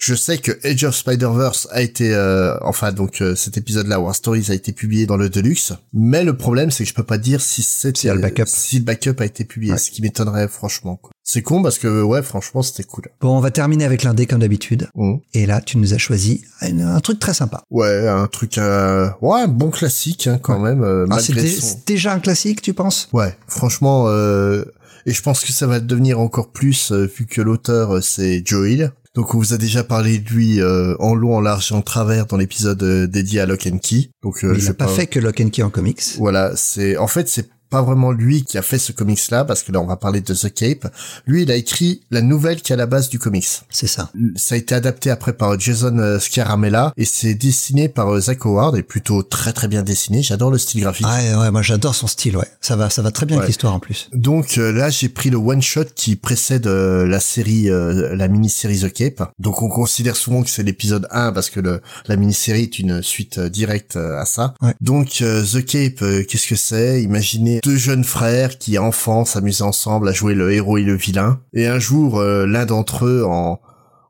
Je 0.00 0.14
sais 0.14 0.38
que 0.38 0.52
Age 0.66 0.84
of 0.84 0.94
Spider-Verse 0.94 1.68
a 1.70 1.82
été, 1.82 2.14
euh, 2.14 2.56
enfin 2.62 2.92
donc 2.92 3.20
euh, 3.22 3.34
cet 3.34 3.56
épisode-là, 3.56 4.00
War 4.00 4.14
Stories 4.14 4.46
a 4.50 4.54
été 4.54 4.72
publié 4.72 5.06
dans 5.06 5.16
le 5.16 5.28
Deluxe, 5.28 5.72
mais 5.92 6.24
le 6.24 6.36
problème 6.36 6.70
c'est 6.70 6.84
que 6.84 6.90
je 6.90 6.94
peux 6.94 7.02
pas 7.04 7.18
dire 7.18 7.40
si 7.40 7.62
c'est 7.62 8.08
a 8.08 8.14
le 8.14 8.20
backup. 8.20 8.44
si 8.46 8.78
le 8.78 8.84
backup 8.84 9.14
a 9.20 9.24
été 9.24 9.44
publié, 9.44 9.72
Ouais. 9.72 9.78
ce 9.78 9.90
qui 9.90 10.02
m'étonnerait 10.02 10.48
franchement. 10.48 10.96
quoi. 10.96 11.10
C'est 11.22 11.40
con 11.42 11.62
parce 11.62 11.78
que 11.78 12.02
ouais, 12.02 12.22
franchement 12.22 12.62
c'était 12.62 12.84
cool. 12.84 13.04
Bon, 13.20 13.36
on 13.36 13.40
va 13.40 13.50
terminer 13.50 13.84
avec 13.84 14.02
l'indé 14.02 14.26
comme 14.26 14.40
d'habitude. 14.40 14.88
Mhm. 14.94 15.20
Et 15.32 15.46
là, 15.46 15.60
tu 15.62 15.78
nous 15.78 15.94
as 15.94 15.98
choisi 15.98 16.42
un, 16.60 16.80
un 16.80 17.00
truc 17.00 17.18
très 17.18 17.32
sympa. 17.34 17.62
Ouais, 17.70 18.06
un 18.08 18.26
truc, 18.26 18.58
euh, 18.58 19.08
ouais, 19.22 19.40
un 19.42 19.48
bon 19.48 19.70
classique 19.70 20.26
hein, 20.26 20.38
quand 20.42 20.58
même. 20.58 20.82
euh, 20.82 21.04
Alors, 21.06 21.20
c'est 21.20 21.32
dé- 21.32 21.48
son- 21.48 21.80
déjà 21.86 22.12
un 22.12 22.20
classique, 22.20 22.60
tu 22.60 22.74
penses? 22.74 23.08
Ouais, 23.14 23.34
franchement, 23.48 24.04
euh, 24.08 24.64
et 25.06 25.12
je 25.12 25.22
pense 25.22 25.44
que 25.44 25.52
ça 25.52 25.66
va 25.66 25.80
devenir 25.80 26.20
encore 26.20 26.50
plus 26.50 26.92
euh, 26.92 27.06
vu 27.06 27.24
que 27.26 27.40
l'auteur 27.40 27.96
euh, 27.96 28.00
c'est 28.02 28.42
Joe 28.44 28.68
Hill. 28.68 28.92
Donc 29.14 29.34
on 29.34 29.38
vous 29.38 29.54
a 29.54 29.58
déjà 29.58 29.84
parlé 29.84 30.18
de 30.18 30.28
lui 30.28 30.60
euh, 30.60 30.96
en 30.98 31.14
long, 31.14 31.36
en 31.36 31.40
large 31.40 31.70
et 31.70 31.74
en 31.74 31.82
travers 31.82 32.26
dans 32.26 32.36
l'épisode 32.36 32.82
euh, 32.82 33.06
dédié 33.06 33.40
à 33.40 33.46
Lock 33.46 33.68
and 33.72 33.78
Key. 33.78 34.10
Donc 34.24 34.42
euh, 34.42 34.56
Il 34.58 34.64
n'a 34.64 34.74
pas 34.74 34.88
fait 34.88 35.06
que 35.06 35.20
Lock 35.20 35.40
and 35.40 35.50
Key 35.50 35.62
en 35.62 35.70
comics. 35.70 36.02
Voilà, 36.18 36.56
c'est 36.56 36.96
en 36.96 37.06
fait 37.06 37.28
c'est 37.28 37.48
pas 37.74 37.82
vraiment 37.82 38.12
lui 38.12 38.44
qui 38.44 38.56
a 38.56 38.62
fait 38.62 38.78
ce 38.78 38.92
comics 38.92 39.30
là 39.32 39.44
parce 39.44 39.64
que 39.64 39.72
là 39.72 39.80
on 39.80 39.86
va 39.86 39.96
parler 39.96 40.20
de 40.20 40.32
The 40.32 40.52
Cape. 40.54 40.86
Lui 41.26 41.42
il 41.42 41.50
a 41.50 41.56
écrit 41.56 42.02
la 42.12 42.20
nouvelle 42.22 42.62
qui 42.62 42.70
est 42.72 42.74
à 42.74 42.76
la 42.76 42.86
base 42.86 43.08
du 43.08 43.18
comics. 43.18 43.48
C'est 43.68 43.88
ça. 43.88 44.10
Ça 44.36 44.54
a 44.54 44.58
été 44.58 44.76
adapté 44.76 45.10
après 45.10 45.32
par 45.32 45.58
Jason 45.58 45.98
euh, 45.98 46.20
Scaramella 46.20 46.92
et 46.96 47.04
c'est 47.04 47.34
dessiné 47.34 47.88
par 47.88 48.08
euh, 48.14 48.20
Zach 48.20 48.46
Howard 48.46 48.76
et 48.76 48.84
plutôt 48.84 49.24
très 49.24 49.52
très 49.52 49.66
bien 49.66 49.82
dessiné. 49.82 50.22
J'adore 50.22 50.52
le 50.52 50.58
style 50.58 50.82
graphique. 50.82 51.04
Ouais, 51.06 51.34
ouais, 51.34 51.50
moi 51.50 51.62
j'adore 51.62 51.96
son 51.96 52.06
style, 52.06 52.36
ouais. 52.36 52.46
Ça 52.60 52.76
va, 52.76 52.90
ça 52.90 53.02
va 53.02 53.10
très 53.10 53.26
bien 53.26 53.34
Ouais. 53.36 53.42
avec 53.42 53.48
l'histoire 53.48 53.74
en 53.74 53.80
plus. 53.80 54.08
Donc 54.12 54.56
euh, 54.58 54.70
là, 54.70 54.88
j'ai 54.90 55.08
pris 55.08 55.30
le 55.30 55.36
one 55.38 55.60
shot 55.62 55.86
qui 55.96 56.14
précède 56.14 56.68
euh, 56.68 57.04
la 57.06 57.18
série, 57.18 57.68
euh, 57.70 58.14
la 58.14 58.28
mini-série 58.28 58.78
The 58.78 58.92
Cape. 58.92 59.32
Donc 59.40 59.62
on 59.62 59.68
considère 59.68 60.14
souvent 60.14 60.44
que 60.44 60.50
c'est 60.50 60.62
l'épisode 60.62 61.08
1 61.10 61.32
parce 61.32 61.50
que 61.50 61.58
le, 61.58 61.80
la 62.06 62.14
mini-série 62.16 62.62
est 62.62 62.78
une 62.78 63.02
suite 63.02 63.38
euh, 63.38 63.48
directe 63.48 63.96
à 63.96 64.24
ça. 64.26 64.54
Ouais. 64.62 64.74
Donc 64.80 65.08
The 65.18 65.64
Cape, 65.64 66.04
qu'est-ce 66.28 66.46
que 66.46 66.54
c'est? 66.56 67.02
Imaginez 67.02 67.60
deux 67.64 67.76
jeunes 67.76 68.04
frères 68.04 68.58
qui 68.58 68.78
enfants 68.78 69.24
s'amusaient 69.24 69.64
ensemble 69.64 70.08
à 70.08 70.12
jouer 70.12 70.34
le 70.34 70.52
héros 70.52 70.76
et 70.76 70.82
le 70.82 70.94
vilain. 70.94 71.40
Et 71.54 71.66
un 71.66 71.78
jour, 71.78 72.20
euh, 72.20 72.46
l'un 72.46 72.66
d'entre 72.66 73.06
eux, 73.06 73.24
en, 73.26 73.58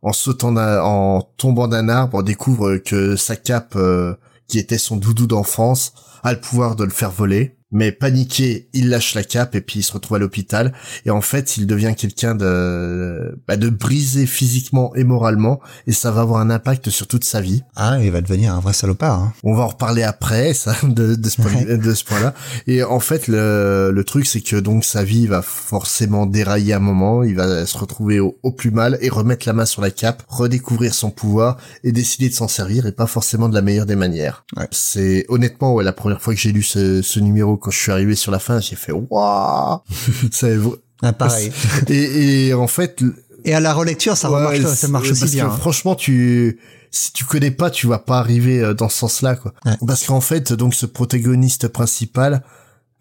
en 0.03 0.13
sautant, 0.13 0.57
en 0.57 1.23
tombant 1.37 1.69
d'un 1.69 1.89
arbre, 1.89 2.23
découvre 2.25 2.77
que 2.77 3.15
sa 3.15 3.37
cape, 3.37 3.75
euh, 3.77 4.15
qui 4.49 4.59
était 4.59 4.79
son 4.79 4.97
doudou 4.97 5.27
d'enfance, 5.27 5.95
a 6.25 6.33
le 6.33 6.41
pouvoir 6.41 6.75
de 6.75 6.85
le 6.85 6.91
faire 6.91 7.13
voler. 7.13 7.57
Mais 7.75 7.93
paniqué, 7.93 8.69
il 8.73 8.89
lâche 8.89 9.15
la 9.15 9.25
cape 9.25 9.55
et 9.55 9.61
puis 9.61 9.81
il 9.81 9.83
se 9.83 9.93
retrouve 9.93 10.17
à 10.17 10.21
l'hôpital. 10.21 10.73
Et 11.05 11.11
en 11.11 11.21
fait, 11.21 11.57
il 11.59 11.67
devient 11.67 11.95
quelqu'un 11.97 12.35
de, 12.35 13.37
bah, 13.47 13.57
de 13.57 13.69
brisé 13.69 14.27
physiquement 14.27 14.95
et 14.95 15.05
moralement. 15.05 15.61
Et 15.87 15.93
ça 15.93 16.11
va 16.11 16.23
avoir 16.23 16.41
un 16.41 16.51
impact 16.51 16.89
sur 16.91 17.07
toute 17.07 17.25
sa 17.25 17.41
vie. 17.41 17.63
Ah, 17.77 17.99
il 18.01 18.11
va 18.13 18.21
devenir 18.21 18.55
un 18.55 18.61
vrai 18.61 18.73
salopard. 18.73 19.21
Hein. 19.21 19.33
On 19.43 19.55
va 19.55 19.65
en 19.65 19.69
reparler 19.69 20.03
après, 20.05 20.55
ça, 20.55 20.75
de, 20.85 21.15
de 21.17 21.29
ce 21.29 21.37
point, 21.43 21.53
Ouais. 21.53 21.77
de 21.77 21.95
ce 21.95 22.05
point-là. 22.05 22.33
Et 22.67 22.83
en 22.83 23.01
fait, 23.01 23.29
le, 23.29 23.91
le 23.93 24.05
truc, 24.05 24.27
c'est 24.27 24.41
que 24.41 24.57
donc 24.57 24.85
sa 24.85 25.05
vie 25.05 25.27
va 25.27 25.43
forcément 25.43 26.27
dérailler 26.27 26.73
à 26.73 26.77
un 26.77 26.81
moment. 26.81 27.23
Il 27.25 27.35
va 27.35 27.67
se 27.67 27.77
retrouver 27.77 28.21
au, 28.21 28.39
au 28.43 28.53
plus 28.53 28.71
mal 28.71 28.99
et 29.01 29.09
remettre 29.09 29.47
la 29.49 29.53
main 29.53 29.67
sur 29.67 29.83
la 29.83 29.91
cape, 29.91 30.23
redécouvrir 30.29 30.95
son 30.95 31.11
pouvoir 31.11 31.57
et 31.83 31.93
décider 31.93 32.29
de 32.29 32.35
s'en 32.35 32.49
servir 32.49 32.87
et 32.87 32.93
pas 32.93 33.07
forcément 33.07 33.49
de 33.49 33.55
la 33.55 33.63
meilleure 33.63 33.87
des 33.87 33.97
manières. 33.97 34.45
Ouais. 34.57 34.69
C'est 34.71 35.25
honnêtement, 35.29 35.75
ouais, 35.75 35.85
la 35.85 35.93
première 35.93 36.21
fois 36.23 36.35
que 36.35 36.41
j'ai 36.41 36.53
lu 36.53 36.63
ce, 36.63 37.03
ce 37.03 37.19
numéro, 37.21 37.57
quand 37.65 37.71
je 37.71 37.79
suis 37.79 37.91
arrivé 37.93 38.15
sur 38.15 38.31
la 38.31 38.39
fin, 38.39 38.61
j'ai 38.61 38.77
fait 38.77 38.93
waouh. 38.93 39.79
V- 40.43 40.71
Ah, 41.03 41.13
pareil. 41.13 41.51
et, 41.89 42.49
et 42.49 42.55
en 42.55 42.67
fait, 42.69 43.03
Et 43.45 43.55
à 43.55 43.61
la 43.61 43.73
relecture, 43.75 44.17
ça 44.17 44.31
Ouais, 44.31 44.37
remarche, 44.37 44.75
ça 44.75 44.89
marche 44.89 45.11
aussi 45.11 45.21
parce 45.21 45.33
bien. 45.33 45.47
que 45.49 45.53
hein. 45.53 45.57
franchement, 45.57 45.95
tu 45.95 46.59
si 46.91 47.13
tu 47.13 47.25
connais 47.25 47.51
pas, 47.51 47.71
tu 47.71 47.87
vas 47.89 47.99
pas 47.99 48.19
arriver 48.21 48.61
euh, 48.61 48.73
dans 48.75 48.89
ce 48.89 48.99
sens-là, 48.99 49.35
quoi. 49.35 49.53
Ouais. 49.67 49.73
Parce 49.87 50.05
qu'en 50.05 50.21
fait, 50.21 50.53
donc 50.53 50.75
ce 50.75 50.87
protagoniste 50.87 51.67
principal, 51.69 52.43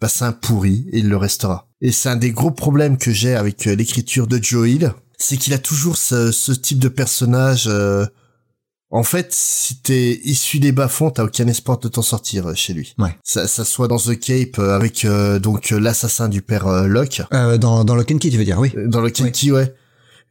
bah, 0.00 0.08
c'est 0.08 0.24
un 0.24 0.32
pourri 0.32 0.86
et 0.92 0.98
il 0.98 1.08
le 1.08 1.16
restera. 1.16 1.68
Et 1.80 1.92
c'est 1.92 2.08
un 2.08 2.16
des 2.16 2.32
gros 2.32 2.50
problèmes 2.50 2.98
que 2.98 3.12
j'ai 3.12 3.36
avec 3.36 3.66
euh, 3.68 3.76
l'écriture 3.76 4.26
de 4.26 4.40
Joe 4.42 4.68
Hill, 4.68 4.92
c'est 5.18 5.36
qu'il 5.36 5.52
a 5.54 5.58
toujours 5.58 5.96
ce, 5.96 6.32
ce 6.32 6.50
type 6.52 6.80
de 6.80 6.88
personnage. 6.88 7.66
euh, 7.68 8.04
En 8.94 9.02
fait, 9.02 9.32
si 9.32 9.76
t'es 9.82 10.20
issu 10.24 10.60
des 10.60 10.70
bas-fonds, 10.70 11.10
t'as 11.10 11.24
aucun 11.24 11.46
espoir 11.48 11.78
de 11.78 11.88
t'en 11.88 12.00
sortir 12.02 12.46
euh, 12.46 12.54
chez 12.54 12.72
lui. 12.74 12.94
Ouais. 12.98 13.16
Ça, 13.24 13.48
ça 13.48 13.64
soit 13.64 13.88
dans 13.88 13.98
The 13.98 14.18
Cape 14.18 14.58
euh, 14.60 14.76
avec 14.76 15.04
euh, 15.04 15.38
donc 15.40 15.70
l'assassin 15.70 16.28
du 16.28 16.42
père 16.42 16.66
Locke, 16.86 17.22
Euh, 17.32 17.58
dans, 17.58 17.84
dans 17.84 17.96
Lock 17.96 18.12
and 18.12 18.18
Key, 18.18 18.30
tu 18.30 18.38
veux 18.38 18.44
dire, 18.44 18.60
oui. 18.60 18.72
dans 18.86 19.00
Lock 19.00 19.20
and. 19.20 19.30
Key, 19.32 19.50
ouais. 19.50 19.74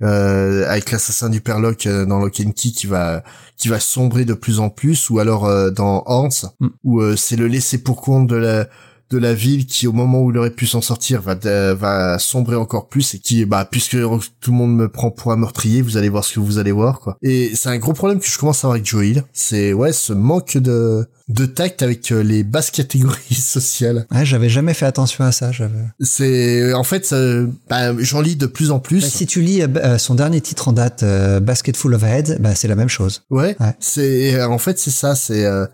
Euh, 0.01 0.67
avec 0.69 0.91
l'assassin 0.91 1.29
du 1.29 1.39
père 1.39 1.59
Locke 1.59 1.85
euh, 1.85 2.05
dans 2.05 2.19
Lock 2.19 2.41
and 2.45 2.51
Key 2.51 2.71
qui 2.71 2.87
va 2.87 3.23
qui 3.57 3.67
va 3.67 3.79
sombrer 3.79 4.25
de 4.25 4.33
plus 4.33 4.59
en 4.59 4.69
plus 4.69 5.09
ou 5.09 5.19
alors 5.19 5.45
euh, 5.45 5.69
dans 5.69 6.03
Hans 6.07 6.29
Mm. 6.59 6.67
où 6.83 7.01
euh, 7.01 7.15
c'est 7.15 7.35
le 7.35 7.47
laisser 7.47 7.77
pour 7.77 8.01
compte 8.01 8.27
de 8.27 8.35
la 8.35 8.67
de 9.13 9.19
la 9.19 9.33
ville 9.33 9.65
qui 9.65 9.87
au 9.87 9.91
moment 9.93 10.21
où 10.21 10.31
il 10.31 10.37
aurait 10.37 10.49
pu 10.49 10.65
s'en 10.67 10.81
sortir 10.81 11.21
va 11.21 11.35
de- 11.35 11.73
va 11.73 12.17
sombrer 12.19 12.55
encore 12.55 12.87
plus 12.87 13.13
et 13.13 13.19
qui 13.19 13.45
bah 13.45 13.67
puisque 13.69 13.97
tout 13.97 14.51
le 14.51 14.57
monde 14.57 14.75
me 14.75 14.89
prend 14.89 15.11
pour 15.11 15.31
un 15.31 15.37
meurtrier 15.37 15.81
vous 15.81 15.97
allez 15.97 16.09
voir 16.09 16.23
ce 16.25 16.33
que 16.33 16.39
vous 16.39 16.57
allez 16.57 16.71
voir 16.71 16.99
quoi 16.99 17.17
et 17.21 17.51
c'est 17.55 17.69
un 17.69 17.77
gros 17.77 17.93
problème 17.93 18.19
que 18.19 18.27
je 18.27 18.37
commence 18.37 18.57
à 18.57 18.67
avoir 18.67 18.75
avec 18.75 18.85
Joe 18.85 19.05
Hill 19.05 19.23
c'est 19.33 19.73
ouais 19.73 19.93
ce 19.93 20.13
manque 20.13 20.57
de 20.57 21.07
de 21.29 21.45
tact 21.45 21.81
avec 21.83 22.11
euh, 22.11 22.21
les 22.21 22.43
basses 22.43 22.69
catégories 22.71 23.33
sociales 23.41 24.05
Ouais, 24.11 24.25
j'avais 24.25 24.49
jamais 24.49 24.73
fait 24.73 24.85
attention 24.85 25.23
à 25.23 25.31
ça. 25.31 25.51
c'est 26.01 26.73
en 26.73 26.83
fait 26.83 27.11
euh, 27.13 27.47
bah, 27.69 27.93
j'en 27.99 28.19
lis 28.21 28.35
de 28.35 28.45
plus 28.45 28.71
en 28.71 28.79
plus 28.79 29.01
Bah, 29.01 29.07
si 29.09 29.25
tu 29.25 29.41
lis 29.41 29.61
euh, 29.61 29.67
euh, 29.77 29.97
son 29.97 30.15
dernier 30.15 30.41
titre 30.41 30.67
en 30.67 30.73
date, 30.73 31.03
euh, 31.03 31.39
Basket 31.39 31.77
Full 31.77 31.93
of 31.93 32.03
Heads, 32.03 32.37
bah, 32.39 32.55
c'est 32.55 32.67
la 32.67 32.75
même 32.75 32.89
chose. 32.89 33.23
Ouais, 33.29 33.55
Ouais. 33.59 33.73
c'est 33.79 34.41
en 34.43 34.57
fait 34.57 34.77
c'est 34.79 34.91
ça, 34.91 35.15
c'est 35.15 35.45
euh, 35.45 35.65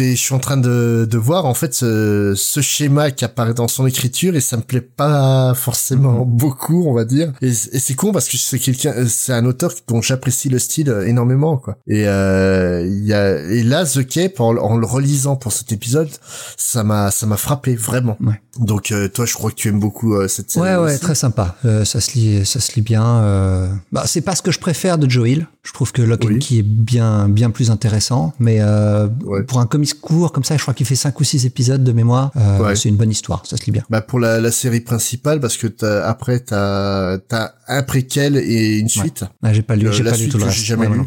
c'est 0.00 0.16
je 0.16 0.20
suis 0.20 0.34
en 0.34 0.38
train 0.38 0.56
de 0.56 1.06
de 1.10 1.18
voir 1.18 1.44
en 1.44 1.52
fait 1.54 1.74
ce, 1.74 2.32
ce 2.36 2.60
schéma 2.62 3.10
qui 3.10 3.24
apparaît 3.24 3.52
dans 3.54 3.68
son 3.68 3.86
écriture 3.86 4.34
et 4.34 4.40
ça 4.40 4.56
me 4.56 4.62
plaît 4.62 4.80
pas 4.80 5.52
forcément 5.54 6.24
beaucoup, 6.24 6.84
on 6.86 6.94
va 6.94 7.04
dire. 7.04 7.32
Et, 7.42 7.48
et 7.48 7.78
c'est 7.78 7.94
con 7.94 8.12
parce 8.12 8.28
que 8.28 8.38
c'est 8.38 8.58
quelqu'un 8.58 8.94
c'est 9.08 9.32
un 9.32 9.44
auteur 9.44 9.72
dont 9.88 10.00
j'apprécie 10.00 10.48
le 10.48 10.58
style 10.58 10.88
énormément 11.06 11.56
quoi. 11.58 11.76
Et 11.86 12.06
euh, 12.06 12.86
il 12.86 13.04
y 13.04 13.12
a 13.12 13.38
et 13.40 13.62
là 13.62 13.84
The 13.84 14.06
Cape 14.06 14.40
en, 14.40 14.56
en 14.56 14.76
le 14.78 14.86
relisant 14.86 15.36
pour 15.36 15.52
cet 15.52 15.70
épisode, 15.72 16.08
ça 16.56 16.82
m'a 16.82 17.10
ça 17.10 17.26
m'a 17.26 17.36
frappé 17.36 17.74
vraiment. 17.76 18.16
Ouais. 18.24 18.40
Donc 18.58 18.92
euh, 18.92 19.08
toi 19.08 19.26
je 19.26 19.34
crois 19.34 19.50
que 19.50 19.56
tu 19.56 19.68
aimes 19.68 19.80
beaucoup 19.80 20.14
euh, 20.14 20.28
cette 20.28 20.50
série. 20.50 20.64
Ouais, 20.66 20.76
ouais, 20.76 20.92
aussi. 20.92 21.00
très 21.00 21.14
sympa. 21.14 21.56
Euh, 21.64 21.84
ça 21.84 22.00
se 22.00 22.12
lit, 22.14 22.46
ça 22.46 22.60
se 22.60 22.74
lit 22.74 22.82
bien. 22.82 23.04
Euh... 23.04 23.68
Bah, 23.92 24.04
c'est 24.06 24.20
pas 24.22 24.34
ce 24.34 24.42
que 24.42 24.50
je 24.50 24.58
préfère 24.58 24.96
de 24.98 25.08
Joe 25.08 25.28
Hill. 25.28 25.46
Je 25.62 25.72
trouve 25.74 25.92
que 25.92 26.00
Lock 26.02 26.24
and 26.24 26.28
Oui. 26.28 26.38
Key 26.38 26.56
est 26.58 26.62
bien, 26.62 27.28
bien 27.28 27.50
plus 27.50 27.70
intéressant. 27.70 28.32
Mais 28.38 28.58
euh, 28.60 29.08
Ouais. 29.24 29.42
pour 29.42 29.60
un 29.60 29.66
comics 29.94 30.00
court 30.00 30.32
comme 30.32 30.44
ça, 30.44 30.56
je 30.56 30.62
crois 30.62 30.74
qu'il 30.74 30.86
fait 30.86 30.94
cinq 30.96 31.20
ou 31.20 31.24
six 31.24 31.46
épisodes 31.46 31.82
de 31.84 31.92
mémoire. 31.92 32.30
Euh, 32.36 32.58
Ouais. 32.60 32.76
C'est 32.76 32.88
une 32.88 32.96
bonne 32.96 33.10
histoire. 33.10 33.42
Ça 33.46 33.56
se 33.56 33.64
lit 33.64 33.72
bien. 33.72 33.82
Bah 33.90 34.00
pour 34.00 34.18
la, 34.20 34.40
la 34.40 34.50
série 34.50 34.80
principale 34.80 35.40
parce 35.40 35.56
que 35.56 35.66
après 36.04 36.40
t'as 36.40 37.18
t'as 37.18 37.52
un 37.68 37.82
préquel 37.82 38.36
et 38.36 38.78
une 38.78 38.88
suite. 38.88 39.24
Ah, 39.42 39.52
j'ai 39.52 39.62
pas 39.62 39.76
lu, 39.76 39.86
Euh, 39.86 39.92
j'ai 39.92 40.02
la 40.02 40.10
pas 40.12 40.16
lu 40.16 40.22
suite 40.22 40.32
tout 40.32 40.38
le 40.38 40.44
que 40.44 40.48
reste. 40.48 40.58
j'ai 40.60 40.64
jamais 40.66 40.86
Ouais, 40.88 40.96
lu. 40.96 41.04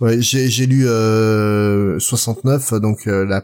Ouais, 0.00 0.20
j'ai 0.22 0.48
j'ai 0.48 0.66
lu 0.66 0.86
euh, 0.88 1.98
69 1.98 2.74
donc 2.74 3.06
euh, 3.06 3.24
la 3.24 3.42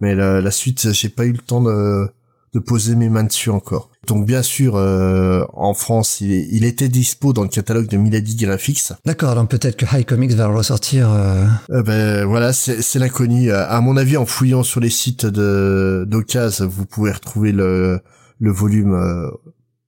mais 0.00 0.14
la, 0.14 0.40
la 0.40 0.50
suite 0.50 0.92
j'ai 0.92 1.08
pas 1.08 1.24
eu 1.26 1.32
le 1.32 1.38
temps 1.38 1.62
de 1.62 2.08
de 2.54 2.58
poser 2.58 2.96
mes 2.96 3.08
mains 3.08 3.24
dessus 3.24 3.50
encore. 3.50 3.90
Donc 4.06 4.24
bien 4.26 4.42
sûr, 4.42 4.76
euh, 4.76 5.44
en 5.52 5.74
France, 5.74 6.20
il, 6.20 6.32
est- 6.32 6.48
il 6.52 6.64
était 6.64 6.88
dispo 6.88 7.32
dans 7.32 7.42
le 7.42 7.48
catalogue 7.48 7.88
de 7.88 7.96
Milady 7.96 8.36
Graphics. 8.36 8.92
D'accord, 9.04 9.34
donc 9.34 9.50
peut-être 9.50 9.76
que 9.76 9.84
High 9.94 10.06
Comics 10.06 10.32
va 10.32 10.48
le 10.48 10.54
ressortir. 10.54 11.10
euh, 11.12 11.44
Euh, 11.70 11.82
ben 11.82 12.24
voilà, 12.24 12.52
c'est 12.52 12.98
l'inconnu. 12.98 13.50
Euh, 13.50 13.66
À 13.68 13.80
mon 13.80 13.96
avis, 13.96 14.16
en 14.16 14.24
fouillant 14.26 14.62
sur 14.62 14.80
les 14.80 14.90
sites 14.90 15.26
de 15.26 16.04
d'Ocas, 16.08 16.62
vous 16.66 16.86
pouvez 16.86 17.12
retrouver 17.12 17.52
le 17.52 18.00
le 18.38 18.50
volume 18.52 18.94
euh, 18.94 19.28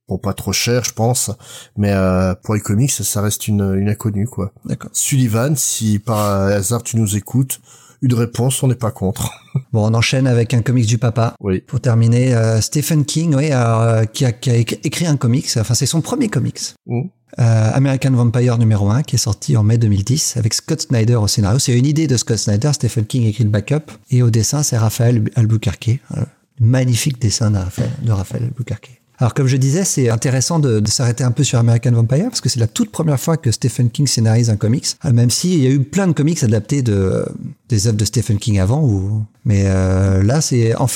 bon 0.07 0.17
pas 0.17 0.33
trop 0.33 0.51
cher, 0.53 0.83
je 0.83 0.91
pense, 0.93 1.31
mais 1.77 1.91
euh, 1.93 2.33
pour 2.43 2.55
les 2.55 2.61
comics, 2.61 2.91
ça 2.91 3.21
reste 3.21 3.47
une 3.47 3.73
une 3.79 3.89
inconnue 3.89 4.27
quoi. 4.27 4.51
D'accord. 4.65 4.89
Sullivan, 4.93 5.55
si 5.55 5.99
par 5.99 6.19
hasard 6.47 6.83
tu 6.83 6.97
nous 6.97 7.15
écoutes, 7.15 7.61
une 8.01 8.13
réponse, 8.13 8.61
on 8.63 8.67
n'est 8.67 8.75
pas 8.75 8.91
contre. 8.91 9.31
Bon, 9.73 9.87
on 9.87 9.93
enchaîne 9.93 10.25
avec 10.25 10.53
un 10.53 10.61
comics 10.61 10.85
du 10.85 10.97
papa. 10.97 11.35
Oui. 11.41 11.61
Pour 11.61 11.79
terminer, 11.79 12.33
euh, 12.33 12.61
Stephen 12.61 13.03
King, 13.03 13.35
oui, 13.35 13.51
alors, 13.51 13.81
euh, 13.81 14.05
qui, 14.05 14.25
a, 14.25 14.31
qui 14.31 14.49
a 14.49 14.55
écrit 14.55 15.05
un 15.05 15.17
comics, 15.17 15.47
enfin 15.57 15.73
c'est 15.73 15.85
son 15.85 16.01
premier 16.01 16.29
comics. 16.29 16.59
Mm. 16.85 17.01
Euh, 17.37 17.71
American 17.73 18.11
Vampire 18.11 18.57
numéro 18.57 18.89
1, 18.89 19.03
qui 19.03 19.15
est 19.15 19.19
sorti 19.19 19.55
en 19.55 19.63
mai 19.63 19.77
2010, 19.77 20.37
avec 20.37 20.53
Scott 20.53 20.81
Snyder 20.81 21.15
au 21.15 21.27
scénario. 21.27 21.59
C'est 21.59 21.77
une 21.77 21.85
idée 21.85 22.07
de 22.07 22.17
Scott 22.17 22.37
Snyder, 22.37 22.71
Stephen 22.73 23.05
King 23.05 23.25
écrit 23.25 23.43
le 23.43 23.49
backup, 23.49 23.91
et 24.09 24.23
au 24.23 24.29
dessin, 24.29 24.63
c'est 24.63 24.77
Raphaël 24.77 25.23
Albuquerque. 25.35 25.99
Euh, 26.17 26.23
magnifique 26.59 27.21
dessin 27.21 27.51
de 27.51 27.57
Raphaël, 27.57 27.91
de 28.01 28.11
Raphaël 28.11 28.43
Albuquerque. 28.45 28.98
Alors 29.19 29.33
comme 29.33 29.47
je 29.47 29.57
disais, 29.57 29.83
c'est 29.83 30.09
intéressant 30.09 30.59
de, 30.59 30.81
s'arrêter 30.87 31.23
un 31.23 31.31
peu 31.31 31.43
sur 31.43 31.59
American 31.59 31.91
Vampire 31.91 32.29
parce 32.29 32.39
que 32.39 32.47
c'est 32.47 32.59
la 32.59 32.67
toute 32.67 32.89
première 32.89 33.19
fois 33.19 33.35
que 33.35 33.51
Stephen 33.51 33.89
King 33.89 34.07
scénarise 34.07 34.49
un 34.49 34.55
comics. 34.55 34.87
Euh, 35.03 35.11
Même 35.11 35.29
s'il 35.29 35.61
y 35.61 35.67
a 35.67 35.69
eu 35.69 35.81
plein 35.81 36.07
de 36.07 36.13
comics 36.13 36.41
adaptés 36.43 36.81
de 36.81 37.25
des 37.67 37.87
œuvres 37.87 37.97
de 37.97 38.05
Stephen 38.05 38.37
King 38.37 38.59
avant, 38.59 38.81
ou 38.81 39.23
mais 39.45 39.63
euh, 39.67 40.23
là 40.23 40.41
c'est 40.41 40.73
en, 40.75 40.87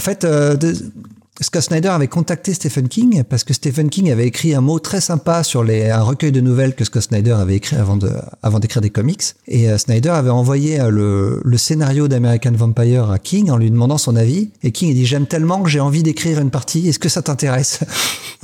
fait 0.00 0.24
euh, 0.24 0.56
Scott 1.42 1.62
Snyder 1.62 1.88
avait 1.88 2.06
contacté 2.06 2.52
Stephen 2.52 2.88
King 2.88 3.22
parce 3.24 3.44
que 3.44 3.54
Stephen 3.54 3.88
King 3.88 4.10
avait 4.12 4.26
écrit 4.26 4.54
un 4.54 4.60
mot 4.60 4.78
très 4.78 5.00
sympa 5.00 5.42
sur 5.42 5.64
les, 5.64 5.88
un 5.88 6.02
recueil 6.02 6.32
de 6.32 6.40
nouvelles 6.42 6.74
que 6.74 6.84
Scott 6.84 7.02
Snyder 7.02 7.32
avait 7.32 7.56
écrit 7.56 7.76
avant 7.76 7.96
de, 7.96 8.12
avant 8.42 8.58
d'écrire 8.58 8.82
des 8.82 8.90
comics. 8.90 9.22
Et 9.48 9.70
euh, 9.70 9.78
Snyder 9.78 10.10
avait 10.10 10.28
envoyé 10.28 10.78
euh, 10.78 10.90
le, 10.90 11.40
le 11.42 11.56
scénario 11.56 12.08
d'American 12.08 12.52
Vampire 12.52 13.10
à 13.10 13.18
King 13.18 13.50
en 13.50 13.56
lui 13.56 13.70
demandant 13.70 13.96
son 13.96 14.16
avis. 14.16 14.50
Et 14.62 14.70
King 14.70 14.90
a 14.90 14.94
dit 14.94 15.06
j'aime 15.06 15.26
tellement 15.26 15.62
que 15.62 15.70
j'ai 15.70 15.80
envie 15.80 16.02
d'écrire 16.02 16.40
une 16.40 16.50
partie. 16.50 16.86
Est-ce 16.88 16.98
que 16.98 17.08
ça 17.08 17.22
t'intéresse? 17.22 17.80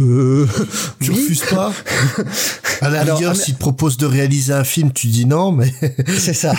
Euh, 0.01 0.47
Tu 1.01 1.11
oui. 1.11 1.17
refuses 1.17 1.45
pas? 1.51 1.73
À 2.81 2.91
la 2.91 3.01
Alors, 3.01 3.17
rigueur, 3.19 3.37
s'il 3.37 3.55
te 3.55 3.59
propose 3.59 3.97
de 3.97 4.05
réaliser 4.05 4.53
un 4.53 4.65
film, 4.65 4.93
tu 4.93 5.07
dis 5.07 5.25
non, 5.25 5.51
mais 5.51 5.73
C'est 6.19 6.35
ça. 6.35 6.53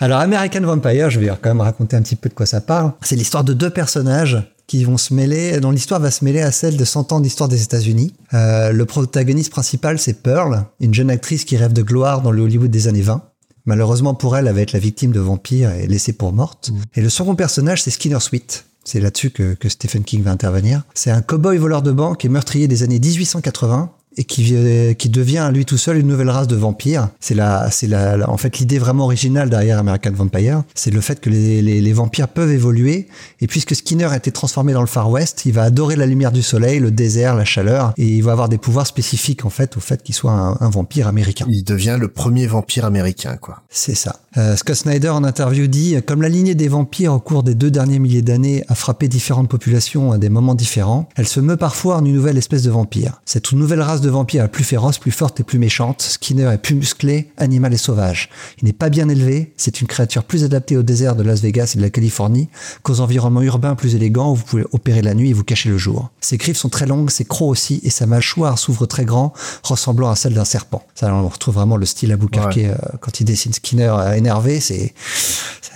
Alors, 0.00 0.18
American 0.18 0.60
Vampire, 0.62 1.08
je 1.08 1.20
vais 1.20 1.28
quand 1.28 1.50
même 1.50 1.60
raconter 1.60 1.96
un 1.96 2.02
petit 2.02 2.16
peu 2.16 2.28
de 2.28 2.34
quoi 2.34 2.46
ça 2.46 2.60
parle. 2.60 2.92
C'est 3.02 3.14
l'histoire 3.14 3.44
de 3.44 3.52
deux 3.52 3.70
personnages 3.70 4.42
qui 4.66 4.84
vont 4.84 4.98
se 4.98 5.14
mêler, 5.14 5.60
dont 5.60 5.70
l'histoire 5.70 6.00
va 6.00 6.10
se 6.10 6.24
mêler 6.24 6.40
à 6.40 6.50
celle 6.50 6.76
de 6.76 6.84
100 6.84 7.12
ans 7.12 7.20
d'histoire 7.20 7.48
des 7.48 7.62
États-Unis. 7.62 8.14
Euh, 8.34 8.72
le 8.72 8.84
protagoniste 8.84 9.50
principal, 9.50 9.98
c'est 9.98 10.22
Pearl, 10.22 10.64
une 10.80 10.92
jeune 10.92 11.10
actrice 11.10 11.44
qui 11.44 11.56
rêve 11.56 11.72
de 11.72 11.82
gloire 11.82 12.22
dans 12.22 12.32
le 12.32 12.42
Hollywood 12.42 12.70
des 12.70 12.88
années 12.88 13.02
20. 13.02 13.22
Malheureusement 13.64 14.14
pour 14.14 14.36
elle, 14.36 14.46
elle 14.46 14.54
va 14.54 14.60
être 14.60 14.72
la 14.72 14.78
victime 14.78 15.12
de 15.12 15.20
vampires 15.20 15.72
et 15.72 15.86
laissée 15.86 16.12
pour 16.12 16.32
morte. 16.32 16.70
Et 16.94 17.00
le 17.00 17.08
second 17.08 17.34
personnage, 17.34 17.82
c'est 17.82 17.90
Skinner 17.90 18.20
Sweet. 18.20 18.64
C'est 18.84 19.00
là-dessus 19.00 19.30
que, 19.30 19.54
que 19.54 19.68
Stephen 19.68 20.04
King 20.04 20.22
va 20.22 20.30
intervenir. 20.30 20.84
C'est 20.94 21.10
un 21.10 21.20
cow-boy 21.20 21.58
voleur 21.58 21.82
de 21.82 21.90
banque 21.90 22.24
et 22.24 22.28
meurtrier 22.28 22.68
des 22.68 22.84
années 22.84 23.00
1880 23.00 23.90
et 24.16 24.24
qui, 24.24 24.42
vi- 24.42 24.94
qui 24.94 25.08
devient 25.08 25.50
lui 25.52 25.64
tout 25.64 25.76
seul 25.78 25.98
une 25.98 26.06
nouvelle 26.06 26.30
race 26.30 26.46
de 26.48 26.56
vampires. 26.56 27.08
C'est 27.20 27.34
la, 27.34 27.70
c'est 27.70 27.86
la, 27.86 28.16
la- 28.16 28.30
en 28.30 28.36
fait 28.36 28.58
l'idée 28.58 28.78
vraiment 28.78 29.04
originale 29.04 29.50
derrière 29.50 29.78
American 29.78 30.12
Vampire, 30.12 30.62
c'est 30.74 30.90
le 30.90 31.00
fait 31.00 31.20
que 31.20 31.30
les, 31.30 31.62
les, 31.62 31.80
les 31.80 31.92
vampires 31.92 32.28
peuvent 32.28 32.50
évoluer. 32.52 33.08
Et 33.40 33.46
puisque 33.46 33.74
Skinner 33.74 34.04
a 34.06 34.16
été 34.16 34.30
transformé 34.32 34.72
dans 34.72 34.80
le 34.80 34.86
Far 34.86 35.10
West, 35.10 35.42
il 35.46 35.52
va 35.52 35.62
adorer 35.64 35.96
la 35.96 36.06
lumière 36.06 36.32
du 36.32 36.42
soleil, 36.42 36.78
le 36.80 36.90
désert, 36.90 37.34
la 37.34 37.44
chaleur, 37.44 37.92
et 37.96 38.06
il 38.06 38.22
va 38.22 38.32
avoir 38.32 38.48
des 38.48 38.58
pouvoirs 38.58 38.86
spécifiques 38.86 39.44
en 39.44 39.50
fait 39.50 39.76
au 39.76 39.80
fait 39.80 40.02
qu'il 40.02 40.14
soit 40.14 40.32
un, 40.32 40.56
un 40.60 40.70
vampire 40.70 41.06
américain. 41.08 41.46
il 41.48 41.64
devient 41.64 41.96
le 42.00 42.08
premier 42.08 42.46
vampire 42.46 42.84
américain, 42.84 43.36
quoi. 43.40 43.62
C'est 43.70 43.94
ça. 43.94 44.16
Euh, 44.38 44.56
Scott 44.56 44.76
Snyder 44.76 45.08
en 45.10 45.24
interview 45.24 45.66
dit 45.66 45.96
comme 46.06 46.22
la 46.22 46.28
lignée 46.28 46.54
des 46.54 46.68
vampires 46.68 47.12
au 47.14 47.20
cours 47.20 47.42
des 47.42 47.54
deux 47.54 47.70
derniers 47.70 47.98
milliers 47.98 48.22
d'années 48.22 48.64
a 48.68 48.74
frappé 48.74 49.08
différentes 49.08 49.48
populations 49.48 50.12
à 50.12 50.18
des 50.18 50.28
moments 50.28 50.54
différents, 50.54 51.08
elle 51.16 51.26
se 51.28 51.40
meut 51.40 51.56
parfois 51.56 51.96
en 51.96 52.04
une 52.04 52.12
nouvelle 52.14 52.36
espèce 52.38 52.62
de 52.62 52.70
vampire. 52.70 53.20
Cette 53.24 53.52
nouvelle 53.52 53.80
race 53.80 54.00
de 54.00 54.05
vampires 54.08 54.44
est 54.44 54.48
plus 54.48 54.64
féroce, 54.64 54.98
plus 54.98 55.10
forte 55.10 55.40
et 55.40 55.44
plus 55.44 55.58
méchante. 55.58 56.02
Skinner 56.02 56.50
est 56.52 56.58
plus 56.58 56.74
musclé, 56.74 57.30
animal 57.36 57.72
et 57.74 57.76
sauvage. 57.76 58.30
Il 58.60 58.64
n'est 58.64 58.72
pas 58.72 58.88
bien 58.88 59.08
élevé, 59.08 59.52
c'est 59.56 59.80
une 59.80 59.86
créature 59.86 60.24
plus 60.24 60.44
adaptée 60.44 60.76
au 60.76 60.82
désert 60.82 61.16
de 61.16 61.22
Las 61.22 61.40
Vegas 61.40 61.72
et 61.74 61.78
de 61.78 61.82
la 61.82 61.90
Californie 61.90 62.48
qu'aux 62.82 63.00
environnements 63.00 63.42
urbains 63.42 63.74
plus 63.74 63.94
élégants 63.94 64.32
où 64.32 64.34
vous 64.34 64.44
pouvez 64.44 64.64
opérer 64.72 65.02
la 65.02 65.14
nuit 65.14 65.30
et 65.30 65.32
vous 65.32 65.44
cacher 65.44 65.68
le 65.68 65.78
jour. 65.78 66.10
Ses 66.20 66.36
griffes 66.36 66.56
sont 66.56 66.68
très 66.68 66.86
longues, 66.86 67.10
ses 67.10 67.24
crocs 67.24 67.50
aussi, 67.50 67.80
et 67.82 67.90
sa 67.90 68.06
mâchoire 68.06 68.58
s'ouvre 68.58 68.86
très 68.86 69.04
grand, 69.04 69.32
ressemblant 69.62 70.10
à 70.10 70.16
celle 70.16 70.34
d'un 70.34 70.44
serpent. 70.44 70.84
Ça, 70.94 71.12
on 71.12 71.28
retrouve 71.28 71.54
vraiment 71.54 71.76
le 71.76 71.86
style 71.86 72.12
à 72.12 72.16
Boucarquet 72.16 72.68
euh, 72.68 72.96
quand 73.00 73.20
il 73.20 73.24
dessine 73.24 73.52
Skinner 73.52 73.94
euh, 73.98 74.12
énervé, 74.12 74.60
c'est 74.60 74.94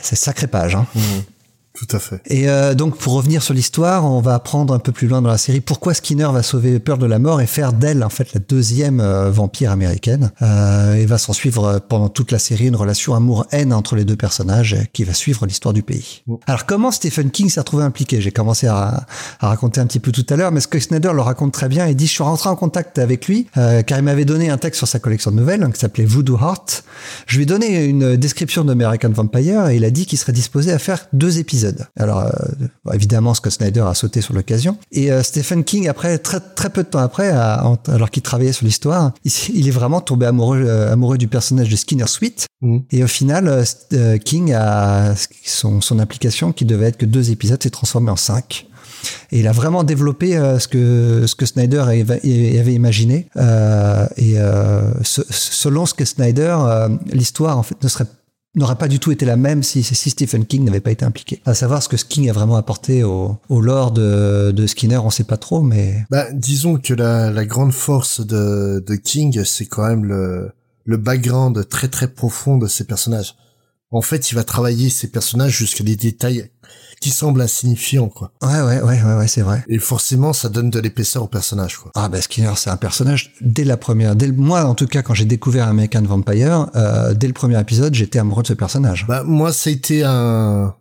c'est 0.02 0.16
sacré 0.16 0.46
page. 0.46 0.74
Hein. 0.74 0.86
Tout 1.80 1.96
à 1.96 1.98
fait. 1.98 2.20
Et 2.26 2.46
euh, 2.50 2.74
donc 2.74 2.98
pour 2.98 3.14
revenir 3.14 3.42
sur 3.42 3.54
l'histoire, 3.54 4.04
on 4.04 4.20
va 4.20 4.34
apprendre 4.34 4.74
un 4.74 4.78
peu 4.78 4.92
plus 4.92 5.08
loin 5.08 5.22
dans 5.22 5.30
la 5.30 5.38
série 5.38 5.62
pourquoi 5.62 5.94
Skinner 5.94 6.28
va 6.30 6.42
sauver 6.42 6.78
Pearl 6.78 6.98
de 6.98 7.06
la 7.06 7.18
mort 7.18 7.40
et 7.40 7.46
faire 7.46 7.72
d'elle 7.72 8.04
en 8.04 8.10
fait 8.10 8.34
la 8.34 8.40
deuxième 8.46 9.00
euh, 9.00 9.30
vampire 9.30 9.70
américaine. 9.70 10.30
Euh, 10.42 10.92
et 10.96 11.06
va 11.06 11.16
s'en 11.16 11.32
suivre 11.32 11.64
euh, 11.64 11.78
pendant 11.78 12.10
toute 12.10 12.32
la 12.32 12.38
série 12.38 12.66
une 12.66 12.76
relation 12.76 13.14
amour-haine 13.14 13.72
entre 13.72 13.96
les 13.96 14.04
deux 14.04 14.16
personnages 14.16 14.74
euh, 14.74 14.84
qui 14.92 15.04
va 15.04 15.14
suivre 15.14 15.46
l'histoire 15.46 15.72
du 15.72 15.82
pays. 15.82 16.22
Alors 16.46 16.66
comment 16.66 16.90
Stephen 16.90 17.30
King 17.30 17.48
s'est 17.48 17.60
retrouvé 17.60 17.82
impliqué? 17.82 18.20
J'ai 18.20 18.30
commencé 18.30 18.66
à, 18.66 19.06
à 19.40 19.48
raconter 19.48 19.80
un 19.80 19.86
petit 19.86 20.00
peu 20.00 20.12
tout 20.12 20.26
à 20.28 20.36
l'heure, 20.36 20.52
mais 20.52 20.60
Scott 20.60 20.82
Snyder 20.82 21.12
le 21.14 21.22
raconte 21.22 21.52
très 21.52 21.70
bien 21.70 21.86
et 21.86 21.94
dit 21.94 22.06
je 22.06 22.12
suis 22.12 22.22
rentré 22.22 22.50
en 22.50 22.56
contact 22.56 22.98
avec 22.98 23.26
lui 23.26 23.46
euh, 23.56 23.80
car 23.80 23.98
il 23.98 24.04
m'avait 24.04 24.26
donné 24.26 24.50
un 24.50 24.58
texte 24.58 24.76
sur 24.76 24.88
sa 24.88 24.98
collection 24.98 25.30
de 25.30 25.36
nouvelles 25.36 25.62
hein, 25.62 25.70
qui 25.70 25.80
s'appelait 25.80 26.04
Voodoo 26.04 26.36
Heart. 26.36 26.84
Je 27.26 27.36
lui 27.36 27.44
ai 27.44 27.46
donné 27.46 27.86
une 27.86 28.16
description 28.16 28.64
d'American 28.64 29.08
Vampire 29.10 29.68
et 29.68 29.76
il 29.76 29.84
a 29.86 29.90
dit 29.90 30.04
qu'il 30.04 30.18
serait 30.18 30.32
disposé 30.32 30.72
à 30.72 30.78
faire 30.78 31.06
deux 31.14 31.38
épisodes. 31.38 31.69
Alors 31.96 32.20
euh, 32.20 32.30
évidemment 32.94 33.34
Scott 33.34 33.52
Snyder 33.52 33.80
a 33.86 33.94
sauté 33.94 34.20
sur 34.20 34.34
l'occasion 34.34 34.76
et 34.92 35.10
euh, 35.12 35.22
Stephen 35.22 35.64
King 35.64 35.88
après 35.88 36.18
très 36.18 36.40
très 36.40 36.70
peu 36.70 36.82
de 36.82 36.88
temps 36.88 36.98
après 37.00 37.28
a- 37.30 37.62
alors 37.88 38.10
qu'il 38.10 38.22
travaillait 38.22 38.52
sur 38.52 38.64
l'histoire 38.66 39.12
il, 39.54 39.66
est 39.68 39.70
vraiment 39.72 40.00
tombé 40.00 40.26
amoureux 40.26 40.62
euh, 40.66 40.92
amoureux 40.92 41.18
du 41.18 41.28
personnage 41.28 41.68
de 41.68 41.76
Skinner 41.76 42.06
Sweet 42.06 42.46
Mhm. 42.62 42.82
et 42.90 43.02
au 43.02 43.06
final 43.06 43.64
King 44.24 44.52
a 44.52 45.14
son 45.44 45.80
son 45.80 45.98
implication 45.98 46.52
qui 46.52 46.64
devait 46.66 46.86
être 46.88 46.98
que 46.98 47.06
deux 47.06 47.30
épisodes 47.30 47.62
s'est 47.62 47.70
transformé 47.70 48.10
en 48.10 48.16
cinq 48.16 48.66
et 49.32 49.40
il 49.40 49.46
a 49.48 49.52
vraiment 49.52 49.82
développé 49.82 50.36
euh, 50.36 50.58
ce 50.58 50.68
que 50.68 51.24
ce 51.26 51.34
que 51.34 51.46
Snyder 51.46 51.78
avait, 51.78 52.20
imaginé. 52.74 53.28
Euh, 53.36 54.06
et 54.18 54.34
euh, 54.38 54.82
ce- 55.02 55.22
selon 55.30 55.86
ce 55.86 55.94
que 55.94 56.04
Snyder, 56.04 56.54
l'histoire 57.10 57.56
en 57.56 57.62
fait 57.62 57.82
ne 57.82 57.88
serait 57.88 58.04
n'aurait 58.54 58.76
pas 58.76 58.88
du 58.88 58.98
tout 58.98 59.12
été 59.12 59.24
la 59.24 59.36
même 59.36 59.62
si, 59.62 59.82
si 59.82 60.10
Stephen 60.10 60.44
King 60.44 60.64
n'avait 60.64 60.80
pas 60.80 60.90
été 60.90 61.04
impliqué. 61.04 61.40
À 61.44 61.54
savoir 61.54 61.82
ce 61.82 61.88
que 61.88 61.96
King 61.96 62.28
a 62.28 62.32
vraiment 62.32 62.56
apporté 62.56 63.04
au, 63.04 63.36
au 63.48 63.60
lore 63.60 63.92
de, 63.92 64.50
de 64.50 64.66
Skinner, 64.66 64.98
on 64.98 65.10
sait 65.10 65.24
pas 65.24 65.36
trop, 65.36 65.62
mais 65.62 66.04
Bah, 66.10 66.26
disons 66.32 66.78
que 66.78 66.94
la, 66.94 67.30
la 67.30 67.44
grande 67.44 67.72
force 67.72 68.26
de, 68.26 68.82
de 68.84 68.94
King, 68.96 69.44
c'est 69.44 69.66
quand 69.66 69.86
même 69.86 70.04
le, 70.04 70.50
le 70.84 70.96
background 70.96 71.68
très 71.68 71.88
très 71.88 72.08
profond 72.08 72.58
de 72.58 72.66
ses 72.66 72.84
personnages. 72.84 73.36
En 73.92 74.02
fait, 74.02 74.30
il 74.30 74.34
va 74.34 74.44
travailler 74.44 74.88
ses 74.88 75.08
personnages 75.08 75.56
jusqu'à 75.56 75.82
des 75.84 75.96
détails 75.96 76.50
qui 77.00 77.10
semblent 77.10 77.40
insignifiants, 77.40 78.08
quoi. 78.08 78.32
ouais, 78.42 78.60
ouais, 78.60 78.82
ouais, 78.82 79.02
ouais, 79.02 79.14
ouais 79.16 79.26
c'est 79.26 79.40
vrai. 79.40 79.64
Et 79.68 79.78
forcément, 79.78 80.32
ça 80.34 80.50
donne 80.50 80.68
de 80.68 80.78
l'épaisseur 80.78 81.22
au 81.22 81.28
personnage, 81.28 81.78
quoi. 81.78 81.90
Ah 81.94 82.08
bah 82.08 82.20
Skinner 82.20 82.52
c'est 82.56 82.70
un 82.70 82.76
personnage 82.76 83.32
dès 83.40 83.64
la 83.64 83.78
première, 83.78 84.14
dès 84.16 84.26
le, 84.26 84.34
moi 84.34 84.64
en 84.64 84.74
tout 84.74 84.86
cas 84.86 85.02
quand 85.02 85.14
j'ai 85.14 85.24
découvert 85.24 85.66
American 85.66 86.02
Vampire, 86.02 86.68
euh, 86.76 87.14
dès 87.14 87.26
le 87.26 87.32
premier 87.32 87.58
épisode 87.58 87.94
j'étais 87.94 88.18
amoureux 88.18 88.42
de 88.42 88.48
ce 88.48 88.54
personnage. 88.54 89.06
Bah, 89.08 89.22
moi, 89.24 89.52
ça 89.52 89.70
a 89.70 89.72
été 89.72 90.04
un... 90.04 90.74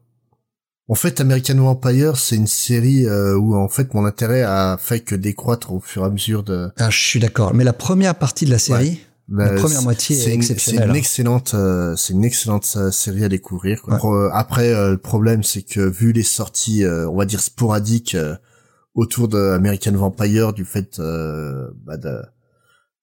En 0.92 0.96
fait, 0.96 1.22
American 1.22 1.56
Vampire, 1.56 2.18
c'est 2.18 2.36
une 2.36 2.48
série 2.48 3.06
euh, 3.06 3.38
où, 3.38 3.56
en 3.56 3.70
fait, 3.70 3.94
mon 3.94 4.06
intérêt 4.06 4.42
a 4.42 4.78
fait 4.80 5.02
que 5.02 5.14
décroître 5.14 5.72
au 5.72 5.80
fur 5.80 6.02
et 6.02 6.06
à 6.06 6.10
mesure 6.10 6.42
de... 6.42 6.72
Ah, 6.78 6.90
je 6.90 6.98
suis 6.98 7.20
d'accord, 7.20 7.54
mais 7.54 7.64
la 7.64 7.74
première 7.74 8.16
partie 8.16 8.46
de 8.46 8.50
la 8.50 8.58
série, 8.58 9.00
La 9.32 9.54
première 9.54 9.82
moitié 9.84 10.18
est 10.18 10.34
exceptionnelle, 10.34 10.82
C'est 10.84 10.88
hein. 10.88 10.90
une 10.92 10.96
excellente, 10.96 11.52
euh, 11.54 11.96
c'est 11.96 12.14
une 12.14 12.24
excellente 12.26 12.74
euh, 12.78 12.92
série 12.92 13.24
à 13.24 13.30
découvrir. 13.30 13.82
quoi. 13.82 13.94
Ouais. 14.04 14.18
Euh, 14.26 14.30
Après, 14.34 14.74
euh, 14.74 14.92
le 14.92 14.98
problème, 14.98 15.44
c'est 15.44 15.62
que 15.62 15.82
vu 15.82 16.12
les 16.14 16.24
sorties, 16.24 16.84
euh, 16.84 17.08
on 17.10 17.16
va 17.18 17.26
dire 17.26 17.40
sporadiques 17.42 18.16
euh, 18.16 18.36
autour 18.96 19.28
de 19.28 19.38
American 19.52 19.92
Vampire, 19.92 20.54
du 20.54 20.66
fait 20.66 20.98
euh, 21.00 21.68
bah, 21.86 21.98
de, 21.98 22.10
de 22.10 22.22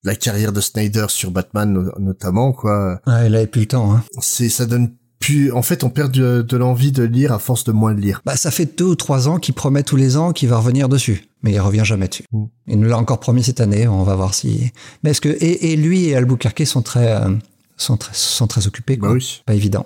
la 0.03 0.15
carrière 0.15 0.51
de 0.51 0.59
Snyder 0.61 1.05
sur 1.09 1.31
Batman 1.31 1.71
no- 1.71 1.91
notamment, 1.99 2.51
quoi, 2.51 2.99
ouais, 3.07 3.27
il 3.27 3.35
avait 3.35 3.47
plus 3.47 3.61
le 3.61 3.67
temps. 3.67 3.93
Hein. 3.93 4.03
c'est 4.19 4.49
ça 4.49 4.65
donne 4.65 4.93
plus. 5.19 5.51
En 5.51 5.61
fait, 5.63 5.83
on 5.83 5.89
perd 5.89 6.11
de, 6.11 6.41
de 6.43 6.57
l'envie 6.57 6.91
de 6.91 7.03
lire 7.03 7.31
à 7.33 7.39
force 7.39 7.63
de 7.63 7.71
moins 7.71 7.93
le 7.93 7.99
lire. 8.01 8.21
Bah, 8.25 8.35
ça 8.35 8.51
fait 8.51 8.77
deux 8.77 8.85
ou 8.85 8.95
trois 8.95 9.27
ans 9.29 9.37
qu'il 9.39 9.55
promet 9.55 9.81
tous 9.83 9.95
les 9.95 10.15
ans 10.17 10.31
qu'il 10.33 10.49
va 10.49 10.57
revenir 10.57 10.89
dessus, 10.89 11.26
mais 11.41 11.51
il 11.51 11.59
revient 11.59 11.85
jamais 11.85 12.07
dessus. 12.07 12.25
Mm. 12.31 12.45
Il 12.67 12.79
nous 12.79 12.89
l'a 12.89 12.97
encore 12.97 13.19
promis 13.19 13.43
cette 13.43 13.61
année, 13.61 13.87
on 13.87 14.03
va 14.03 14.15
voir 14.15 14.33
si. 14.33 14.71
Mais 15.03 15.11
est-ce 15.11 15.21
que 15.21 15.29
et, 15.29 15.73
et 15.73 15.75
lui 15.75 16.05
et 16.05 16.15
Albuquerque 16.15 16.65
sont 16.65 16.81
très 16.81 17.13
euh, 17.13 17.29
sont 17.77 17.97
très 17.97 18.13
sont 18.13 18.47
très 18.47 18.67
occupés, 18.67 18.97
quoi. 18.97 19.09
Bah 19.09 19.15
oui. 19.15 19.41
Pas 19.45 19.53
évident. 19.53 19.85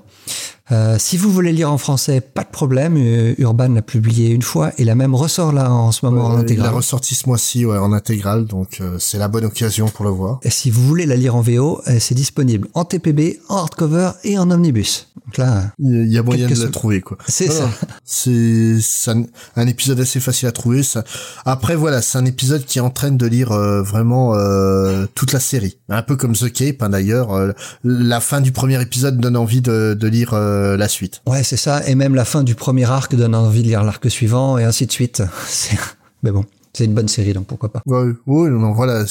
Euh, 0.71 0.95
si 0.97 1.17
vous 1.17 1.31
voulez 1.31 1.51
lire 1.51 1.71
en 1.71 1.77
français, 1.77 2.21
pas 2.21 2.43
de 2.43 2.49
problème. 2.49 2.95
Euh, 2.97 3.33
Urban 3.37 3.67
l'a 3.69 3.81
publié 3.81 4.29
une 4.29 4.41
fois 4.41 4.71
et 4.77 4.85
la 4.85 4.95
même 4.95 5.13
ressort 5.15 5.51
là 5.51 5.71
en 5.71 5.91
ce 5.91 6.05
moment 6.05 6.25
en 6.25 6.31
Euh, 6.31 6.35
il 6.35 6.37
a 6.37 6.41
intégral. 6.43 6.73
ressorti 6.73 7.15
ce 7.15 7.27
mois-ci 7.27 7.65
ouais, 7.65 7.77
en 7.77 7.91
intégrale, 7.93 8.45
donc 8.45 8.79
euh, 8.79 8.95
c'est 8.99 9.17
la 9.17 9.27
bonne 9.27 9.45
occasion 9.45 9.87
pour 9.87 10.05
le 10.05 10.11
voir. 10.11 10.39
Et 10.43 10.49
si 10.49 10.69
vous 10.69 10.85
voulez 10.87 11.05
la 11.05 11.15
lire 11.15 11.35
en 11.35 11.41
VO, 11.41 11.81
euh, 11.87 11.97
c'est 11.99 12.15
disponible 12.15 12.67
en 12.73 12.85
TPB, 12.85 13.39
en 13.49 13.57
hardcover 13.57 14.11
et 14.23 14.37
en 14.37 14.49
omnibus. 14.49 15.07
Donc 15.25 15.37
là, 15.37 15.71
Il 15.79 16.11
y 16.11 16.17
a 16.17 16.23
moyen 16.23 16.47
de 16.49 16.55
la 16.61 16.69
trouver 16.69 17.01
quoi. 17.01 17.17
c'est 17.27 17.49
ça. 17.49 17.69
C'est 18.03 19.11
un, 19.55 19.67
épisode 19.67 19.99
assez 19.99 20.19
facile 20.19 20.47
à 20.47 20.51
trouver. 20.51 20.83
Ça. 20.83 21.03
Après 21.45 21.75
voilà, 21.75 22.01
c'est 22.01 22.17
un 22.17 22.25
épisode 22.25 22.65
qui 22.65 22.79
entraîne 22.79 23.17
de 23.17 23.25
lire 23.27 23.51
euh, 23.51 23.81
vraiment 23.81 24.33
euh, 24.35 25.05
toute 25.15 25.31
la 25.31 25.39
série. 25.39 25.77
Un 25.89 26.01
peu 26.01 26.15
comme 26.15 26.33
The 26.33 26.51
Cape 26.51 26.81
hein, 26.81 26.89
d'ailleurs. 26.89 27.33
euh, 27.33 27.51
la 27.83 28.19
fin 28.19 28.41
du 28.41 28.51
premier 28.51 28.81
épisode 28.81 29.19
donne 29.19 29.37
envie 29.37 29.61
de, 29.61 29.95
de 29.97 30.07
lire 30.07 30.31
euh, 30.61 30.77
la 30.77 30.87
suite. 30.87 31.21
Ouais, 31.27 31.43
c'est 31.43 31.57
ça. 31.57 31.85
Et 31.87 31.95
même 31.95 32.15
la 32.15 32.25
fin 32.25 32.43
du 32.43 32.55
premier 32.55 32.89
arc 32.89 33.15
donne 33.15 33.35
envie 33.35 33.61
de 33.63 33.67
lire 33.67 33.83
l'arc 33.83 34.09
suivant 34.09 34.57
et 34.57 34.63
ainsi 34.63 34.85
de 34.85 34.91
suite. 34.91 35.23
C'est- 35.47 35.77
Mais 36.23 36.31
bon, 36.31 36.45
c'est 36.73 36.85
une 36.85 36.93
bonne 36.93 37.07
série, 37.09 37.33
donc 37.33 37.47
pourquoi 37.47 37.69
pas. 37.71 37.81
Ouais, 37.85 38.11
ouais, 38.27 38.49
non, 38.49 38.71
voilà. 38.73 39.03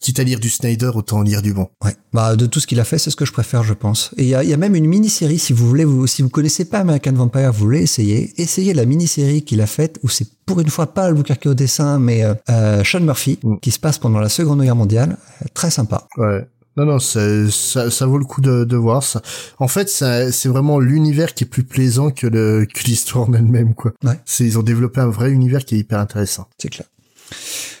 Quitte 0.00 0.18
à 0.18 0.24
lire 0.24 0.40
du 0.40 0.48
Snyder, 0.50 0.90
autant 0.94 1.22
lire 1.22 1.40
du 1.42 1.52
bon. 1.52 1.68
Ouais. 1.84 1.94
Bah, 2.12 2.34
de 2.34 2.46
tout 2.46 2.58
ce 2.60 2.66
qu'il 2.66 2.80
a 2.80 2.84
fait, 2.84 2.98
c'est 2.98 3.10
ce 3.10 3.16
que 3.16 3.24
je 3.24 3.32
préfère, 3.32 3.62
je 3.62 3.74
pense. 3.74 4.10
Et 4.16 4.22
il 4.24 4.28
y 4.28 4.34
a, 4.34 4.42
il 4.42 4.48
y 4.50 4.54
a 4.54 4.56
même 4.56 4.74
une 4.74 4.86
mini-série, 4.86 5.38
si 5.38 5.52
vous 5.52 5.68
voulez, 5.68 5.84
vous, 5.84 6.06
si 6.08 6.22
vous 6.22 6.30
connaissez 6.30 6.64
pas 6.64 6.78
American 6.80 7.12
Vampire, 7.12 7.52
vous 7.52 7.58
voulez 7.66 7.82
essayer, 7.82 8.32
essayez 8.40 8.74
la 8.74 8.84
mini-série 8.86 9.42
qu'il 9.42 9.60
a 9.60 9.66
faite, 9.66 10.00
où 10.02 10.08
c'est 10.08 10.26
pour 10.46 10.58
une 10.60 10.68
fois 10.70 10.86
pas 10.94 11.04
Albuquerque 11.04 11.46
au 11.46 11.54
dessin, 11.54 11.98
mais 12.00 12.24
euh, 12.24 12.34
euh, 12.50 12.82
Sean 12.84 13.00
Murphy, 13.00 13.38
Mm. 13.42 13.56
qui 13.60 13.70
se 13.70 13.78
passe 13.78 13.98
pendant 13.98 14.18
la 14.18 14.28
Seconde 14.28 14.62
Guerre 14.62 14.76
mondiale. 14.76 15.16
Très 15.54 15.70
sympa. 15.70 16.08
Ouais. 16.16 16.44
Non, 16.76 16.84
non, 16.84 16.98
c'est- 16.98 17.50
ça, 17.50 17.90
ça 17.90 18.06
vaut 18.06 18.18
le 18.18 18.24
coup 18.24 18.40
de, 18.40 18.64
de 18.64 18.76
voir 18.76 19.02
ça. 19.02 19.22
En 19.58 19.68
fait, 19.68 19.88
ça- 19.88 20.30
c'est 20.32 20.48
vraiment 20.48 20.78
l'univers 20.78 21.34
qui 21.34 21.44
est 21.44 21.46
plus 21.46 21.64
plaisant 21.64 22.10
que 22.10 22.26
le 22.26 22.66
que 22.66 22.84
l'histoire 22.84 23.28
en 23.28 23.32
elle-même, 23.32 23.74
quoi. 23.74 23.92
Ouais. 24.04 24.18
Ils 24.40 24.58
ont 24.58 24.62
développé 24.62 25.00
un 25.00 25.08
vrai 25.08 25.30
univers 25.30 25.64
qui 25.64 25.74
est 25.74 25.78
hyper 25.78 25.98
intéressant. 26.00 26.46
C'est 26.58 26.68
clair. 26.68 26.86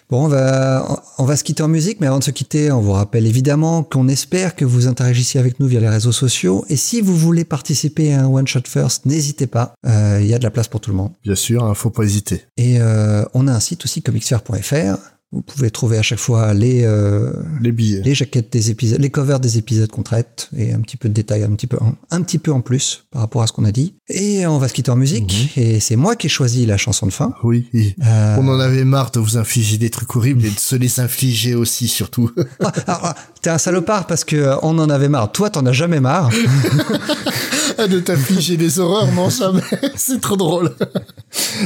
Bon, 0.08 0.24
on 0.26 0.28
va, 0.28 1.02
on 1.18 1.24
va 1.24 1.34
se 1.36 1.42
quitter 1.42 1.64
en 1.64 1.68
musique, 1.68 2.00
mais 2.00 2.06
avant 2.06 2.20
de 2.20 2.24
se 2.24 2.30
quitter, 2.30 2.70
on 2.70 2.80
vous 2.80 2.92
rappelle 2.92 3.26
évidemment 3.26 3.82
qu'on 3.82 4.06
espère 4.06 4.54
que 4.54 4.64
vous 4.64 4.86
interagissiez 4.86 5.40
avec 5.40 5.58
nous 5.58 5.66
via 5.66 5.80
les 5.80 5.88
réseaux 5.88 6.12
sociaux. 6.12 6.64
Et 6.68 6.76
si 6.76 7.00
vous 7.00 7.16
voulez 7.16 7.44
participer 7.44 8.14
à 8.14 8.22
un 8.22 8.26
One 8.28 8.46
Shot 8.46 8.60
First, 8.68 9.04
n'hésitez 9.06 9.48
pas. 9.48 9.74
Euh, 9.84 10.20
Il 10.22 10.28
y 10.28 10.34
a 10.34 10.38
de 10.38 10.44
la 10.44 10.52
place 10.52 10.68
pour 10.68 10.80
tout 10.80 10.90
le 10.92 10.96
monde. 10.96 11.10
Bien 11.24 11.34
sûr, 11.34 11.64
hein, 11.64 11.74
faut 11.74 11.90
pas 11.90 12.04
hésiter. 12.04 12.44
Et 12.56 12.80
euh, 12.80 13.24
on 13.34 13.48
a 13.48 13.52
un 13.52 13.58
site 13.60 13.84
aussi, 13.84 14.00
comicsfair.fr. 14.00 14.96
Vous 15.32 15.42
pouvez 15.42 15.70
trouver 15.70 15.98
à 15.98 16.02
chaque 16.02 16.20
fois 16.20 16.54
les, 16.54 16.84
euh, 16.84 17.32
Les 17.60 17.72
billets. 17.72 18.00
les 18.02 18.14
jaquettes 18.14 18.52
des 18.52 18.70
épisodes, 18.70 19.00
les 19.00 19.10
covers 19.10 19.40
des 19.40 19.58
épisodes 19.58 19.90
qu'on 19.90 20.04
traite 20.04 20.48
et 20.56 20.72
un 20.72 20.80
petit 20.80 20.96
peu 20.96 21.08
de 21.08 21.14
détails, 21.14 21.42
un 21.42 21.50
petit 21.50 21.66
peu, 21.66 21.78
un, 22.10 22.22
petit 22.22 22.38
peu 22.38 22.52
en 22.52 22.60
plus 22.60 23.06
par 23.10 23.22
rapport 23.22 23.42
à 23.42 23.48
ce 23.48 23.52
qu'on 23.52 23.64
a 23.64 23.72
dit. 23.72 23.96
Et 24.08 24.46
on 24.46 24.58
va 24.58 24.68
se 24.68 24.74
quitter 24.74 24.92
en 24.92 24.96
musique. 24.96 25.52
Et 25.56 25.80
c'est 25.80 25.96
moi 25.96 26.14
qui 26.14 26.28
ai 26.28 26.30
choisi 26.30 26.64
la 26.64 26.76
chanson 26.76 27.06
de 27.06 27.12
fin. 27.12 27.34
Oui. 27.42 27.66
Euh, 27.74 28.36
On 28.38 28.46
en 28.46 28.60
avait 28.60 28.84
marre 28.84 29.10
de 29.10 29.18
vous 29.18 29.36
infliger 29.36 29.78
des 29.78 29.90
trucs 29.90 30.14
horribles 30.14 30.44
et 30.44 30.50
de 30.50 30.58
se 30.60 30.76
les 30.76 31.00
infliger 31.00 31.54
aussi, 31.54 31.88
surtout. 31.88 32.30
Ah, 32.64 32.72
ah, 32.86 33.00
ah, 33.02 33.14
T'es 33.42 33.50
un 33.50 33.58
salopard 33.58 34.06
parce 34.06 34.24
que 34.24 34.36
euh, 34.36 34.56
on 34.62 34.78
en 34.78 34.88
avait 34.88 35.08
marre. 35.08 35.30
Toi, 35.30 35.50
t'en 35.50 35.66
as 35.66 35.72
jamais 35.72 36.00
marre. 36.00 36.30
de 37.78 38.00
t'infliger 38.00 38.56
des 38.56 38.78
horreurs, 38.78 39.12
non, 39.12 39.28
jamais. 39.28 39.60
c'est 39.96 40.20
trop 40.20 40.36
drôle. 40.36 40.74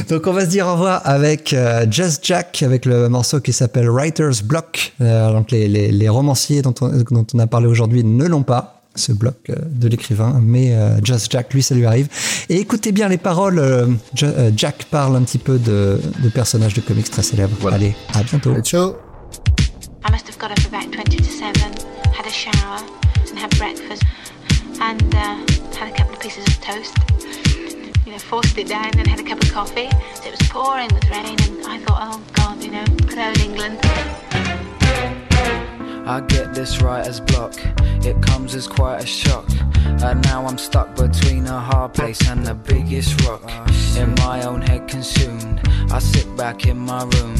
Donc 0.09 0.27
on 0.27 0.33
va 0.33 0.45
se 0.45 0.49
dire 0.49 0.67
au 0.67 0.73
revoir 0.73 1.01
avec 1.05 1.55
Just 1.89 2.25
Jack, 2.25 2.61
avec 2.63 2.85
le 2.85 3.07
morceau 3.09 3.39
qui 3.39 3.50
s'appelle 3.53 3.89
Writer's 3.89 4.41
Block. 4.43 4.93
Euh, 5.01 5.31
donc 5.31 5.51
les, 5.51 5.67
les, 5.67 5.91
les 5.91 6.09
romanciers 6.09 6.61
dont 6.61 6.73
on, 6.81 6.89
dont 7.11 7.25
on 7.33 7.39
a 7.39 7.47
parlé 7.47 7.67
aujourd'hui 7.67 8.03
ne 8.03 8.25
l'ont 8.25 8.43
pas, 8.43 8.81
ce 8.95 9.11
bloc 9.13 9.35
euh, 9.49 9.55
de 9.65 9.87
l'écrivain, 9.87 10.39
mais 10.43 10.73
euh, 10.75 10.99
Just 11.03 11.31
Jack, 11.31 11.53
lui, 11.53 11.61
ça 11.63 11.75
lui 11.75 11.85
arrive. 11.85 12.07
Et 12.49 12.57
écoutez 12.59 12.91
bien 12.91 13.07
les 13.07 13.17
paroles. 13.17 13.59
euh, 13.59 13.87
Ja- 14.15 14.27
euh, 14.27 14.51
Jack 14.55 14.85
parle 14.91 15.15
un 15.15 15.21
petit 15.23 15.37
peu 15.37 15.57
de, 15.59 15.99
de 16.21 16.29
personnages 16.29 16.73
de 16.73 16.81
comics 16.81 17.09
très 17.09 17.23
célèbres. 17.23 17.55
Voilà. 17.61 17.77
Allez, 17.77 17.95
à 18.13 18.23
bientôt. 18.23 18.53
Ciao. 18.61 18.95
I 20.07 20.11
must 20.11 20.27
have 20.27 20.37
got 20.39 20.51
up 20.51 20.59
about 20.73 20.91
20 20.91 21.17
to 21.17 21.23
7, 21.23 21.53
had 22.11 22.25
a 22.25 22.31
shower, 22.31 22.79
and 23.31 23.37
had 23.39 23.49
breakfast, 23.57 24.03
and 24.81 25.01
uh, 25.13 25.77
had 25.79 25.87
a 25.89 25.95
couple 25.95 26.13
of 26.15 26.19
pieces 26.19 26.43
of 26.47 26.59
toast. 26.59 26.93
You 28.11 28.17
know, 28.17 28.23
forced 28.23 28.57
it 28.57 28.67
down 28.67 28.91
and 28.97 29.07
had 29.07 29.21
a 29.21 29.23
cup 29.23 29.41
of 29.41 29.49
coffee. 29.53 29.89
So 30.15 30.25
it 30.25 30.37
was 30.37 30.49
pouring 30.49 30.93
with 30.93 31.09
rain, 31.09 31.37
and 31.43 31.65
I 31.65 31.77
thought, 31.77 31.99
oh 32.01 32.21
God, 32.33 32.61
you 32.61 32.71
know, 32.71 32.83
good 33.07 33.17
old 33.17 33.39
England. 33.39 34.30
I 36.05 36.21
get 36.21 36.53
this 36.53 36.81
writer's 36.81 37.19
block. 37.19 37.53
It 38.05 38.21
comes 38.21 38.55
as 38.55 38.67
quite 38.67 39.03
a 39.03 39.05
shock. 39.05 39.45
And 40.03 40.23
now 40.23 40.45
I'm 40.45 40.57
stuck 40.57 40.95
between 40.95 41.45
a 41.47 41.59
hard 41.59 41.93
place 41.93 42.27
and 42.27 42.45
the 42.45 42.55
biggest 42.55 43.21
rock. 43.25 43.43
In 43.95 44.15
my 44.15 44.43
own 44.43 44.61
head 44.61 44.87
consumed. 44.87 45.61
I 45.91 45.99
sit 45.99 46.35
back 46.35 46.65
in 46.65 46.77
my 46.77 47.03
room. 47.03 47.35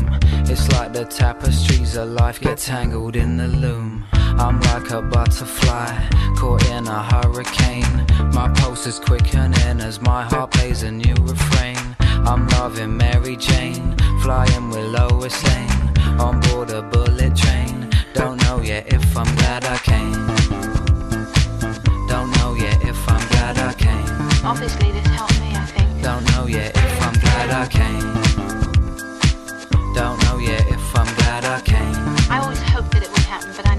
It's 0.50 0.70
like 0.74 0.94
the 0.94 1.06
tapestries 1.06 1.96
of 1.96 2.10
life 2.10 2.40
get 2.40 2.58
tangled 2.58 3.16
in 3.16 3.38
the 3.38 3.48
loom. 3.48 4.06
I'm 4.14 4.60
like 4.62 4.92
a 4.92 5.02
butterfly 5.02 6.10
caught 6.38 6.68
in 6.70 6.88
a 6.88 7.04
hurricane. 7.04 8.06
My 8.34 8.52
pulse 8.56 8.86
is 8.88 9.00
quickening 9.00 9.82
as 9.82 10.02
my 10.02 10.24
heart 10.24 10.52
plays 10.52 10.84
a 10.84 10.92
new 10.92 11.16
refrain. 11.22 11.78
I'm 12.00 12.48
loving 12.50 12.98
Mary 12.98 13.36
Jane, 13.38 13.96
flying 14.22 14.70
with 14.70 14.86
Lois 14.86 15.44
Lane 15.48 16.20
on 16.20 16.40
board 16.42 16.70
a 16.70 16.82
bullet 16.82 17.36
train. 17.36 17.61
Know 18.62 18.68
yet 18.68 18.94
if 18.94 19.18
I'm 19.18 19.36
glad 19.38 19.66
I 19.66 19.78
came. 19.78 20.28
Don't 22.08 22.30
know 22.38 22.54
yet 22.54 22.80
if 22.84 23.10
I'm 23.10 23.28
glad 23.30 23.58
I 23.58 23.74
came. 23.74 24.46
Obviously, 24.46 24.92
this 24.92 25.08
helped 25.08 25.40
me, 25.42 25.56
I 25.56 25.66
think. 25.66 26.04
Don't 26.04 26.24
know 26.34 26.46
yet 26.46 26.78
if 26.78 27.02
I'm 27.02 27.14
glad 27.14 27.50
I 27.50 27.66
came. 27.66 28.14
Don't 29.96 30.22
know 30.26 30.38
yet 30.38 30.68
if 30.68 30.96
I'm 30.96 31.12
glad 31.16 31.44
I 31.44 31.60
came. 31.62 31.96
I 32.30 32.38
always 32.40 32.62
hoped 32.62 32.92
that 32.92 33.02
it 33.02 33.10
would 33.10 33.26
happen, 33.26 33.52
but 33.58 33.66
I 33.66 33.71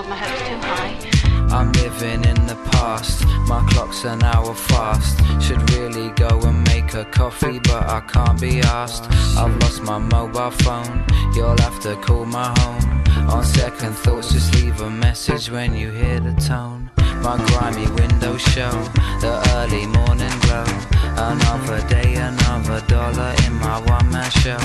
build 0.00 0.10
my 0.10 0.16
hopes 0.16 0.48
too 0.48 0.56
high. 0.56 1.56
I'm 1.56 1.72
living 1.72 2.24
in 2.24 2.46
the 2.46 2.56
past. 2.72 3.24
My 3.48 3.66
clock's 3.70 4.04
an 4.04 4.22
hour 4.22 4.54
fast. 4.54 5.18
Should 5.42 5.62
really 5.72 6.10
go 6.10 6.40
and 6.42 6.66
make 6.68 6.94
a 6.94 7.04
coffee, 7.04 7.58
but 7.58 7.88
I 7.88 8.00
can't 8.00 8.40
be 8.40 8.60
asked. 8.60 9.10
I've 9.36 9.56
lost 9.62 9.82
my 9.82 9.98
mobile 9.98 10.50
phone. 10.50 11.04
You'll 11.34 11.58
have 11.58 11.80
to 11.80 11.96
call 11.96 12.24
my 12.24 12.54
home. 12.60 13.02
On 13.28 13.44
second 13.44 13.94
thoughts, 13.94 14.32
just 14.32 14.54
leave 14.54 14.80
a 14.80 14.90
message 14.90 15.50
when 15.50 15.74
you 15.74 15.90
hear 15.90 16.20
the 16.20 16.34
tone. 16.40 16.79
My 17.22 17.36
grimy 17.48 17.86
windows 17.92 18.40
show 18.40 18.70
the 19.20 19.40
early 19.56 19.86
morning 19.86 20.36
glow. 20.40 20.64
Another 21.16 21.86
day, 21.86 22.14
another 22.14 22.80
dollar 22.86 23.34
in 23.46 23.54
my 23.54 23.78
one 23.80 24.10
man 24.10 24.30
show. 24.30 24.58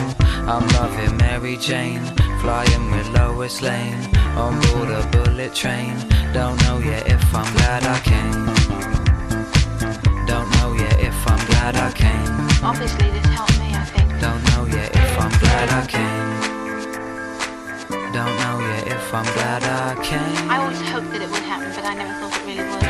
I'm 0.47 0.65
loving 0.69 1.17
Mary 1.17 1.57
Jane, 1.57 2.03
flying 2.39 2.91
with 2.91 3.07
Lois 3.09 3.61
Lane 3.61 4.15
on 4.37 4.59
board 4.61 4.89
a 4.89 5.05
bullet 5.11 5.53
train. 5.53 5.95
Don't 6.33 6.57
know 6.63 6.79
yet 6.79 7.07
if 7.07 7.23
I'm 7.35 7.51
glad 7.55 7.83
I 7.83 7.99
came. 7.99 8.45
Don't 10.25 10.49
know 10.57 10.73
yet 10.73 10.99
if 10.99 11.27
I'm 11.27 11.45
glad 11.47 11.75
I 11.75 11.91
came. 11.91 12.63
Obviously, 12.63 13.11
this 13.11 13.25
helped 13.25 13.59
me, 13.59 13.73
I 13.73 13.83
think. 13.83 14.09
Don't 14.21 14.43
know 14.51 14.65
yet 14.65 14.95
if 14.95 15.19
I'm 15.19 15.39
glad 15.39 15.69
I 15.69 15.85
came. 15.87 16.24
Don't 18.15 18.27
know 18.37 18.59
yet 18.61 18.87
if 18.87 19.13
I'm 19.13 19.25
glad 19.33 19.61
I 19.61 20.01
came. 20.01 20.49
I 20.49 20.59
always 20.59 20.79
hoped 20.79 21.11
that 21.11 21.21
it 21.21 21.29
would 21.29 21.43
happen, 21.43 21.69
but 21.75 21.83
I 21.83 21.95
never 21.95 22.13
thought 22.13 22.39
it 22.39 22.45
really 22.45 22.69
would. 22.69 22.84